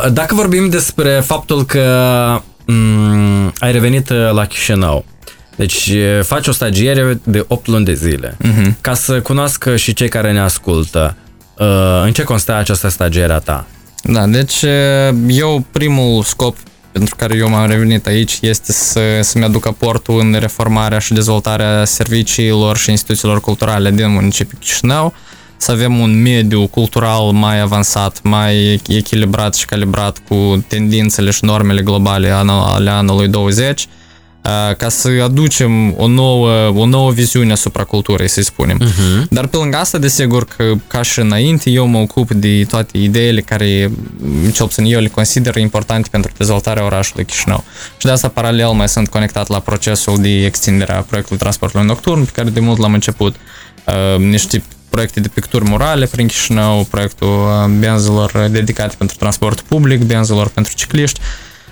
Uh, 0.04 0.12
dacă 0.12 0.34
vorbim 0.34 0.68
despre 0.68 1.22
faptul 1.24 1.64
că 1.64 1.82
um, 2.66 3.52
ai 3.58 3.72
revenit 3.72 4.10
uh, 4.10 4.30
la 4.32 4.44
Chișinău, 4.44 5.04
deci 5.56 5.92
faci 6.22 6.46
o 6.46 6.52
stagiere 6.52 7.20
de 7.24 7.44
8 7.48 7.66
luni 7.66 7.84
de 7.84 7.94
zile. 7.94 8.36
Uh-huh. 8.44 8.72
Ca 8.80 8.94
să 8.94 9.20
cunoască 9.20 9.76
și 9.76 9.92
cei 9.92 10.08
care 10.08 10.32
ne 10.32 10.40
ascultă, 10.40 11.16
uh, 11.58 12.02
în 12.04 12.12
ce 12.12 12.22
constă 12.22 12.54
această 12.54 12.88
stagiere 12.88 13.32
a 13.32 13.38
ta? 13.38 13.66
Da, 14.02 14.26
deci 14.26 14.64
eu 15.28 15.64
primul 15.70 16.22
scop 16.22 16.56
pentru 16.91 17.15
care 17.15 17.35
eu 17.37 17.49
m-am 17.49 17.67
revenit 17.67 18.07
aici 18.07 18.37
este 18.41 18.71
să, 18.71 19.01
să-mi 19.21 19.43
aduc 19.43 19.65
aportul 19.65 20.19
în 20.19 20.35
reformarea 20.39 20.99
și 20.99 21.13
dezvoltarea 21.13 21.85
serviciilor 21.85 22.77
și 22.77 22.89
instituțiilor 22.89 23.41
culturale 23.41 23.91
din 23.91 24.11
municipiul 24.11 24.59
Chișinău, 24.61 25.13
să 25.57 25.71
avem 25.71 25.99
un 25.99 26.21
mediu 26.21 26.67
cultural 26.67 27.31
mai 27.31 27.59
avansat, 27.59 28.19
mai 28.23 28.81
echilibrat 28.87 29.55
și 29.55 29.65
calibrat 29.65 30.17
cu 30.27 30.65
tendințele 30.67 31.31
și 31.31 31.45
normele 31.45 31.81
globale 31.81 32.29
ale 32.29 32.89
anului 32.89 33.27
20, 33.27 33.87
ca 34.77 34.89
să 34.89 35.09
aducem 35.23 35.93
o 35.97 36.07
nouă, 36.07 36.67
o 36.67 36.85
nouă 36.85 37.11
viziune 37.11 37.51
asupra 37.51 37.83
culturii, 37.83 38.29
să 38.29 38.41
spunem. 38.41 38.79
Uh-huh. 38.79 39.27
Dar 39.29 39.47
pe 39.47 39.57
lângă 39.57 39.77
asta, 39.77 39.97
desigur 39.97 40.45
că 40.45 40.73
ca 40.87 41.01
și 41.01 41.19
înainte, 41.19 41.69
eu 41.69 41.85
mă 41.85 41.97
ocup 41.97 42.31
de 42.31 42.63
toate 42.63 42.97
ideile 42.97 43.41
care, 43.41 43.91
cel 44.53 44.65
puțin 44.65 44.85
eu 44.85 44.99
le 44.99 45.07
consider 45.07 45.55
importante 45.55 46.07
pentru 46.11 46.31
dezvoltarea 46.37 46.85
orașului 46.85 47.25
Chișinău. 47.25 47.63
Și 47.97 48.05
de 48.05 48.11
asta, 48.11 48.27
paralel, 48.27 48.69
mai 48.69 48.89
sunt 48.89 49.07
conectat 49.07 49.47
la 49.47 49.59
procesul 49.59 50.21
de 50.21 50.45
extindere 50.45 50.93
a 50.93 51.01
proiectului 51.01 51.39
transportului 51.39 51.87
nocturn, 51.87 52.25
pe 52.25 52.31
care 52.33 52.49
de 52.49 52.59
mult 52.59 52.77
l-am 52.77 52.93
început. 52.93 53.35
Uh, 53.85 54.19
niște 54.19 54.63
proiecte 54.89 55.19
de 55.19 55.27
picturi 55.27 55.69
murale 55.69 56.05
prin 56.05 56.27
Chișinău, 56.27 56.83
proiectul 56.83 57.47
benzelor 57.79 58.47
dedicate 58.51 58.95
pentru 58.97 59.15
transport 59.19 59.61
public, 59.61 60.01
benzelor 60.01 60.47
pentru 60.47 60.73
cicliști 60.75 61.19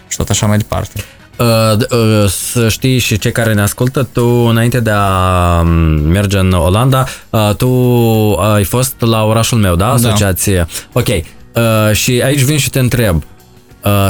și 0.08 0.18
tot 0.18 0.30
așa 0.30 0.46
mai 0.46 0.58
departe. 0.58 1.04
Uh, 1.40 1.46
uh, 1.90 2.30
să 2.30 2.70
știi 2.70 2.98
și 2.98 3.18
cei 3.18 3.32
care 3.32 3.54
ne 3.54 3.62
ascultă, 3.62 4.08
tu 4.12 4.26
înainte 4.26 4.80
de 4.80 4.90
a 4.94 5.60
um, 5.60 5.70
merge 6.02 6.38
în 6.38 6.52
Olanda, 6.52 7.06
uh, 7.30 7.50
tu 7.58 7.70
ai 8.34 8.64
fost 8.64 8.96
la 9.00 9.24
orașul 9.24 9.58
meu, 9.58 9.76
da? 9.76 9.86
da. 9.86 9.92
Asociație. 9.92 10.68
Da. 10.94 11.00
Ok. 11.00 11.08
Și 11.94 12.22
aici 12.24 12.42
vin 12.42 12.58
și 12.58 12.70
te 12.70 12.80
întreb. 12.80 13.24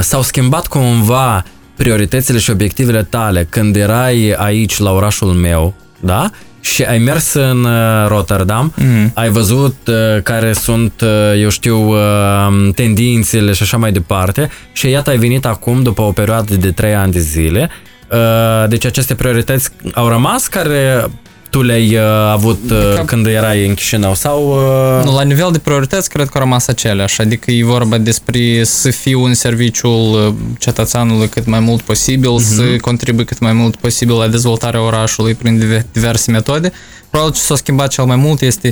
S-au 0.02 0.22
schimbat 0.22 0.68
cumva 0.68 1.44
prioritățile 1.76 2.38
și 2.38 2.50
obiectivele 2.50 3.04
tale 3.04 3.48
când 3.50 3.76
erai 3.76 4.34
aici 4.38 4.78
la 4.78 4.92
orașul 4.92 5.28
meu, 5.28 5.74
da? 6.00 6.30
Și 6.62 6.84
ai 6.84 6.98
mers 6.98 7.34
în 7.34 7.64
uh, 7.64 8.08
Rotterdam, 8.08 8.74
mm-hmm. 8.74 9.14
ai 9.14 9.30
văzut 9.30 9.76
uh, 9.88 10.22
care 10.24 10.54
sunt, 10.54 11.02
uh, 11.02 11.42
eu 11.42 11.50
știu, 11.50 11.94
tendințele 12.76 13.52
și 13.52 13.64
așa 13.64 13.78
mai 13.78 13.92
departe 13.92 14.50
și 14.72 14.90
iată 14.90 15.10
ai 15.10 15.18
venit 15.18 15.46
acum 15.46 15.84
după 15.84 16.02
o 16.02 16.12
perioadă 16.12 16.56
de 16.56 16.72
3 16.72 16.96
ani 16.96 17.12
de 17.12 17.20
zile. 17.20 17.70
Deci 18.68 18.86
aceste 18.86 19.16
priorități 19.16 19.70
au 19.94 20.08
rămas 20.08 20.48
care 20.48 21.06
tu 21.50 21.62
le-ai 21.62 21.96
uh, 21.96 22.02
avut 22.32 22.60
uh, 22.72 22.94
Ca... 22.96 23.04
când 23.06 23.26
erai 23.26 23.68
în 23.68 23.74
Chișinău 23.74 24.16
sau... 24.16 24.50
Uh... 24.50 25.04
Nu, 25.04 25.16
la 25.16 25.24
nivel 25.24 25.50
de 25.52 25.58
priorități 25.58 26.10
cred 26.10 26.26
că 26.26 26.38
au 26.38 26.44
rămas 26.44 26.68
aceleași, 26.68 27.22
adică 27.22 27.52
e 27.52 27.64
vorba 27.64 27.98
despre 27.98 28.64
să 28.64 28.90
fiu 28.90 29.24
în 29.24 29.34
serviciul 29.34 30.28
uh, 30.28 30.34
cetățeanului 30.60 31.28
cât 31.28 31.46
mai 31.46 31.60
mult 31.60 31.82
posibil, 31.82 32.30
uh-huh. 32.30 32.56
să 32.56 32.64
contribui 32.82 33.26
cât 33.26 33.40
mai 33.40 33.54
mult 33.54 33.76
posibil 33.76 34.16
la 34.16 34.28
dezvoltarea 34.28 34.82
orașului 34.82 35.34
prin 35.34 35.84
diverse 35.92 36.32
metode. 36.32 36.72
Probabil 37.10 37.34
ce 37.34 37.42
s-a 37.42 37.56
schimbat 37.56 37.90
cel 37.90 38.06
mai 38.06 38.16
mult 38.16 38.42
este 38.42 38.70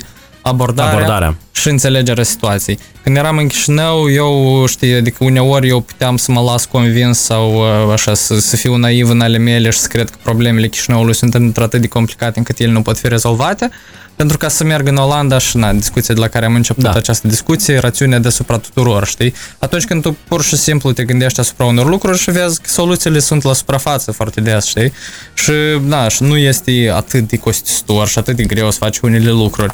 abordarea, 0.47 0.91
abordarea 0.91 1.35
și 1.51 1.69
înțelegerea 1.69 2.23
situației. 2.23 2.79
Când 3.03 3.17
eram 3.17 3.37
în 3.37 3.47
Chișinău, 3.47 4.11
eu, 4.11 4.65
știi, 4.67 4.93
adică 4.93 5.23
uneori 5.23 5.67
eu 5.67 5.79
puteam 5.79 6.17
să 6.17 6.31
mă 6.31 6.41
las 6.41 6.65
convins 6.65 7.19
sau 7.19 7.53
uh, 7.53 7.91
așa, 7.91 8.13
să, 8.13 8.39
să 8.39 8.55
fiu 8.55 8.75
naiv 8.75 9.09
în 9.09 9.21
ale 9.21 9.37
mele 9.37 9.69
și 9.69 9.77
să 9.77 9.87
cred 9.87 10.09
că 10.09 10.17
problemele 10.23 10.67
Chișinăului 10.67 11.15
sunt 11.15 11.57
atât 11.57 11.81
de 11.81 11.87
complicate 11.87 12.37
încât 12.37 12.59
ele 12.59 12.71
nu 12.71 12.81
pot 12.81 12.97
fi 12.97 13.07
rezolvate. 13.07 13.69
Pentru 14.15 14.37
ca 14.37 14.47
să 14.47 14.63
merg 14.63 14.87
în 14.87 14.95
Olanda 14.95 15.37
și, 15.37 15.57
na, 15.57 15.73
discuția 15.73 16.13
de 16.13 16.19
la 16.19 16.27
care 16.27 16.45
am 16.45 16.55
început 16.55 16.83
da. 16.83 16.91
această 16.91 17.27
discuție, 17.27 17.77
rațiunea 17.77 18.19
deasupra 18.19 18.57
tuturor, 18.57 19.05
știi? 19.05 19.33
Atunci 19.59 19.85
când 19.85 20.01
tu 20.01 20.17
pur 20.27 20.43
și 20.43 20.55
simplu 20.55 20.91
te 20.91 21.03
gândești 21.03 21.39
asupra 21.39 21.65
unor 21.65 21.87
lucruri 21.87 22.17
și 22.17 22.31
vezi 22.31 22.61
că 22.61 22.69
soluțiile 22.69 23.19
sunt 23.19 23.43
la 23.43 23.53
suprafață 23.53 24.11
foarte 24.11 24.41
des, 24.41 24.65
știi? 24.65 24.93
Și, 25.33 25.51
da, 25.83 26.07
și 26.07 26.23
nu 26.23 26.37
este 26.37 26.91
atât 26.93 27.27
de 27.27 27.37
costisitor 27.37 28.07
și 28.07 28.17
atât 28.17 28.35
de 28.35 28.43
greu 28.43 28.71
să 28.71 28.77
faci 28.77 28.97
unele 28.99 29.29
lucruri. 29.29 29.73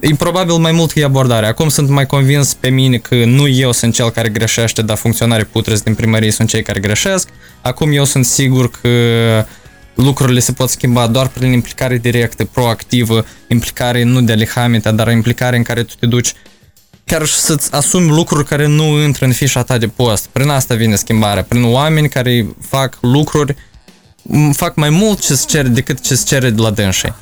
E 0.00 0.14
probabil 0.14 0.54
mai 0.54 0.72
mult 0.72 0.92
că 0.92 0.98
e 0.98 1.04
abordarea. 1.04 1.48
Acum 1.48 1.68
sunt 1.68 1.88
mai 1.88 2.06
convins 2.06 2.54
pe 2.54 2.68
mine 2.68 2.96
că 2.96 3.14
nu 3.14 3.48
eu 3.48 3.72
sunt 3.72 3.94
cel 3.94 4.10
care 4.10 4.28
greșește, 4.28 4.82
dar 4.82 4.96
funcționarii 4.96 5.44
putrezi 5.44 5.82
din 5.82 5.94
primărie 5.94 6.30
sunt 6.30 6.48
cei 6.48 6.62
care 6.62 6.80
greșesc. 6.80 7.28
Acum 7.60 7.92
eu 7.92 8.04
sunt 8.04 8.24
sigur 8.24 8.70
că 8.70 8.88
lucrurile 9.94 10.40
se 10.40 10.52
pot 10.52 10.68
schimba 10.68 11.06
doar 11.06 11.28
prin 11.28 11.52
implicare 11.52 11.98
directă, 11.98 12.44
proactivă, 12.44 13.24
implicare 13.48 14.02
nu 14.02 14.20
de 14.20 14.32
alihamita, 14.32 14.90
dar 14.90 15.10
implicare 15.10 15.56
în 15.56 15.62
care 15.62 15.82
tu 15.82 15.94
te 16.00 16.06
duci 16.06 16.34
chiar 17.04 17.26
și 17.26 17.34
să-ți 17.34 17.72
asumi 17.72 18.10
lucruri 18.10 18.44
care 18.44 18.66
nu 18.66 19.02
intră 19.02 19.24
în 19.24 19.32
fișa 19.32 19.62
ta 19.62 19.78
de 19.78 19.88
post. 19.88 20.26
Prin 20.32 20.48
asta 20.48 20.74
vine 20.74 20.96
schimbarea, 20.96 21.42
prin 21.42 21.64
oameni 21.64 22.08
care 22.08 22.46
fac 22.60 22.98
lucruri, 23.00 23.56
fac 24.52 24.76
mai 24.76 24.90
mult 24.90 25.20
ce 25.20 25.34
se 25.34 25.44
cere 25.48 25.68
decât 25.68 26.00
ce 26.00 26.14
se 26.14 26.24
cere 26.26 26.50
de 26.50 26.62
la 26.62 26.70
dânsii. 26.70 27.14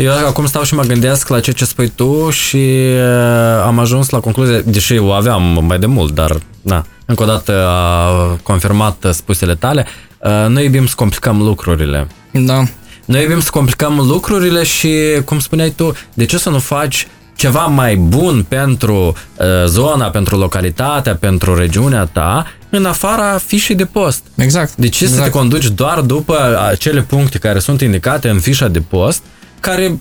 Eu 0.00 0.26
acum 0.26 0.46
stau 0.46 0.62
și 0.62 0.74
mă 0.74 0.82
gândesc 0.82 1.28
la 1.28 1.40
ceea 1.40 1.54
ce 1.54 1.64
spui 1.64 1.88
tu 1.88 2.30
și 2.30 2.56
uh, 2.56 3.64
am 3.64 3.78
ajuns 3.78 4.08
la 4.08 4.20
concluzie, 4.20 4.58
deși 4.60 4.98
o 4.98 5.10
aveam 5.10 5.64
mai 5.66 5.78
de 5.78 5.86
mult, 5.86 6.14
dar 6.14 6.40
na, 6.62 6.86
încă 7.06 7.22
o 7.22 7.26
dată 7.26 7.66
a 7.68 8.10
confirmat 8.42 9.06
spusele 9.10 9.54
tale, 9.54 9.86
uh, 10.18 10.46
noi 10.48 10.64
iubim 10.64 10.86
să 10.86 10.92
complicăm 10.96 11.42
lucrurile. 11.42 12.06
Da. 12.32 12.62
Noi 13.04 13.22
iubim 13.22 13.40
să 13.40 13.50
complicăm 13.50 13.96
lucrurile 13.96 14.62
și, 14.62 14.94
cum 15.24 15.38
spuneai 15.38 15.70
tu, 15.70 15.92
de 16.14 16.24
ce 16.24 16.38
să 16.38 16.50
nu 16.50 16.58
faci 16.58 17.06
ceva 17.36 17.64
mai 17.66 17.96
bun 17.96 18.44
pentru 18.48 18.94
uh, 19.36 19.46
zona, 19.66 20.06
pentru 20.06 20.36
localitatea, 20.36 21.16
pentru 21.16 21.54
regiunea 21.54 22.04
ta, 22.04 22.46
în 22.70 22.84
afara 22.84 23.38
fișei 23.46 23.76
de 23.76 23.84
post. 23.84 24.22
Exact. 24.34 24.76
De 24.76 24.88
ce 24.88 25.04
exact. 25.04 25.10
să 25.10 25.20
te 25.20 25.26
exact. 25.26 25.32
conduci 25.32 25.68
doar 25.68 26.00
după 26.00 26.60
acele 26.68 27.00
puncte 27.00 27.38
care 27.38 27.58
sunt 27.58 27.80
indicate 27.80 28.28
în 28.28 28.38
fișa 28.38 28.68
de 28.68 28.80
post, 28.80 29.22
care 29.60 30.00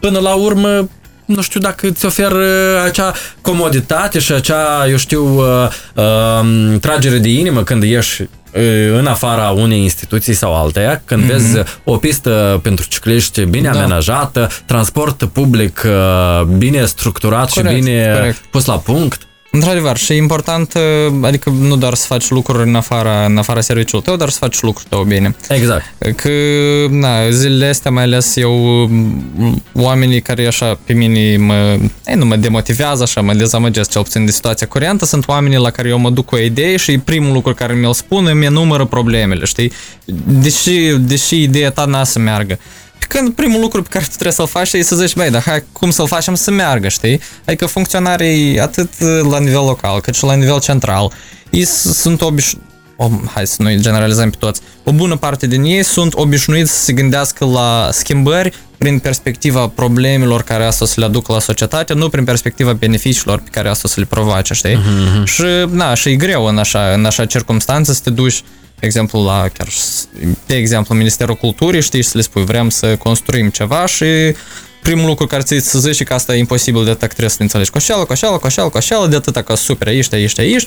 până 0.00 0.18
la 0.18 0.34
urmă 0.34 0.88
nu 1.26 1.42
știu 1.42 1.60
dacă 1.60 1.86
îți 1.86 2.06
oferă 2.06 2.44
acea 2.84 3.12
comoditate 3.40 4.18
și 4.18 4.32
acea, 4.32 4.88
eu 4.88 4.96
știu, 4.96 5.38
uh, 5.38 5.68
uh, 5.94 6.78
tragere 6.80 7.18
de 7.18 7.28
inimă 7.28 7.62
când 7.62 7.82
ieși 7.82 8.22
uh, 8.22 8.28
în 8.98 9.06
afara 9.06 9.50
unei 9.50 9.82
instituții 9.82 10.34
sau 10.34 10.54
alteia, 10.54 11.02
când 11.04 11.22
mm-hmm. 11.22 11.26
vezi 11.26 11.62
o 11.84 11.96
pistă 11.96 12.60
pentru 12.62 12.86
cicliști 12.88 13.44
bine 13.44 13.70
da. 13.70 13.78
amenajată, 13.78 14.48
transport 14.66 15.24
public 15.24 15.82
uh, 15.86 16.42
bine 16.42 16.84
structurat 16.84 17.50
corect, 17.50 17.74
și 17.74 17.80
bine 17.80 18.12
corect. 18.14 18.36
pus 18.50 18.64
la 18.64 18.78
punct. 18.78 19.26
Într-adevăr, 19.56 19.96
și 19.96 20.12
e 20.12 20.16
important, 20.16 20.74
uh, 20.74 21.14
adică 21.22 21.50
nu 21.50 21.76
doar 21.76 21.94
să 21.94 22.06
faci 22.06 22.28
lucruri 22.28 22.68
în 22.68 22.74
afara, 22.74 23.24
în 23.24 23.36
afara 23.36 23.60
serviciului 23.60 24.04
tău, 24.04 24.16
dar 24.16 24.28
să 24.28 24.38
faci 24.38 24.60
lucruri 24.60 24.88
tău 24.88 25.02
bine. 25.02 25.36
Exact. 25.48 25.84
Că, 26.16 26.30
na, 26.90 27.30
zilele 27.30 27.68
astea, 27.68 27.90
mai 27.90 28.02
ales 28.02 28.36
eu, 28.36 28.90
oamenii 29.72 30.20
care 30.20 30.46
așa 30.46 30.78
pe 30.84 30.92
mine 30.92 31.36
mă, 31.36 31.54
ei, 32.06 32.14
nu 32.14 32.24
mă 32.24 32.36
demotivează, 32.36 33.02
așa, 33.02 33.20
mă 33.20 33.32
dezamăgesc 33.32 33.90
cel 33.90 34.02
puțin 34.02 34.24
de 34.24 34.30
situația 34.30 34.66
curentă, 34.66 35.04
sunt 35.04 35.28
oamenii 35.28 35.58
la 35.58 35.70
care 35.70 35.88
eu 35.88 35.98
mă 35.98 36.10
duc 36.10 36.24
cu 36.24 36.34
o 36.34 36.38
idee 36.38 36.76
și 36.76 36.98
primul 36.98 37.32
lucru 37.32 37.54
care 37.54 37.74
mi-l 37.74 37.92
spun 37.92 38.26
îmi 38.26 38.46
numără 38.46 38.84
problemele, 38.84 39.44
știi? 39.44 39.72
Deși, 40.24 40.80
deși 40.98 41.42
ideea 41.42 41.70
ta 41.70 41.84
n-a 41.84 42.04
să 42.04 42.18
meargă. 42.18 42.58
Când 42.98 43.32
primul 43.32 43.60
lucru 43.60 43.82
pe 43.82 43.88
care 43.90 44.04
tu 44.04 44.10
trebuie 44.10 44.32
să-l 44.32 44.46
faci 44.46 44.72
e 44.72 44.82
să 44.82 44.96
zici, 44.96 45.14
băi, 45.14 45.30
dar 45.30 45.42
hai, 45.42 45.64
cum 45.72 45.90
să-l 45.90 46.06
facem 46.06 46.34
să 46.34 46.50
meargă, 46.50 46.88
știi? 46.88 47.20
Adică 47.44 47.66
funcționarii 47.66 48.60
atât 48.60 49.00
la 49.30 49.38
nivel 49.38 49.64
local, 49.64 50.00
cât 50.00 50.14
și 50.14 50.24
la 50.24 50.34
nivel 50.34 50.60
central, 50.60 51.12
ei 51.50 51.64
sunt 51.64 52.20
obișnuiți 52.20 52.64
o, 52.96 53.10
hai 53.34 53.46
să 53.46 53.62
nu 53.62 53.76
generalizăm 53.76 54.30
pe 54.30 54.36
toți, 54.38 54.60
o 54.84 54.92
bună 54.92 55.16
parte 55.16 55.46
din 55.46 55.62
ei 55.62 55.82
sunt 55.82 56.14
obișnuiți 56.14 56.70
să 56.70 56.84
se 56.84 56.92
gândească 56.92 57.44
la 57.44 57.88
schimbări 57.92 58.52
prin 58.78 58.98
perspectiva 58.98 59.68
problemelor 59.68 60.42
care 60.42 60.64
asta 60.64 60.84
să 60.84 61.00
le 61.00 61.06
aduc 61.06 61.28
la 61.28 61.40
societate, 61.40 61.94
nu 61.94 62.08
prin 62.08 62.24
perspectiva 62.24 62.72
beneficiilor 62.72 63.38
pe 63.38 63.50
care 63.50 63.68
asta 63.68 63.88
să 63.88 64.00
le 64.00 64.06
provoace, 64.06 64.54
știi? 64.54 64.76
Uh-huh. 64.76 65.24
Și, 65.24 65.44
na, 65.70 65.94
și 65.94 66.08
e 66.08 66.16
greu 66.16 66.44
în 66.44 66.58
așa, 66.58 66.92
în 66.92 67.04
așa 67.04 67.26
circunstanțe 67.26 67.94
să 67.94 68.00
te 68.04 68.10
duci 68.10 68.42
de 68.78 68.86
exemplu, 68.86 69.24
la 69.24 69.48
chiar, 69.52 69.68
de 70.46 70.56
exemplu, 70.56 70.94
Ministerul 70.94 71.34
Culturii, 71.34 71.82
știi, 71.82 72.02
și 72.02 72.08
să 72.08 72.16
le 72.16 72.22
spui, 72.22 72.44
vrem 72.44 72.70
să 72.70 72.96
construim 72.96 73.48
ceva 73.48 73.86
și 73.86 74.04
primul 74.82 75.06
lucru 75.06 75.26
care 75.26 75.42
ți 75.42 75.58
să 75.58 75.78
zici 75.78 76.04
că 76.04 76.14
asta 76.14 76.34
e 76.34 76.38
imposibil 76.38 76.84
de 76.84 76.90
atât 76.90 77.08
trebuie 77.08 77.30
să 77.30 77.36
înțelegi 77.40 77.70
coșeală, 77.70 78.04
coșeală, 78.04 78.36
coșeală, 78.36 78.68
coșeală, 78.68 79.06
de 79.06 79.16
atâta 79.16 79.42
că 79.42 79.54
super 79.54 79.86
aici, 79.86 80.12
aici, 80.12 80.38
aici, 80.38 80.64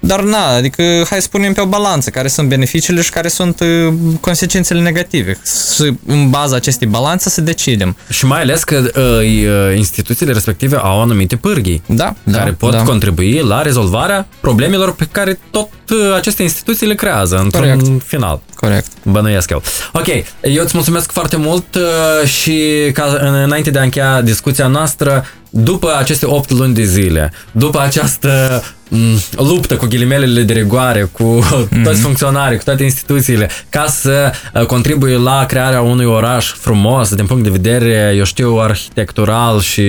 dar 0.00 0.22
na, 0.22 0.46
adică 0.46 0.82
hai 1.10 1.22
să 1.22 1.28
punem 1.30 1.52
pe 1.52 1.60
o 1.60 1.66
balanță 1.66 2.10
care 2.10 2.28
sunt 2.28 2.48
beneficiile 2.48 3.02
și 3.02 3.10
care 3.10 3.28
sunt 3.28 3.60
uh, 3.60 3.92
consecințele 4.20 4.80
negative. 4.80 5.38
Și 5.74 5.92
în 6.06 6.30
baza 6.30 6.56
acestei 6.56 6.86
balanțe 6.86 7.28
să 7.28 7.40
decidem. 7.40 7.96
Și 8.08 8.26
mai 8.26 8.40
ales 8.40 8.64
că 8.64 8.90
uh, 8.96 9.76
instituțiile 9.76 10.32
respective 10.32 10.76
au 10.76 11.02
anumite 11.02 11.36
pârghii 11.36 11.82
da, 11.86 12.14
care 12.32 12.50
da, 12.50 12.56
pot 12.58 12.72
da. 12.72 12.82
contribui 12.82 13.40
la 13.42 13.62
rezolvarea 13.62 14.28
problemelor 14.40 14.94
pe 14.94 15.08
care 15.12 15.38
tot 15.50 15.68
uh, 15.90 16.14
aceste 16.14 16.42
instituții 16.42 16.86
le 16.86 16.94
creează 16.94 17.36
într-un 17.36 17.62
Corect. 17.62 18.02
final. 18.06 18.40
Corect. 18.54 18.86
Bănuiesc 19.02 19.50
eu. 19.50 19.62
Ok, 19.92 20.06
eu 20.42 20.62
îți 20.62 20.72
mulțumesc 20.74 21.12
foarte 21.12 21.36
mult 21.36 21.74
uh, 21.74 22.28
și 22.28 22.62
ca 22.92 23.18
înainte 23.44 23.70
de 23.70 23.78
a 23.78 23.82
încheia 23.82 24.20
discuția 24.20 24.66
noastră, 24.66 25.24
după 25.50 25.96
aceste 25.98 26.26
8 26.26 26.50
luni 26.50 26.74
de 26.74 26.84
zile, 26.84 27.32
după 27.52 27.80
această 27.80 28.62
mm, 28.88 29.18
luptă 29.36 29.76
cu 29.76 29.86
ghilimelele 29.86 30.42
de 30.42 30.52
rigoare, 30.52 31.08
cu 31.12 31.44
mm-hmm. 31.44 31.82
toți 31.82 32.00
funcționarii, 32.00 32.58
cu 32.58 32.64
toate 32.64 32.82
instituțiile, 32.82 33.48
ca 33.68 33.86
să 33.86 34.32
uh, 34.54 34.64
contribuie 34.64 35.16
la 35.16 35.46
crearea 35.46 35.80
unui 35.80 36.04
oraș 36.04 36.52
frumos 36.52 37.14
din 37.14 37.26
punct 37.26 37.42
de 37.42 37.50
vedere, 37.50 38.14
eu 38.16 38.24
știu, 38.24 38.56
arhitectural 38.56 39.60
și 39.60 39.82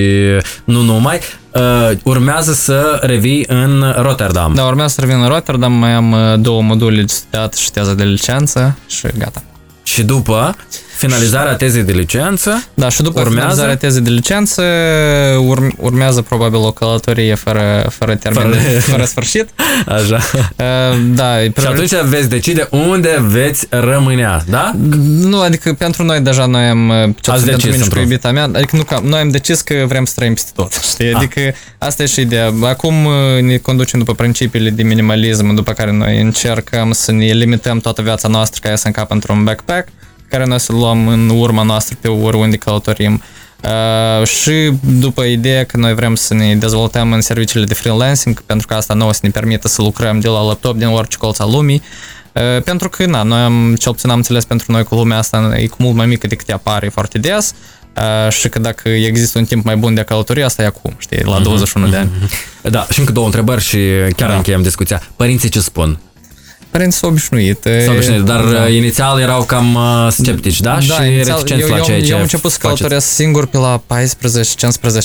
nu 0.64 0.82
numai, 0.82 1.20
uh, 1.54 1.98
urmează 2.04 2.54
să 2.54 3.00
revii 3.02 3.46
în 3.48 3.94
Rotterdam. 3.98 4.54
Da, 4.54 4.64
urmează 4.64 4.94
să 4.94 5.02
revin 5.02 5.22
în 5.22 5.28
Rotterdam, 5.28 5.72
mai 5.72 5.92
am 5.92 6.12
uh, 6.12 6.40
două 6.40 6.62
module 6.62 7.02
de 7.02 7.08
studiat 7.08 7.54
și 7.54 7.72
teză 7.72 7.94
de 7.94 8.04
licență 8.04 8.78
și 8.88 9.08
gata. 9.18 9.44
Și 9.84 10.04
după 10.04 10.56
finalizarea 11.08 11.56
tezei 11.56 11.84
de 11.84 11.92
licență. 11.92 12.64
Da, 12.74 12.90
și 12.90 13.02
după 13.02 13.20
urmează... 13.20 13.40
finalizarea 13.40 13.78
tezei 13.78 14.02
de 14.02 14.10
licență 14.10 14.64
urm- 15.54 15.76
urmează 15.78 16.22
probabil 16.22 16.60
o 16.60 16.72
călătorie 16.72 17.36
fără, 17.36 17.86
fără 17.90 18.16
termen, 18.16 18.44
fără, 18.44 18.80
fără 18.80 19.04
sfârșit. 19.04 19.50
Așa. 19.98 20.20
Uh, 20.36 21.00
da. 21.14 21.40
Și 21.40 21.68
atunci 21.68 21.96
veți 21.96 22.30
decide 22.30 22.68
unde 22.72 23.24
veți 23.28 23.68
rămânea, 23.70 24.44
da? 24.50 24.72
Nu, 25.02 25.42
adică 25.42 25.74
pentru 25.74 26.04
noi 26.04 26.20
deja 26.20 26.46
noi 26.46 26.64
am, 26.64 27.16
ce 27.20 27.32
Ați 27.32 27.46
pentru 27.46 27.70
mine 27.70 27.84
și 27.84 27.90
cu 27.90 28.00
iubita 28.00 28.32
mea, 28.32 28.44
adică 28.44 28.76
nu, 28.76 29.10
noi 29.10 29.20
am 29.20 29.30
decis 29.30 29.62
că 29.62 29.74
vrem 29.88 30.06
să 30.06 30.14
trăim 30.16 30.34
peste 30.34 30.52
tot, 30.56 30.74
știi? 30.74 31.08
Ah. 31.08 31.16
Adică 31.16 31.42
asta 31.78 32.04
e 32.04 32.06
și 32.06 32.22
ideea. 32.22 32.54
Acum 32.64 32.94
ne 33.42 33.58
conducem 33.58 34.00
după 34.00 34.14
principiile 34.14 34.70
de 34.70 34.84
minimalism, 34.84 35.54
după 35.54 35.72
care 35.72 35.92
noi 35.92 36.22
încercăm 36.22 36.92
să 36.92 37.12
ne 37.12 37.26
limităm 37.26 37.80
toată 37.80 38.02
viața 38.02 38.28
noastră 38.28 38.60
ca 38.64 38.70
ea 38.70 38.76
să 38.76 38.88
încapă 38.88 39.14
într-un 39.14 39.44
backpack 39.44 39.88
care 40.32 40.46
noi 40.46 40.60
să 40.60 40.72
luăm 40.72 41.08
în 41.08 41.30
urma 41.30 41.64
noastră 41.64 41.98
pe 42.02 42.08
oriunde 42.08 42.58
călătorim. 42.58 43.22
Uh, 43.64 44.28
și 44.28 44.72
după 45.00 45.24
ideea 45.24 45.64
că 45.64 45.78
noi 45.78 45.94
vrem 45.94 46.16
să 46.16 46.34
ne 46.34 46.56
dezvoltăm 46.56 47.12
în 47.12 47.22
serviciile 47.22 47.66
de 47.66 47.74
freelancing, 47.74 48.42
pentru 48.42 48.68
că 48.68 48.74
asta 48.74 48.94
nouă 48.94 49.14
să 49.14 49.20
ne 49.24 49.30
permită 49.30 49.68
să 49.68 49.82
lucrăm 49.82 50.20
de 50.20 50.28
la 50.28 50.42
laptop 50.42 50.78
din 50.78 50.88
orice 50.88 51.18
colț 51.18 51.40
al 51.40 51.52
lumii, 51.52 51.82
uh, 52.32 52.64
pentru 52.64 52.90
că, 52.90 53.06
na, 53.06 53.24
noi 53.24 53.40
am, 53.40 53.76
cel 53.80 53.92
puțin 53.92 54.10
am 54.10 54.16
înțeles 54.16 54.46
pentru 54.46 54.72
noi 54.72 54.84
cu 54.84 54.96
lumea 54.96 55.18
asta 55.18 55.54
e 55.58 55.68
cu 55.68 55.78
mult 55.80 55.96
mai 55.96 56.06
mică 56.06 56.28
decât 56.28 56.50
apare 56.50 56.90
foarte 56.90 57.18
des 57.18 57.54
uh, 57.98 58.32
și 58.32 58.50
că 58.50 58.60
dacă 58.60 58.90
există 58.90 59.40
un 59.40 59.46
timp 59.46 59.66
mai 59.66 59.76
bun 59.76 59.94
de 59.94 60.04
călătorie, 60.04 60.44
asta 60.44 60.62
e 60.62 60.66
acum, 60.66 60.96
știi, 60.98 61.24
la 61.24 61.40
21 61.40 61.86
mm-hmm. 61.86 61.90
de 61.90 61.98
ani. 61.98 62.10
Da, 62.62 62.88
și 62.90 63.00
încă 63.00 63.12
două 63.12 63.26
întrebări 63.26 63.62
și 63.62 63.78
chiar 64.16 64.30
da. 64.30 64.36
încheiem 64.36 64.62
discuția. 64.62 65.02
Părinții 65.16 65.50
ce 65.50 65.60
spun? 65.60 66.00
Părinți 66.72 66.98
s-au 66.98 67.10
obișnuit. 67.10 67.68
S-au 67.86 67.94
obișnuit, 67.94 68.22
dar 68.22 68.44
da. 68.44 68.64
Uh, 68.64 68.74
inițial 68.74 69.20
erau 69.20 69.44
cam 69.44 69.74
uh, 69.74 70.08
sceptici, 70.10 70.60
da? 70.60 70.78
da 70.88 70.94
și 70.94 71.02
reticenți 71.02 71.70
la 71.70 71.80
ceea 71.80 72.02
ce 72.02 72.10
Eu 72.10 72.16
am 72.16 72.22
început 72.22 72.52
să 72.52 72.58
călătoresc 72.62 73.08
singur 73.08 73.46
pe 73.46 73.58
la 73.58 73.82
14-15 73.82 73.84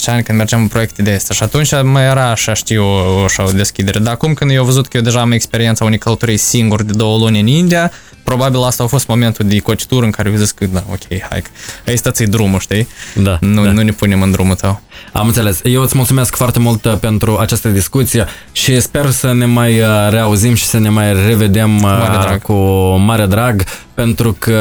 ani 0.07 0.23
când 0.23 0.39
mergeam 0.39 0.61
în 0.61 0.69
proiecte 0.69 1.03
de 1.03 1.13
astea 1.13 1.35
și 1.35 1.43
atunci 1.43 1.71
mai 1.83 2.05
era 2.05 2.31
așa, 2.31 2.55
știu, 2.55 2.85
așa 3.25 3.45
o 3.45 3.51
deschidere. 3.51 3.99
Dar 3.99 4.13
acum 4.13 4.35
când 4.35 4.51
eu 4.51 4.59
au 4.59 4.65
văzut 4.65 4.87
că 4.87 4.97
eu 4.97 5.03
deja 5.03 5.21
am 5.21 5.33
experiența 5.33 5.85
unei 5.85 5.99
călătorii 5.99 6.37
singur 6.37 6.83
de 6.83 6.93
două 6.93 7.19
luni 7.19 7.41
în 7.41 7.47
India, 7.47 7.93
probabil 8.23 8.63
asta 8.63 8.83
a 8.83 8.87
fost 8.87 9.07
momentul 9.07 9.49
de 9.49 9.59
cotitură 9.59 10.05
în 10.05 10.11
care 10.11 10.31
eu 10.31 10.37
zis 10.37 10.51
că, 10.51 10.67
da, 10.67 10.85
ok, 10.91 11.21
hai, 11.31 11.43
aici 11.87 11.99
stați 11.99 12.25
drumul, 12.25 12.61
știi? 12.61 12.89
Da, 13.15 13.39
nu, 13.41 13.65
da. 13.65 13.71
nu 13.71 13.83
ne 13.83 13.93
punem 13.93 14.23
în 14.23 14.31
drumul 14.31 14.55
tău. 14.55 14.81
Am 15.13 15.27
înțeles. 15.27 15.61
Eu 15.65 15.83
îți 15.83 15.97
mulțumesc 15.97 16.37
foarte 16.37 16.59
mult 16.59 16.85
uh, 16.85 16.95
pentru 17.01 17.37
această 17.39 17.69
discuție 17.69 18.27
și 18.53 18.81
sper 18.81 19.11
să 19.11 19.33
ne 19.33 19.45
mai 19.45 19.81
uh, 19.81 19.87
reauzim 20.11 20.55
și 20.55 20.65
să 20.65 20.79
ne 20.79 20.89
mai 20.89 21.13
revedem 21.27 21.71
mare 21.71 22.19
drag. 22.21 22.43
cu 22.43 22.55
mare 22.97 23.27
drag 23.27 23.65
pentru 23.95 24.37
că 24.39 24.61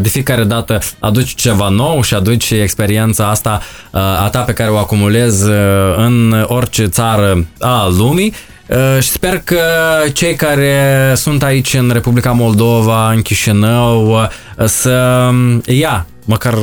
de 0.00 0.08
fiecare 0.08 0.44
dată 0.44 0.78
aduci 0.98 1.34
ceva 1.34 1.68
nou 1.68 2.02
și 2.02 2.14
aduci 2.14 2.50
experiența 2.50 3.28
asta 3.28 3.60
a 3.92 4.28
ta 4.32 4.40
pe 4.40 4.52
care 4.52 4.70
o 4.70 4.76
acumulezi 4.76 5.44
în 5.96 6.44
orice 6.48 6.86
țară 6.86 7.46
a 7.58 7.88
lumii 7.98 8.34
și 9.00 9.08
sper 9.08 9.38
că 9.44 9.60
cei 10.12 10.34
care 10.34 11.12
sunt 11.16 11.42
aici 11.42 11.74
în 11.74 11.90
Republica 11.92 12.32
Moldova, 12.32 13.10
în 13.10 13.22
Chișinău, 13.22 14.28
să 14.64 15.28
ia 15.64 16.06
măcar 16.24 16.54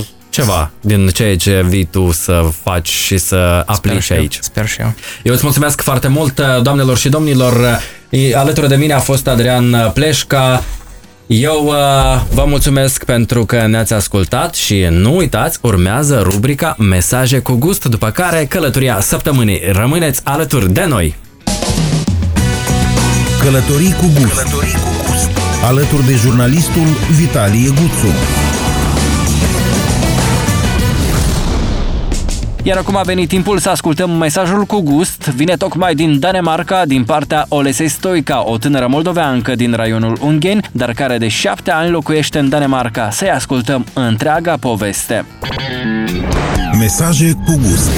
ceva 0.44 0.72
din 0.82 1.08
ceea 1.08 1.36
ce 1.38 1.66
vii 1.68 1.86
tu 1.86 2.12
să 2.12 2.50
faci 2.64 2.90
și 2.90 3.18
să 3.18 3.64
aplici 3.66 4.04
sper 4.04 4.18
aici. 4.18 4.38
Sper 4.42 4.68
și 4.68 4.82
eu. 4.82 4.94
Eu 5.24 5.34
îți 5.34 5.44
mulțumesc 5.44 5.82
foarte 5.82 6.08
mult, 6.08 6.42
doamnelor 6.62 6.98
și 6.98 7.10
domnilor. 7.10 7.80
Alături 8.36 8.68
de 8.68 8.76
mine 8.76 8.94
a 8.94 9.00
fost 9.00 9.28
Adrian 9.28 9.92
Pleșca. 9.94 10.64
Eu 11.28 11.66
uh, 11.66 11.74
vă 12.34 12.44
mulțumesc 12.48 13.04
pentru 13.04 13.46
că 13.46 13.66
ne-ați 13.68 13.94
ascultat 13.94 14.56
și 14.56 14.88
nu 14.90 15.16
uitați, 15.16 15.58
urmează 15.62 16.22
rubrica 16.24 16.76
Mesaje 16.78 17.40
cu 17.40 17.54
gust, 17.54 17.86
după 17.86 18.10
care 18.10 18.46
călătoria 18.46 19.00
săptămânii. 19.00 19.62
Rămâneți 19.72 20.22
alături 20.24 20.74
de 20.74 20.86
noi! 20.86 21.16
Călătorii 23.40 23.94
cu 23.94 24.06
gust, 24.20 24.34
Călătorii 24.34 24.74
cu 24.74 24.90
gust. 25.10 25.30
alături 25.64 26.06
de 26.06 26.14
jurnalistul 26.16 26.88
Vitalie 27.12 27.68
Guțu. 27.70 28.14
Iar 32.68 32.78
acum 32.78 32.96
a 32.96 33.02
venit 33.02 33.28
timpul 33.28 33.58
să 33.58 33.70
ascultăm 33.70 34.12
mesajul 34.12 34.66
cu 34.66 34.80
gust. 34.80 35.28
Vine 35.28 35.56
tocmai 35.58 35.96
din 35.96 36.20
Danemarca, 36.20 36.86
din 36.86 37.04
partea 37.04 37.46
Olesei 37.50 37.88
Stoica, 37.88 38.50
o 38.50 38.58
tânără 38.58 38.88
moldoveancă 38.88 39.56
din 39.56 39.74
raionul 39.74 40.18
Ungheni, 40.22 40.70
dar 40.72 40.94
care 40.94 41.18
de 41.18 41.28
șapte 41.28 41.72
ani 41.72 41.90
locuiește 41.90 42.40
în 42.40 42.50
Danemarca. 42.50 43.10
Să-i 43.10 43.30
ascultăm 43.30 43.86
întreaga 43.94 44.58
poveste. 44.58 45.26
Mesaje 46.80 47.32
cu 47.46 47.60
gust. 47.62 47.92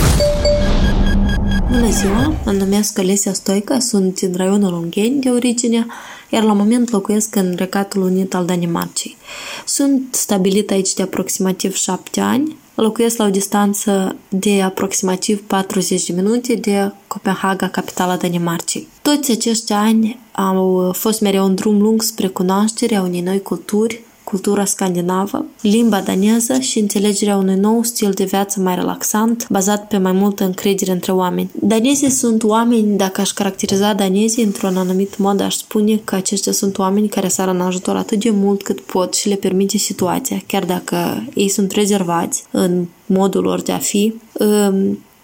Bună 1.71 1.89
ziua, 1.89 2.33
mă 2.45 2.51
numesc 2.51 2.99
Alesia 2.99 3.33
Stoica, 3.33 3.79
sunt 3.79 4.19
din 4.19 4.33
raionul 4.35 4.73
Ungheni 4.73 5.21
de 5.21 5.29
origine, 5.29 5.85
iar 6.29 6.43
la 6.43 6.53
moment 6.53 6.91
locuiesc 6.91 7.35
în 7.35 7.53
Regatul 7.57 8.01
Unit 8.01 8.33
al 8.33 8.45
Danemarcei. 8.45 9.17
Sunt 9.65 10.01
stabilit 10.11 10.71
aici 10.71 10.93
de 10.93 11.01
aproximativ 11.01 11.75
șapte 11.75 12.19
ani, 12.19 12.55
locuiesc 12.81 13.17
la 13.17 13.25
o 13.25 13.29
distanță 13.29 14.15
de 14.29 14.61
aproximativ 14.61 15.43
40 15.47 16.05
de 16.05 16.13
minute 16.13 16.53
de 16.53 16.91
Copenhaga, 17.07 17.67
capitala 17.67 18.15
Danemarcei. 18.15 18.87
Toți 19.01 19.31
acești 19.31 19.73
ani 19.73 20.19
au 20.31 20.91
fost 20.91 21.21
mereu 21.21 21.45
un 21.45 21.55
drum 21.55 21.81
lung 21.81 22.01
spre 22.01 22.27
cunoașterea 22.27 23.01
unei 23.01 23.21
noi 23.21 23.41
culturi, 23.41 24.01
cultura 24.29 24.65
scandinavă, 24.65 25.45
limba 25.61 26.01
daneză 26.01 26.59
și 26.59 26.79
înțelegerea 26.79 27.37
unui 27.37 27.55
nou 27.55 27.83
stil 27.83 28.11
de 28.11 28.23
viață 28.23 28.59
mai 28.59 28.75
relaxant, 28.75 29.47
bazat 29.49 29.87
pe 29.87 29.97
mai 29.97 30.11
multă 30.11 30.43
încredere 30.43 30.91
între 30.91 31.11
oameni. 31.11 31.49
Danezii 31.61 32.09
sunt 32.09 32.43
oameni, 32.43 32.97
dacă 32.97 33.21
aș 33.21 33.31
caracteriza 33.31 33.93
danezii 33.93 34.43
într-un 34.43 34.77
anumit 34.77 35.17
mod, 35.17 35.41
aș 35.41 35.55
spune 35.55 36.01
că 36.03 36.15
aceștia 36.15 36.51
sunt 36.51 36.77
oameni 36.77 37.07
care 37.07 37.27
sar 37.27 37.47
în 37.47 37.61
ajutor 37.61 37.95
atât 37.95 38.19
de 38.19 38.29
mult 38.29 38.63
cât 38.63 38.79
pot 38.79 39.13
și 39.13 39.27
le 39.27 39.35
permite 39.35 39.77
situația, 39.77 40.43
chiar 40.47 40.65
dacă 40.65 41.27
ei 41.33 41.49
sunt 41.49 41.71
rezervați 41.71 42.43
în 42.51 42.85
modul 43.05 43.43
lor 43.43 43.61
de 43.61 43.71
a 43.71 43.77
fi. 43.77 44.13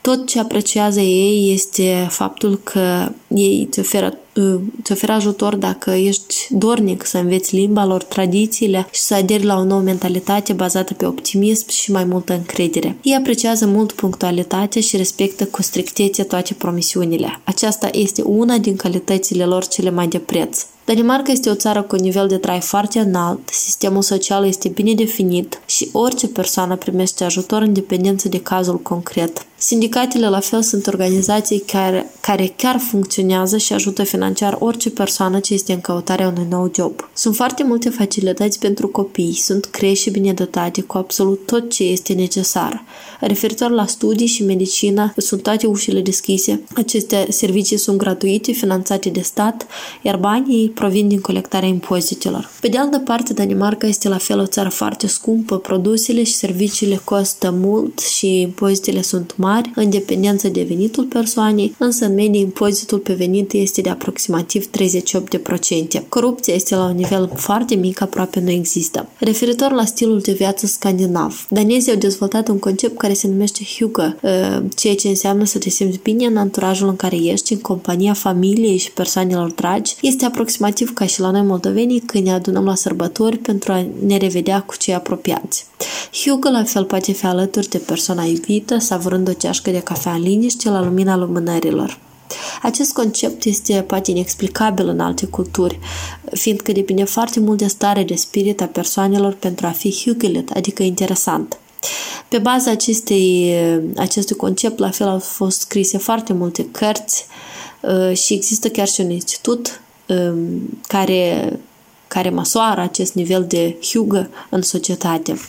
Tot 0.01 0.27
ce 0.27 0.39
apreciază 0.39 0.99
ei 0.99 1.53
este 1.53 2.07
faptul 2.09 2.59
că 2.63 3.11
ei 3.27 3.65
îți 3.67 3.79
oferă, 3.79 4.17
îți 4.35 4.91
oferă 4.91 5.11
ajutor 5.11 5.55
dacă 5.55 5.91
ești 5.91 6.35
dornic 6.49 7.05
să 7.05 7.17
înveți 7.17 7.55
limba 7.55 7.85
lor, 7.85 8.03
tradițiile 8.03 8.87
și 8.91 9.01
să 9.01 9.13
aderi 9.13 9.43
la 9.43 9.57
o 9.57 9.63
nouă 9.63 9.81
mentalitate 9.81 10.53
bazată 10.53 10.93
pe 10.93 11.05
optimism 11.05 11.69
și 11.69 11.91
mai 11.91 12.03
multă 12.03 12.33
încredere. 12.33 12.97
Ei 13.01 13.15
apreciază 13.15 13.65
mult 13.65 13.91
punctualitatea 13.91 14.81
și 14.81 14.97
respectă 14.97 15.45
cu 15.45 15.61
strictețe 15.61 16.23
toate 16.23 16.53
promisiunile. 16.53 17.39
Aceasta 17.43 17.89
este 17.91 18.21
una 18.21 18.57
din 18.57 18.75
calitățile 18.75 19.45
lor 19.45 19.67
cele 19.67 19.89
mai 19.89 20.07
de 20.07 20.17
preț. 20.17 20.65
Danemarca 20.85 21.31
este 21.31 21.49
o 21.49 21.55
țară 21.55 21.81
cu 21.81 21.95
un 21.95 22.01
nivel 22.01 22.27
de 22.27 22.37
trai 22.37 22.61
foarte 22.61 22.99
înalt, 22.99 23.49
sistemul 23.51 24.01
social 24.01 24.45
este 24.45 24.67
bine 24.67 24.93
definit 24.93 25.61
și 25.65 25.89
orice 25.91 26.27
persoană 26.27 26.75
primește 26.75 27.23
ajutor 27.23 27.61
în 27.61 27.73
dependență 27.73 28.29
de 28.29 28.41
cazul 28.41 28.79
concret. 28.79 29.45
Sindicatele 29.57 30.29
la 30.29 30.39
fel 30.39 30.61
sunt 30.61 30.87
organizații 30.87 31.59
care, 31.59 32.11
care 32.19 32.53
chiar 32.55 32.79
funcționează 32.79 33.57
și 33.57 33.73
ajută 33.73 34.03
financiar 34.03 34.23
orice 34.59 34.89
persoană 34.89 35.39
ce 35.39 35.53
este 35.53 35.73
în 35.73 35.81
căutarea 35.81 36.27
unui 36.27 36.47
nou 36.49 36.71
job. 36.75 37.09
Sunt 37.13 37.35
foarte 37.35 37.63
multe 37.63 37.89
facilități 37.89 38.59
pentru 38.59 38.87
copii, 38.87 39.33
sunt 39.33 39.65
crești 39.65 40.09
bine 40.09 40.33
dotate 40.33 40.81
cu 40.81 40.97
absolut 40.97 41.45
tot 41.45 41.69
ce 41.69 41.83
este 41.83 42.13
necesar. 42.13 42.83
Referitor 43.19 43.69
la 43.71 43.85
studii 43.85 44.27
și 44.27 44.43
medicină, 44.43 45.13
sunt 45.17 45.41
toate 45.43 45.67
ușile 45.67 46.01
deschise. 46.01 46.61
Aceste 46.75 47.25
servicii 47.29 47.77
sunt 47.77 47.97
gratuite, 47.97 48.51
finanțate 48.51 49.09
de 49.09 49.21
stat, 49.21 49.67
iar 50.01 50.17
banii 50.17 50.69
provin 50.69 51.07
din 51.07 51.21
colectarea 51.21 51.67
impozitelor. 51.67 52.49
Pe 52.61 52.67
de 52.67 52.77
altă 52.77 52.99
parte, 52.99 53.33
Danemarca 53.33 53.87
este 53.87 54.09
la 54.09 54.17
fel 54.17 54.39
o 54.39 54.45
țară 54.45 54.69
foarte 54.69 55.07
scumpă, 55.07 55.57
produsele 55.57 56.23
și 56.23 56.33
serviciile 56.33 57.01
costă 57.03 57.51
mult 57.51 57.99
și 57.99 58.41
impozitele 58.41 59.01
sunt 59.01 59.33
mari, 59.37 59.71
în 59.75 59.89
dependență 59.89 60.47
de 60.47 60.63
venitul 60.63 61.03
persoanei, 61.03 61.75
însă 61.77 62.05
în 62.05 62.13
medie 62.13 62.39
impozitul 62.39 62.97
pe 62.97 63.13
venit 63.13 63.51
este 63.51 63.81
de 63.81 63.89
aproximativ 64.15 64.69
38%. 65.99 66.07
Corupția 66.09 66.53
este 66.53 66.75
la 66.75 66.83
un 66.83 66.95
nivel 66.95 67.31
foarte 67.35 67.75
mic, 67.75 68.01
aproape 68.01 68.39
nu 68.39 68.49
există. 68.49 69.07
Referitor 69.17 69.71
la 69.71 69.85
stilul 69.85 70.19
de 70.19 70.31
viață 70.31 70.65
scandinav, 70.65 71.45
danezii 71.49 71.91
au 71.91 71.97
dezvoltat 71.97 72.47
un 72.47 72.59
concept 72.59 72.97
care 72.97 73.13
se 73.13 73.27
numește 73.27 73.63
Hugo, 73.77 74.01
ă, 74.01 74.63
ceea 74.75 74.95
ce 74.95 75.07
înseamnă 75.07 75.45
să 75.45 75.57
te 75.57 75.69
simți 75.69 75.99
bine 76.03 76.25
în 76.25 76.37
anturajul 76.37 76.87
în 76.87 76.95
care 76.95 77.15
ești, 77.15 77.53
în 77.53 77.59
compania 77.59 78.13
familiei 78.13 78.77
și 78.77 78.91
persoanelor 78.91 79.51
dragi. 79.51 79.95
Este 80.01 80.25
aproximativ 80.25 80.93
ca 80.93 81.05
și 81.05 81.19
la 81.19 81.31
noi 81.31 81.41
moldovenii 81.41 81.99
când 81.99 82.25
ne 82.25 82.31
adunăm 82.31 82.65
la 82.65 82.75
sărbători 82.75 83.37
pentru 83.37 83.71
a 83.71 83.85
ne 84.05 84.17
revedea 84.17 84.61
cu 84.61 84.75
cei 84.77 84.93
apropiați. 84.93 85.65
Hugo 86.23 86.49
la 86.49 86.63
fel 86.63 86.83
poate 86.83 87.11
fi 87.11 87.25
alături 87.25 87.69
de 87.69 87.77
persoana 87.77 88.23
iubită, 88.23 88.77
savurând 88.77 89.29
o 89.29 89.33
ceașcă 89.33 89.71
de 89.71 89.79
cafea 89.79 90.11
în 90.11 90.21
liniște 90.21 90.69
la 90.69 90.83
lumina 90.83 91.17
lumânărilor. 91.17 91.99
Acest 92.61 92.93
concept 92.93 93.43
este 93.43 93.83
poate 93.87 94.11
inexplicabil 94.11 94.87
în 94.87 94.99
alte 94.99 95.25
culturi, 95.25 95.79
fiindcă 96.31 96.71
depinde 96.71 97.03
foarte 97.03 97.39
mult 97.39 97.57
de 97.57 97.67
stare 97.67 98.03
de 98.03 98.15
spirit 98.15 98.61
a 98.61 98.65
persoanelor 98.65 99.33
pentru 99.33 99.65
a 99.65 99.69
fi 99.69 100.03
hugilit, 100.05 100.51
adică 100.51 100.83
interesant. 100.83 101.57
Pe 102.27 102.37
baza 102.37 102.71
acestei, 102.71 103.55
acestui 103.97 104.35
concept, 104.35 104.79
la 104.79 104.89
fel 104.89 105.07
au 105.07 105.19
fost 105.19 105.59
scrise 105.59 105.97
foarte 105.97 106.33
multe 106.33 106.67
cărți 106.71 107.25
uh, 107.81 108.17
și 108.17 108.33
există 108.33 108.67
chiar 108.67 108.87
și 108.87 109.01
un 109.01 109.09
institut 109.09 109.81
um, 110.07 110.79
care, 110.87 111.59
care 112.07 112.29
măsoară 112.29 112.81
acest 112.81 113.13
nivel 113.13 113.45
de 113.47 113.77
hugă 113.91 114.29
în 114.49 114.61
societate. 114.61 115.39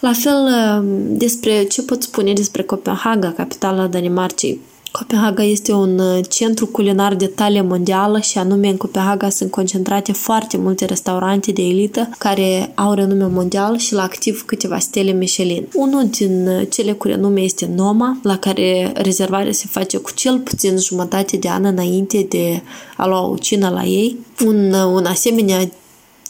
La 0.00 0.12
fel, 0.12 0.36
um, 0.36 1.16
despre 1.16 1.62
ce 1.62 1.82
pot 1.82 2.02
spune 2.02 2.32
despre 2.32 2.62
Copenhaga, 2.62 3.32
capitala 3.32 3.86
Danemarcei. 3.86 4.60
Copenhaga 4.98 5.42
este 5.42 5.72
un 5.72 5.98
uh, 5.98 6.24
centru 6.28 6.66
culinar 6.66 7.14
de 7.14 7.26
talie 7.26 7.60
mondială 7.60 8.20
și 8.20 8.38
anume 8.38 8.68
în 8.68 8.76
Copenhaga 8.76 9.28
sunt 9.28 9.50
concentrate 9.50 10.12
foarte 10.12 10.56
multe 10.56 10.84
restaurante 10.84 11.52
de 11.52 11.62
elită 11.62 12.08
care 12.18 12.72
au 12.74 12.92
renume 12.92 13.26
mondial 13.26 13.76
și 13.76 13.94
la 13.94 14.02
activ 14.02 14.42
câteva 14.46 14.78
stele 14.78 15.12
Michelin. 15.12 15.68
Unul 15.74 16.06
din 16.06 16.46
uh, 16.48 16.66
cele 16.70 16.92
cu 16.92 17.06
renume 17.06 17.40
este 17.40 17.70
Noma, 17.74 18.18
la 18.22 18.38
care 18.38 18.92
rezervarea 18.96 19.52
se 19.52 19.66
face 19.70 19.96
cu 19.96 20.10
cel 20.14 20.38
puțin 20.38 20.78
jumătate 20.78 21.36
de 21.36 21.48
an 21.48 21.64
înainte 21.64 22.26
de 22.28 22.62
a 22.96 23.06
lua 23.06 23.26
o 23.26 23.36
cină 23.36 23.68
la 23.68 23.82
ei. 23.82 24.16
Un, 24.46 24.72
uh, 24.72 24.84
un 24.84 25.04
asemenea 25.04 25.70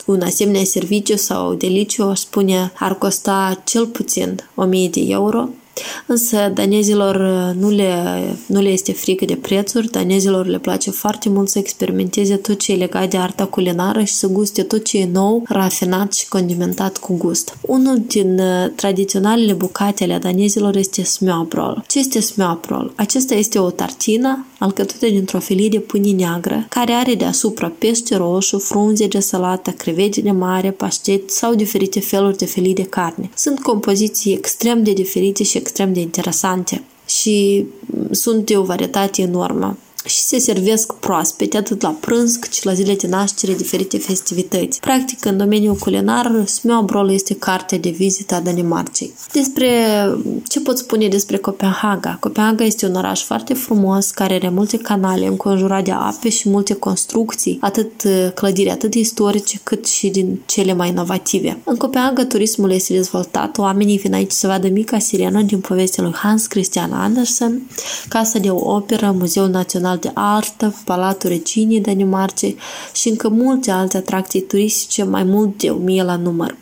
un 0.05 0.21
asemenea 0.21 0.65
serviciu 0.65 1.17
sau 1.17 1.55
deliciu, 1.55 2.05
aș 2.05 2.19
spune, 2.19 2.73
ar 2.79 2.99
costa 2.99 3.62
cel 3.65 3.87
puțin 3.87 4.37
1000 4.55 4.89
de 4.89 5.01
euro 5.01 5.49
Însă 6.07 6.51
danezilor 6.55 7.14
uh, 7.14 7.61
nu 7.61 7.70
le, 7.70 7.95
nu 8.47 8.61
le 8.61 8.68
este 8.68 8.93
frică 8.93 9.25
de 9.25 9.35
prețuri, 9.35 9.91
danezilor 9.91 10.47
le 10.47 10.59
place 10.59 10.91
foarte 10.91 11.29
mult 11.29 11.49
să 11.49 11.59
experimenteze 11.59 12.37
tot 12.37 12.59
ce 12.59 12.72
e 12.72 12.77
legat 12.77 13.11
de 13.11 13.16
arta 13.16 13.45
culinară 13.45 14.03
și 14.03 14.14
să 14.14 14.27
guste 14.27 14.62
tot 14.62 14.85
ce 14.85 14.99
e 14.99 15.09
nou, 15.12 15.43
rafinat 15.49 16.12
și 16.12 16.29
condimentat 16.29 16.99
cu 16.99 17.16
gust. 17.16 17.57
Unul 17.61 18.03
din 18.07 18.39
uh, 18.39 18.70
tradiționalele 18.75 19.53
bucate 19.53 20.05
ale 20.05 20.18
danezilor 20.18 20.77
este 20.77 21.03
smørbrød. 21.03 21.87
Ce 21.87 21.99
este 21.99 22.20
smørbrød? 22.20 22.93
Acesta 22.95 23.35
este 23.35 23.59
o 23.59 23.70
tartină 23.70 24.47
alcătuită 24.59 25.07
dintr-o 25.07 25.39
felie 25.39 25.68
de 25.68 25.79
pâine 25.79 26.11
neagră, 26.11 26.66
care 26.68 26.93
are 26.93 27.14
deasupra 27.14 27.72
pește 27.79 28.16
roșu, 28.16 28.59
frunze 28.59 29.07
de 29.07 29.18
salată, 29.18 29.70
crevete 29.70 30.20
de 30.20 30.31
mare, 30.31 30.70
paștet 30.70 31.31
sau 31.31 31.55
diferite 31.55 32.01
feluri 32.01 32.37
de 32.37 32.45
felii 32.45 32.75
de 32.75 32.83
carne. 32.83 33.31
Sunt 33.37 33.61
compoziții 33.61 34.33
extrem 34.33 34.83
de 34.83 34.93
diferite 34.93 35.43
și 35.43 35.57
extrem 35.65 35.93
de 35.93 36.01
interesante 36.01 36.83
și 37.07 37.67
sunt 38.11 38.47
de 38.47 38.57
o 38.57 38.62
varietate 38.62 39.23
enormă 39.23 39.77
și 40.05 40.19
se 40.19 40.39
servesc 40.39 40.93
proaspete 40.93 41.57
atât 41.57 41.83
la 41.83 41.97
prânz 42.01 42.37
cât 42.37 42.53
și 42.53 42.67
la 42.67 42.73
zile 42.73 42.95
de 42.95 43.07
naștere 43.07 43.55
diferite 43.55 43.99
festivități. 43.99 44.81
Practic, 44.81 45.25
în 45.25 45.37
domeniul 45.37 45.75
culinar, 45.75 46.47
Smiobrol 46.47 47.11
este 47.11 47.35
cartea 47.35 47.79
de 47.79 47.91
vizită 47.91 48.35
a 48.35 48.41
Danemarcei. 48.41 49.13
Despre 49.33 49.69
ce 50.49 50.61
pot 50.61 50.79
spune 50.79 51.09
despre 51.09 51.37
Copenhaga? 51.37 52.17
Copenhaga 52.21 52.65
este 52.65 52.87
un 52.87 52.95
oraș 52.95 53.23
foarte 53.23 53.55
frumos 53.55 54.11
care 54.11 54.35
are 54.35 54.49
multe 54.49 54.77
canale 54.77 55.27
înconjurat 55.27 55.85
de 55.85 55.91
ape 55.91 56.29
și 56.29 56.49
multe 56.49 56.75
construcții, 56.75 57.59
atât 57.61 57.91
clădiri 58.35 58.71
atât 58.71 58.95
istorice 58.95 59.61
cât 59.63 59.87
și 59.87 60.09
din 60.09 60.41
cele 60.47 60.73
mai 60.73 60.89
inovative. 60.89 61.59
În 61.65 61.77
Copenhaga 61.77 62.25
turismul 62.25 62.71
este 62.71 62.93
dezvoltat, 62.93 63.59
oamenii 63.59 63.99
vin 63.99 64.15
aici 64.15 64.33
să 64.33 64.47
vadă 64.47 64.69
mica 64.69 64.99
sirenă 64.99 65.43
din 65.43 65.61
povestea 65.61 66.03
lui 66.03 66.13
Hans 66.13 66.47
Christian 66.47 66.93
Andersen, 66.93 67.63
Casa 68.09 68.39
de 68.39 68.51
Operă, 68.51 69.15
Muzeul 69.19 69.49
Național 69.49 69.94
Național 69.95 69.99
de 69.99 70.21
Artă, 70.21 70.75
Palatul 70.85 71.29
Reginii 71.29 71.81
Danimarcei 71.81 72.57
și 72.95 73.09
încă 73.09 73.29
multe 73.29 73.71
alte 73.71 73.97
atracții 73.97 74.41
turistice, 74.41 75.03
mai 75.03 75.23
mult 75.23 75.59
de 75.59 75.71
o 75.71 75.77
mie 75.77 76.03
la 76.03 76.17
număr. 76.17 76.57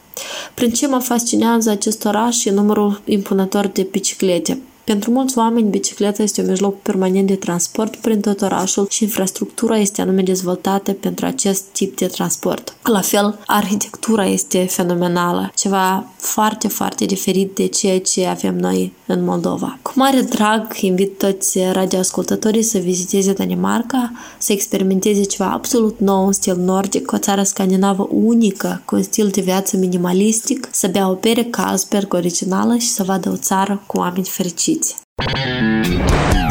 Prin 0.55 0.71
ce 0.71 0.87
mă 0.87 0.99
fascinează 0.99 1.71
acest 1.71 2.05
oraș 2.05 2.45
e 2.45 2.51
numărul 2.51 3.03
impunător 3.05 3.67
de 3.67 3.89
biciclete. 3.91 4.59
Pentru 4.85 5.11
mulți 5.11 5.39
oameni, 5.39 5.71
bicicleta 5.71 6.23
este 6.23 6.41
un 6.41 6.49
mijloc 6.49 6.83
permanent 6.83 7.27
de 7.27 7.35
transport 7.35 7.97
prin 7.97 8.21
tot 8.21 8.41
orașul 8.41 8.87
și 8.91 9.03
infrastructura 9.03 9.79
este 9.79 10.01
anume 10.01 10.23
dezvoltată 10.23 10.93
pentru 10.93 11.27
acest 11.27 11.63
tip 11.63 11.97
de 11.97 12.07
transport. 12.07 12.77
La 12.83 13.01
fel, 13.01 13.39
arhitectura 13.47 14.27
este 14.27 14.59
fenomenală, 14.59 15.53
ceva 15.55 16.07
foarte, 16.17 16.69
foarte 16.69 17.05
diferit 17.05 17.55
de 17.55 17.67
ceea 17.67 18.01
ce 18.01 18.27
avem 18.27 18.57
noi 18.57 18.93
în 19.07 19.25
Moldova. 19.25 19.79
Cu 19.83 19.93
mare 19.95 20.21
drag 20.21 20.77
invit 20.81 21.19
toți 21.19 21.59
radioascultătorii 21.73 22.63
să 22.63 22.79
viziteze 22.79 23.33
Danemarca, 23.33 24.13
să 24.39 24.53
experimenteze 24.53 25.23
ceva 25.23 25.51
absolut 25.51 25.99
nou 25.99 26.27
în 26.27 26.33
stil 26.33 26.57
nordic, 26.57 27.13
o 27.13 27.19
țară 27.19 27.43
scandinavă 27.43 28.09
unică, 28.11 28.83
cu 28.85 28.97
un 28.97 29.03
stil 29.03 29.29
de 29.29 29.41
viață 29.41 29.77
minimalistic, 29.77 30.69
să 30.73 30.89
bea 30.89 31.11
o 31.11 31.15
bere 31.15 31.43
Carlsberg 31.43 32.15
originală 32.15 32.77
și 32.77 32.89
să 32.89 33.03
vadă 33.03 33.31
o 33.31 33.37
țară 33.37 33.83
cu 33.87 33.99
oameni 33.99 34.25
fericiți. 34.73 34.95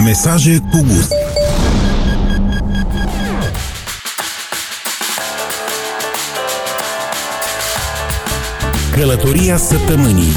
Mesaje 0.04 0.58
cu 0.72 0.86
gust 0.88 1.14
Călătoria 8.92 9.58
săptămânii 9.58 10.34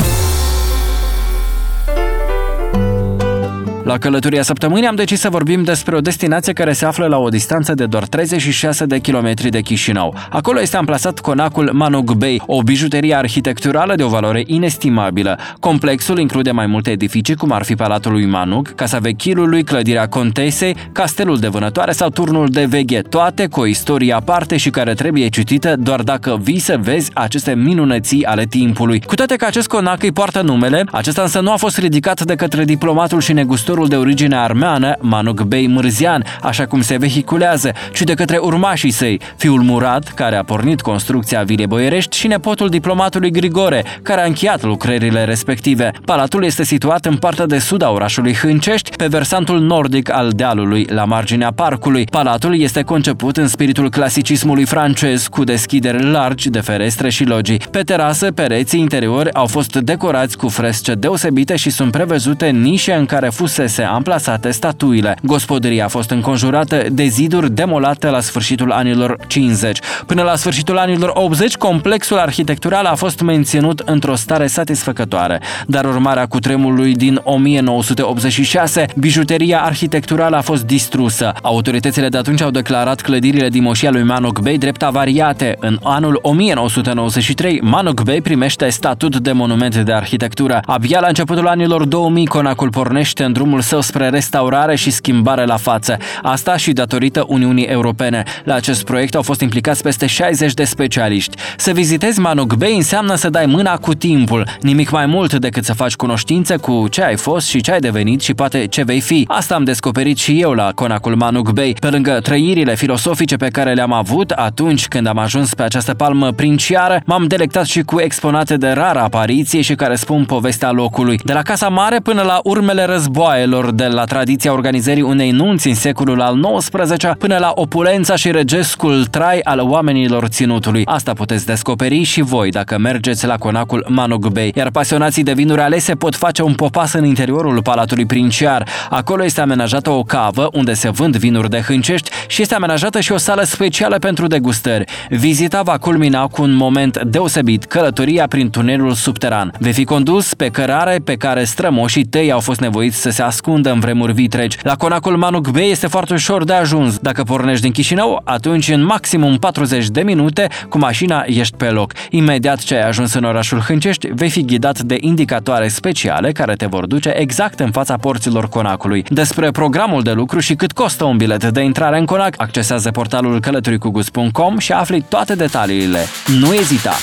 La 3.85 3.99
călătoria 3.99 4.43
săptămânii 4.43 4.87
am 4.87 4.95
decis 4.95 5.21
să 5.21 5.29
vorbim 5.29 5.63
despre 5.63 5.97
o 5.97 6.01
destinație 6.01 6.53
care 6.53 6.73
se 6.73 6.85
află 6.85 7.07
la 7.07 7.19
o 7.19 7.29
distanță 7.29 7.75
de 7.75 7.87
doar 7.87 8.07
36 8.07 8.85
de 8.85 8.99
kilometri 8.99 9.49
de 9.49 9.61
Chișinău. 9.61 10.15
Acolo 10.31 10.61
este 10.61 10.77
amplasat 10.77 11.19
conacul 11.19 11.71
Manug 11.73 12.13
Bay, 12.13 12.43
o 12.47 12.63
bijuterie 12.63 13.15
arhitecturală 13.15 13.95
de 13.95 14.03
o 14.03 14.09
valoare 14.09 14.43
inestimabilă. 14.47 15.39
Complexul 15.61 16.19
include 16.19 16.51
mai 16.51 16.67
multe 16.67 16.91
edificii, 16.91 17.35
cum 17.35 17.53
ar 17.53 17.65
fi 17.65 17.75
Palatul 17.75 18.13
lui 18.13 18.27
Manug, 18.27 18.75
Casa 18.75 18.99
Vechilului, 18.99 19.65
Clădirea 19.65 20.09
Contesei, 20.09 20.77
Castelul 20.93 21.39
de 21.39 21.49
Vânătoare 21.49 21.93
sau 21.93 22.09
Turnul 22.09 22.49
de 22.49 22.65
Veghe, 22.65 23.01
toate 23.01 23.47
cu 23.47 23.61
o 23.61 23.67
istorie 23.67 24.13
aparte 24.13 24.57
și 24.57 24.71
care 24.71 24.95
trebuie 24.95 25.29
citită 25.29 25.77
doar 25.79 26.03
dacă 26.03 26.39
vii 26.43 26.59
să 26.59 26.79
vezi 26.81 27.11
aceste 27.15 27.55
minunății 27.55 28.25
ale 28.25 28.45
timpului. 28.45 29.01
Cu 29.01 29.15
toate 29.15 29.37
că 29.37 29.45
acest 29.45 29.69
conac 29.69 30.03
îi 30.03 30.13
poartă 30.13 30.41
numele, 30.41 30.85
acesta 30.93 31.23
însă 31.23 31.41
nu 31.41 31.53
a 31.53 31.57
fost 31.57 31.79
ridicat 31.79 32.23
de 32.23 32.35
către 32.35 32.65
diplomatul 32.65 33.21
și 33.21 33.33
negustorul 33.33 33.73
de 33.83 33.97
origine 33.97 34.37
armeană, 34.37 34.97
Manuk 35.01 35.43
Bey 35.43 35.67
Mârzian, 35.67 36.25
așa 36.43 36.67
cum 36.67 36.81
se 36.81 36.97
vehiculează, 36.97 37.73
ci 37.93 38.03
de 38.03 38.15
către 38.15 38.37
urmașii 38.37 38.91
săi, 38.91 39.21
fiul 39.37 39.63
Murat, 39.63 40.13
care 40.15 40.37
a 40.37 40.43
pornit 40.43 40.81
construcția 40.81 41.43
Vilei 41.43 41.67
Boierești 41.67 42.17
și 42.17 42.27
nepotul 42.27 42.69
diplomatului 42.69 43.31
Grigore, 43.31 43.85
care 44.03 44.21
a 44.21 44.27
încheiat 44.27 44.63
lucrările 44.63 45.25
respective. 45.25 45.91
Palatul 46.05 46.45
este 46.45 46.65
situat 46.65 47.05
în 47.05 47.17
partea 47.17 47.47
de 47.47 47.59
sud 47.59 47.83
a 47.83 47.91
orașului 47.91 48.35
Hâncești, 48.35 48.97
pe 48.97 49.07
versantul 49.07 49.61
nordic 49.61 50.11
al 50.13 50.31
dealului, 50.31 50.87
la 50.91 51.05
marginea 51.05 51.53
parcului. 51.55 52.05
Palatul 52.05 52.61
este 52.61 52.83
conceput 52.83 53.37
în 53.37 53.49
spiritul 53.49 53.91
clasicismului 53.91 54.65
francez, 54.65 55.27
cu 55.27 55.45
deschideri 55.45 56.11
largi 56.11 56.51
de 56.51 56.61
ferestre 56.61 57.11
și 57.11 57.25
logii. 57.25 57.63
Pe 57.71 57.81
terasă, 57.81 58.33
pereții 58.33 58.81
interiori 58.81 59.33
au 59.33 59.47
fost 59.47 59.77
decorați 59.77 60.37
cu 60.37 60.49
fresce 60.49 60.95
deosebite 60.95 61.57
și 61.57 61.71
sunt 61.71 61.91
prevăzute 61.91 62.47
nișe 62.47 62.93
în 62.93 63.07
care 63.07 63.29
fusese 63.65 63.83
amplasate 63.83 64.51
statuile. 64.51 65.17
Gospodăria 65.23 65.85
a 65.85 65.89
fost 65.89 66.11
înconjurată 66.11 66.83
de 66.93 67.05
ziduri 67.05 67.51
demolate 67.51 68.09
la 68.09 68.21
sfârșitul 68.21 68.73
anilor 68.73 69.17
50. 69.27 69.79
Până 70.07 70.23
la 70.23 70.37
sfârșitul 70.37 70.79
anilor 70.79 71.11
80, 71.15 71.57
complexul 71.57 72.19
arhitectural 72.19 72.85
a 72.85 72.95
fost 72.95 73.21
menținut 73.21 73.83
într-o 73.85 74.15
stare 74.15 74.47
satisfăcătoare, 74.47 75.41
dar 75.67 75.85
urmarea 75.85 76.27
cutremului 76.27 76.95
din 76.95 77.21
1986, 77.23 78.87
bijuteria 78.97 79.63
arhitecturală 79.63 80.37
a 80.37 80.41
fost 80.41 80.65
distrusă. 80.65 81.33
Autoritățile 81.43 82.09
de 82.09 82.17
atunci 82.17 82.41
au 82.41 82.51
declarat 82.51 83.01
clădirile 83.01 83.49
din 83.49 83.63
moșia 83.63 83.91
lui 83.91 84.03
Manok 84.03 84.41
Bey 84.41 84.59
drept 84.59 84.83
avariate. 84.83 85.57
În 85.61 85.79
anul 85.83 86.19
1993, 86.23 87.61
Manok 87.63 88.03
Bey 88.03 88.21
primește 88.21 88.69
statut 88.69 89.17
de 89.17 89.33
monument 89.33 89.77
de 89.77 89.93
arhitectură. 89.93 90.61
Abia 90.65 91.01
la 91.01 91.07
începutul 91.07 91.47
anilor 91.47 91.85
2000, 91.85 92.27
conacul 92.27 92.71
pornește 92.71 93.25
în 93.25 93.33
drumul 93.33 93.54
său 93.61 93.81
spre 93.81 94.09
restaurare 94.09 94.77
și 94.77 94.91
schimbare 94.91 95.45
la 95.45 95.57
față. 95.57 95.97
Asta 96.23 96.57
și 96.57 96.73
datorită 96.73 97.25
Uniunii 97.29 97.65
Europene. 97.65 98.23
La 98.45 98.55
acest 98.55 98.85
proiect 98.85 99.15
au 99.15 99.23
fost 99.23 99.41
implicați 99.41 99.83
peste 99.83 100.07
60 100.07 100.55
de 100.55 100.65
specialiști. 100.65 101.37
Să 101.57 101.71
vizitezi 101.71 102.21
Manuk 102.21 102.55
Bay 102.55 102.77
înseamnă 102.77 103.15
să 103.15 103.31
dai 103.31 103.47
mâna 103.47 103.77
cu 103.77 103.95
timpul, 103.95 104.47
nimic 104.61 104.91
mai 104.91 105.07
mult 105.07 105.35
decât 105.35 105.65
să 105.65 105.73
faci 105.73 105.95
cunoștință 105.95 106.57
cu 106.57 106.89
ce 106.89 107.03
ai 107.03 107.17
fost 107.17 107.49
și 107.49 107.61
ce 107.61 107.73
ai 107.73 107.81
devenit 107.81 108.21
și 108.21 108.35
poate 108.35 108.67
ce 108.67 108.83
vei 108.83 109.01
fi. 109.01 109.25
Asta 109.29 109.55
am 109.55 109.65
descoperit 109.65 110.19
și 110.19 110.41
eu 110.41 110.53
la 110.53 110.73
conacul 110.75 111.15
Manuk 111.17 111.51
Bay. 111.51 111.77
Pe 111.81 111.91
lângă 111.91 112.19
trăirile 112.23 112.75
filosofice 112.75 113.37
pe 113.37 113.49
care 113.49 113.73
le-am 113.73 113.93
avut 113.93 114.31
atunci 114.31 114.89
când 114.89 115.07
am 115.07 115.19
ajuns 115.19 115.55
pe 115.55 115.63
această 115.63 115.95
palmă 115.95 116.31
princiară, 116.33 117.01
m-am 117.05 117.27
delectat 117.27 117.65
și 117.65 117.83
cu 117.83 118.01
exponate 118.01 118.57
de 118.57 118.69
rară 118.71 119.01
apariție 119.01 119.61
și 119.61 119.75
care 119.75 119.95
spun 119.95 120.25
povestea 120.25 120.71
locului. 120.71 121.21
De 121.25 121.33
la 121.33 121.43
Casa 121.43 121.69
Mare 121.69 121.99
până 121.99 122.23
la 122.23 122.41
urmele 122.43 122.85
războaielor, 122.85 123.44
de 123.75 123.87
la 123.87 124.05
tradiția 124.05 124.53
organizării 124.53 125.03
unei 125.03 125.31
nunți 125.31 125.69
în 125.69 125.75
secolul 125.75 126.21
al 126.21 126.41
XIX 126.59 127.09
până 127.19 127.37
la 127.39 127.53
opulența 127.55 128.17
și 128.17 128.31
regescul 128.31 129.05
trai 129.05 129.39
al 129.39 129.61
oamenilor 129.61 130.27
ținutului. 130.27 130.83
Asta 130.85 131.13
puteți 131.13 131.47
descoperi 131.47 132.03
și 132.03 132.21
voi 132.21 132.51
dacă 132.51 132.79
mergeți 132.79 133.27
la 133.27 133.37
conacul 133.37 133.87
Manug 133.89 134.29
Bay, 134.29 134.53
iar 134.55 134.71
pasionații 134.71 135.23
de 135.23 135.33
vinuri 135.33 135.61
alese 135.61 135.95
pot 135.95 136.15
face 136.15 136.43
un 136.43 136.55
popas 136.55 136.93
în 136.93 137.05
interiorul 137.05 137.63
Palatului 137.63 138.07
Princiar. 138.07 138.69
Acolo 138.91 139.25
este 139.25 139.41
amenajată 139.41 139.91
o 139.91 140.03
cavă 140.03 140.49
unde 140.53 140.73
se 140.73 140.91
vând 140.91 141.17
vinuri 141.17 141.51
de 141.51 141.61
hâncești 141.61 142.11
și 142.27 142.43
este 142.43 142.55
amenajată 142.55 143.01
și 143.01 143.13
o 143.13 143.17
sală 143.17 143.43
specială 143.43 143.97
pentru 143.99 144.27
degustări. 144.27 144.85
Vizita 145.09 145.63
va 145.63 145.79
culmina 145.79 146.27
cu 146.27 146.43
un 146.43 146.55
moment 146.55 147.03
deosebit, 147.03 147.65
călătoria 147.65 148.27
prin 148.27 148.51
tunelul 148.51 148.93
subteran. 148.93 149.53
Vei 149.59 149.73
fi 149.73 149.85
condus 149.85 150.35
pe 150.35 150.49
cărare 150.49 150.99
pe 151.05 151.15
care 151.15 151.45
strămoșii 151.45 152.05
tăi 152.05 152.33
au 152.33 152.41
fost 152.41 152.61
nevoiți 152.61 153.01
să 153.01 153.11
se 153.11 153.23
ascundă 153.35 153.71
în 153.73 153.81
vremuri 153.81 154.13
vitregi. 154.13 154.59
La 154.63 154.75
conacul 154.75 155.17
Manuk 155.17 155.49
Bay 155.51 155.71
este 155.71 155.87
foarte 155.87 156.13
ușor 156.13 156.45
de 156.45 156.53
ajuns. 156.53 156.99
Dacă 156.99 157.23
pornești 157.23 157.63
din 157.63 157.73
Chișinău, 157.73 158.21
atunci 158.25 158.69
în 158.69 158.85
maximum 158.85 159.37
40 159.37 159.89
de 159.89 160.01
minute 160.01 160.49
cu 160.69 160.79
mașina 160.79 161.25
ești 161.27 161.57
pe 161.57 161.69
loc. 161.69 161.93
Imediat 162.11 162.59
ce 162.59 162.75
ai 162.75 162.89
ajuns 162.89 163.15
în 163.15 163.25
orașul 163.25 163.61
Hâncești, 163.61 164.07
vei 164.07 164.31
fi 164.31 164.45
ghidat 164.45 164.81
de 164.81 164.97
indicatoare 165.01 165.69
speciale 165.69 166.33
care 166.33 166.55
te 166.55 166.67
vor 166.67 166.87
duce 166.87 167.09
exact 167.17 167.61
în 167.61 167.71
fața 167.71 167.97
porților 167.97 168.49
conacului. 168.49 169.05
Despre 169.09 169.51
programul 169.51 170.03
de 170.03 170.13
lucru 170.13 170.39
și 170.39 170.55
cât 170.55 170.73
costă 170.73 171.05
un 171.05 171.17
bilet 171.17 171.45
de 171.45 171.61
intrare 171.61 171.99
în 171.99 172.05
conac, 172.05 172.35
accesează 172.37 172.91
portalul 172.91 173.41
călătoricugus.com 173.41 174.59
și 174.59 174.73
afli 174.73 175.05
toate 175.09 175.35
detaliile. 175.35 176.01
Nu 176.41 176.55
ezita! 176.55 176.95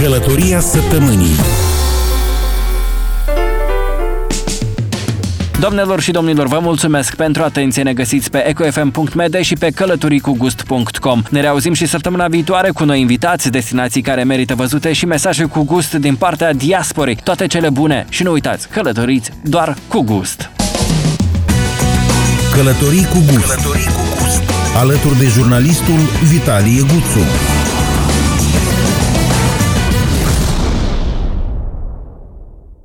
Călătoria 0.00 0.60
săptămânii 0.60 1.67
Doamnelor 5.60 6.00
și 6.00 6.10
domnilor, 6.10 6.46
vă 6.46 6.58
mulțumesc 6.58 7.14
pentru 7.14 7.42
atenție. 7.42 7.82
Ne 7.82 7.92
găsiți 7.92 8.30
pe 8.30 8.48
ecofm.md 8.48 9.40
și 9.40 9.54
pe 9.54 9.70
călătoricugust.com. 9.70 11.22
Ne 11.30 11.40
reauzim 11.40 11.72
și 11.72 11.86
săptămâna 11.86 12.28
viitoare 12.28 12.70
cu 12.70 12.84
noi 12.84 13.00
invitați, 13.00 13.50
destinații 13.50 14.02
care 14.02 14.24
merită 14.24 14.54
văzute 14.54 14.92
și 14.92 15.06
mesaje 15.06 15.44
cu 15.44 15.64
gust 15.64 15.94
din 15.94 16.16
partea 16.16 16.52
diasporei. 16.52 17.18
Toate 17.24 17.46
cele 17.46 17.70
bune 17.70 18.06
și 18.08 18.22
nu 18.22 18.32
uitați, 18.32 18.68
călătoriți 18.68 19.30
doar 19.42 19.76
cu 19.88 20.00
gust. 20.00 20.50
Călătorii 22.52 23.04
cu 23.04 23.18
gust. 23.32 23.54
Călătorii 23.54 23.86
cu 23.86 24.22
gust. 24.22 24.42
Alături 24.76 25.18
de 25.18 25.26
jurnalistul 25.26 25.98
Vitalie 26.30 26.80
Guțu. 26.80 27.24